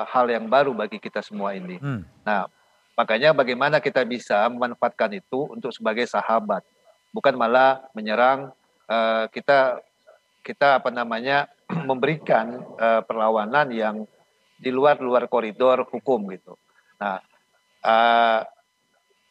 hal 0.07 0.27
yang 0.31 0.47
baru 0.47 0.71
bagi 0.71 1.03
kita 1.03 1.21
semua 1.21 1.59
ini. 1.59 1.77
Hmm. 1.83 2.07
Nah, 2.23 2.47
makanya 2.95 3.35
bagaimana 3.35 3.83
kita 3.83 4.07
bisa 4.07 4.47
memanfaatkan 4.47 5.19
itu 5.19 5.51
untuk 5.51 5.75
sebagai 5.75 6.07
sahabat 6.07 6.63
bukan 7.13 7.37
malah 7.37 7.85
menyerang 7.93 8.51
uh, 8.89 9.29
kita 9.29 9.79
kita 10.43 10.81
apa 10.83 10.89
namanya 10.91 11.47
memberikan 11.89 12.65
uh, 12.81 13.05
perlawanan 13.05 13.69
yang 13.71 13.97
di 14.59 14.73
luar 14.73 14.99
luar 14.99 15.29
koridor 15.29 15.87
hukum 15.87 16.19
gitu. 16.33 16.57
Nah, 16.99 17.21
uh, 17.85 18.41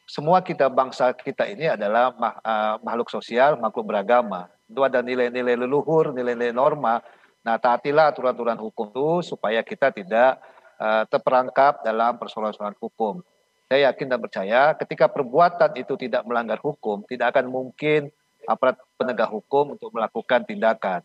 semua 0.06 0.44
kita 0.46 0.68
bangsa 0.68 1.12
kita 1.16 1.48
ini 1.50 1.72
adalah 1.72 2.14
mah, 2.16 2.36
uh, 2.44 2.76
makhluk 2.86 3.10
sosial, 3.12 3.58
makhluk 3.60 3.92
beragama. 3.92 4.48
Itu 4.72 4.88
ada 4.88 5.04
nilai-nilai 5.04 5.60
leluhur, 5.60 6.16
nilai-nilai 6.16 6.56
norma. 6.56 7.04
Nah, 7.44 7.60
taatilah 7.60 8.16
aturan-aturan 8.16 8.56
hukum 8.56 8.88
itu 8.96 9.36
supaya 9.36 9.60
kita 9.60 9.92
tidak 9.92 10.40
uh, 10.80 11.04
terperangkap 11.12 11.84
dalam 11.84 12.16
persoalan-persoalan 12.16 12.80
hukum. 12.80 13.20
Saya 13.68 13.92
yakin 13.92 14.08
dan 14.12 14.20
percaya 14.20 14.62
ketika 14.76 15.08
perbuatan 15.08 15.76
itu 15.80 15.96
tidak 15.96 16.24
melanggar 16.28 16.60
hukum, 16.60 17.04
tidak 17.08 17.36
akan 17.36 17.48
mungkin 17.48 18.12
aparat 18.48 18.80
penegak 19.00 19.32
hukum 19.32 19.80
untuk 19.80 19.92
melakukan 19.96 20.44
tindakan. 20.44 21.04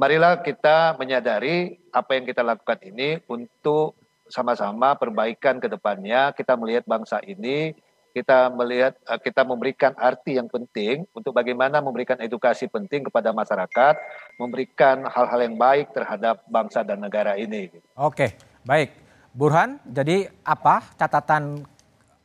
Marilah 0.00 0.40
kita 0.40 0.96
menyadari 0.96 1.76
apa 1.92 2.16
yang 2.16 2.24
kita 2.24 2.40
lakukan 2.40 2.80
ini 2.80 3.20
untuk 3.28 3.92
sama-sama 4.32 4.96
perbaikan 4.96 5.60
ke 5.60 5.68
depannya. 5.68 6.32
Kita 6.32 6.56
melihat 6.56 6.88
bangsa 6.88 7.20
ini, 7.20 7.76
kita 8.10 8.50
melihat 8.50 8.98
eh, 9.06 9.20
kita 9.22 9.46
memberikan 9.46 9.94
arti 9.96 10.36
yang 10.36 10.50
penting 10.50 11.06
untuk 11.14 11.34
bagaimana 11.34 11.78
memberikan 11.78 12.18
edukasi 12.18 12.66
penting 12.66 13.06
kepada 13.06 13.30
masyarakat, 13.30 13.94
memberikan 14.36 15.06
hal-hal 15.06 15.40
yang 15.40 15.56
baik 15.56 15.94
terhadap 15.94 16.42
bangsa 16.50 16.82
dan 16.82 17.00
negara 17.00 17.38
ini. 17.38 17.70
Oke, 17.94 18.34
baik. 18.66 18.92
Burhan, 19.30 19.78
jadi 19.86 20.26
apa 20.42 20.82
catatan 20.98 21.62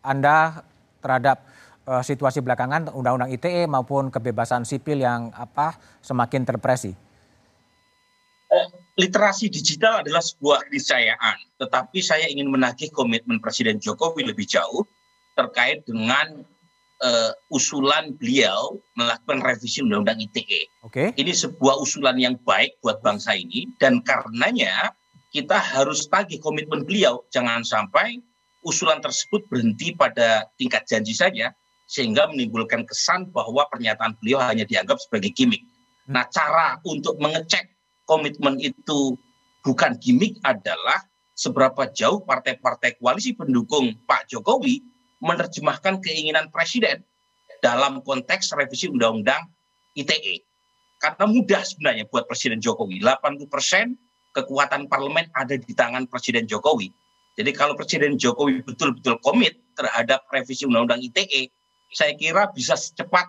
Anda 0.01 0.65
terhadap 1.05 1.45
uh, 1.86 2.01
situasi 2.01 2.41
belakangan 2.41 2.89
Undang-Undang 2.89 3.29
ITE 3.38 3.69
maupun 3.69 4.09
kebebasan 4.09 4.65
sipil 4.65 5.05
yang 5.05 5.29
apa 5.38 5.77
semakin 6.01 6.41
terpresi? 6.41 6.97
Eh, 8.49 8.67
literasi 8.97 9.53
digital 9.53 10.01
adalah 10.01 10.21
sebuah 10.21 10.69
keniscayaan, 10.69 11.61
tetapi 11.61 11.99
saya 12.01 12.25
ingin 12.29 12.49
menagih 12.49 12.89
komitmen 12.89 13.38
Presiden 13.38 13.77
Jokowi 13.77 14.25
lebih 14.25 14.49
jauh 14.49 14.86
terkait 15.36 15.83
dengan 15.83 16.47
uh, 17.03 17.31
usulan 17.51 18.15
beliau 18.15 18.79
melakukan 18.95 19.43
revisi 19.43 19.83
Undang-Undang 19.83 20.23
ITE. 20.31 20.61
Oke. 20.88 20.91
Okay. 20.91 21.07
Ini 21.19 21.31
sebuah 21.36 21.79
usulan 21.79 22.15
yang 22.15 22.39
baik 22.47 22.79
buat 22.79 23.03
bangsa 23.03 23.36
ini 23.36 23.67
dan 23.77 23.99
karenanya 24.01 24.95
kita 25.36 25.59
harus 25.59 26.07
tagih 26.07 26.39
komitmen 26.39 26.88
beliau. 26.88 27.27
Jangan 27.36 27.67
sampai 27.67 28.23
usulan 28.63 29.03
tersebut 29.03 29.43
berhenti 29.51 29.91
pada 29.91 30.47
tingkat 30.55 30.88
janji 30.88 31.11
saja, 31.11 31.51
sehingga 31.86 32.31
menimbulkan 32.31 32.88
kesan 32.88 33.29
bahwa 33.29 33.67
pernyataan 33.69 34.17
beliau 34.23 34.41
hanya 34.41 34.65
dianggap 34.65 34.97
sebagai 34.97 35.36
gimmick. 35.36 35.61
Hmm. 36.07 36.17
Nah, 36.17 36.25
cara 36.31 36.79
untuk 36.88 37.19
mengecek 37.19 37.67
komitmen 38.07 38.57
itu 38.63 39.19
bukan 39.61 39.99
gimmick 40.01 40.39
adalah 40.41 41.03
seberapa 41.36 41.91
jauh 41.91 42.23
partai-partai 42.23 42.95
koalisi 42.97 43.36
pendukung 43.36 43.91
Pak 44.07 44.31
Jokowi 44.31 44.94
menerjemahkan 45.24 46.03
keinginan 46.03 46.51
presiden 46.51 47.03
dalam 47.63 48.03
konteks 48.03 48.53
revisi 48.55 48.91
undang-undang 48.91 49.47
ITE. 49.95 50.43
Karena 50.99 51.26
mudah 51.28 51.61
sebenarnya 51.63 52.07
buat 52.07 52.26
Presiden 52.26 52.63
Jokowi. 52.63 53.03
80 53.03 53.51
persen 53.51 53.99
kekuatan 54.36 54.91
parlemen 54.91 55.28
ada 55.36 55.55
di 55.55 55.72
tangan 55.76 56.07
Presiden 56.07 56.47
Jokowi. 56.47 56.91
Jadi 57.36 57.51
kalau 57.51 57.76
Presiden 57.76 58.16
Jokowi 58.16 58.63
betul-betul 58.63 59.20
komit 59.20 59.59
terhadap 59.76 60.24
revisi 60.32 60.63
Undang-Undang 60.68 61.03
ITE, 61.03 61.51
saya 61.91 62.16
kira 62.16 62.51
bisa 62.55 62.80
secepat 62.80 63.28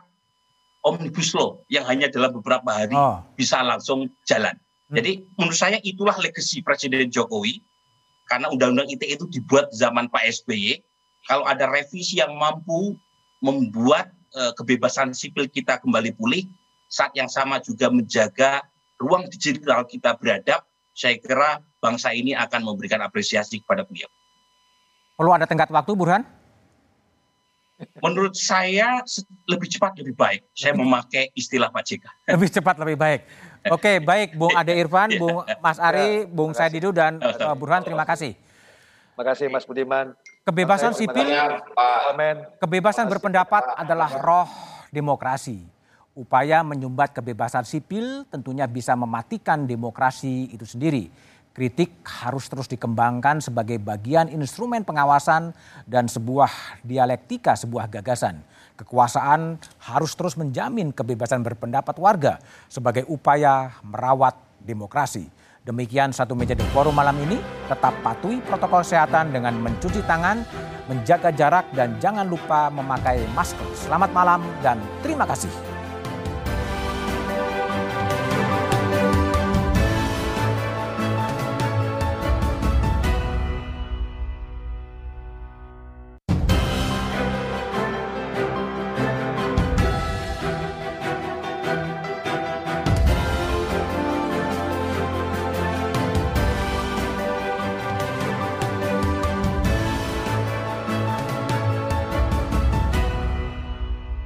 omnibus 0.86 1.34
law 1.34 1.58
yang 1.66 1.82
hanya 1.90 2.06
dalam 2.06 2.30
beberapa 2.30 2.70
hari 2.70 2.94
oh. 2.94 3.18
bisa 3.34 3.58
langsung 3.66 4.06
jalan. 4.30 4.54
Hmm. 4.86 5.02
Jadi 5.02 5.26
menurut 5.34 5.58
saya 5.58 5.78
itulah 5.82 6.14
legasi 6.22 6.62
Presiden 6.62 7.10
Jokowi 7.10 7.58
karena 8.30 8.46
Undang-Undang 8.54 8.94
ITE 8.94 9.18
itu 9.18 9.26
dibuat 9.30 9.70
zaman 9.74 10.06
Pak 10.06 10.22
SBY. 10.42 10.78
Kalau 11.26 11.44
ada 11.46 11.66
revisi 11.66 12.22
yang 12.22 12.38
mampu 12.38 12.94
membuat 13.42 14.14
uh, 14.34 14.54
kebebasan 14.54 15.10
sipil 15.10 15.50
kita 15.50 15.82
kembali 15.82 16.14
pulih, 16.14 16.46
saat 16.86 17.10
yang 17.18 17.26
sama 17.26 17.58
juga 17.58 17.90
menjaga 17.90 18.62
ruang 19.02 19.26
digital 19.28 19.84
kita 19.84 20.14
beradab, 20.16 20.62
saya 20.96 21.18
kira 21.18 21.60
bangsa 21.82 22.14
ini 22.14 22.32
akan 22.32 22.64
memberikan 22.64 23.02
apresiasi 23.04 23.60
kepada 23.60 23.84
beliau. 23.84 24.08
Perlu 25.18 25.30
ada 25.34 25.44
tenggat 25.44 25.68
waktu, 25.68 25.92
Burhan? 25.92 26.22
Menurut 28.00 28.32
saya 28.32 29.04
lebih 29.44 29.68
cepat 29.68 30.00
lebih 30.00 30.16
baik. 30.16 30.48
Saya 30.56 30.72
memakai 30.72 31.28
istilah 31.36 31.68
Pak 31.68 31.84
JK. 31.84 32.04
Lebih 32.32 32.48
cepat 32.48 32.80
lebih 32.80 32.96
baik. 32.96 33.20
Oke, 33.68 34.00
baik 34.00 34.32
Bung 34.32 34.56
Ade 34.56 34.72
Irfan, 34.80 35.12
Bung 35.20 35.44
Mas 35.64 35.76
Ari, 35.76 36.24
Bung 36.24 36.56
Saididu 36.56 36.88
dan 36.88 37.20
uh, 37.20 37.52
Burhan 37.52 37.84
terima 37.84 38.08
kasih. 38.08 38.32
Terima 39.16 39.32
kasih 39.32 39.48
Mas 39.48 39.64
Budiman. 39.64 40.12
Kebebasan 40.44 40.92
sipil, 40.92 41.24
kebebasan 42.60 43.08
berpendapat 43.08 43.64
adalah 43.80 44.12
roh 44.20 44.50
demokrasi 44.92 45.64
upaya 46.12 46.60
menyumbat 46.60 47.16
kebebasan 47.16 47.64
sipil 47.64 48.28
tentunya 48.28 48.68
bisa 48.68 48.92
mematikan 48.92 49.64
demokrasi 49.64 50.52
itu 50.52 50.68
sendiri. 50.68 51.08
Kritik 51.56 52.04
harus 52.04 52.44
terus 52.52 52.68
dikembangkan 52.68 53.40
sebagai 53.40 53.80
bagian 53.80 54.28
instrumen 54.28 54.84
pengawasan 54.84 55.56
dan 55.88 56.04
sebuah 56.04 56.84
dialektika, 56.84 57.56
sebuah 57.56 57.88
gagasan. 57.88 58.44
Kekuasaan 58.76 59.56
harus 59.80 60.12
terus 60.12 60.36
menjamin 60.36 60.92
kebebasan 60.92 61.40
berpendapat 61.40 61.96
warga 61.96 62.36
sebagai 62.68 63.08
upaya 63.08 63.80
merawat 63.80 64.36
demokrasi. 64.60 65.32
Demikian 65.66 66.14
satu 66.14 66.38
meja 66.38 66.54
di 66.54 66.62
forum 66.70 66.94
malam 66.94 67.18
ini. 67.26 67.42
Tetap 67.66 67.98
patuhi 68.06 68.38
protokol 68.38 68.86
kesehatan 68.86 69.34
dengan 69.34 69.58
mencuci 69.58 69.98
tangan, 70.06 70.46
menjaga 70.86 71.34
jarak, 71.34 71.66
dan 71.74 71.98
jangan 71.98 72.30
lupa 72.30 72.70
memakai 72.70 73.26
masker. 73.34 73.66
Selamat 73.74 74.14
malam 74.14 74.46
dan 74.62 74.78
terima 75.02 75.26
kasih. 75.26 75.75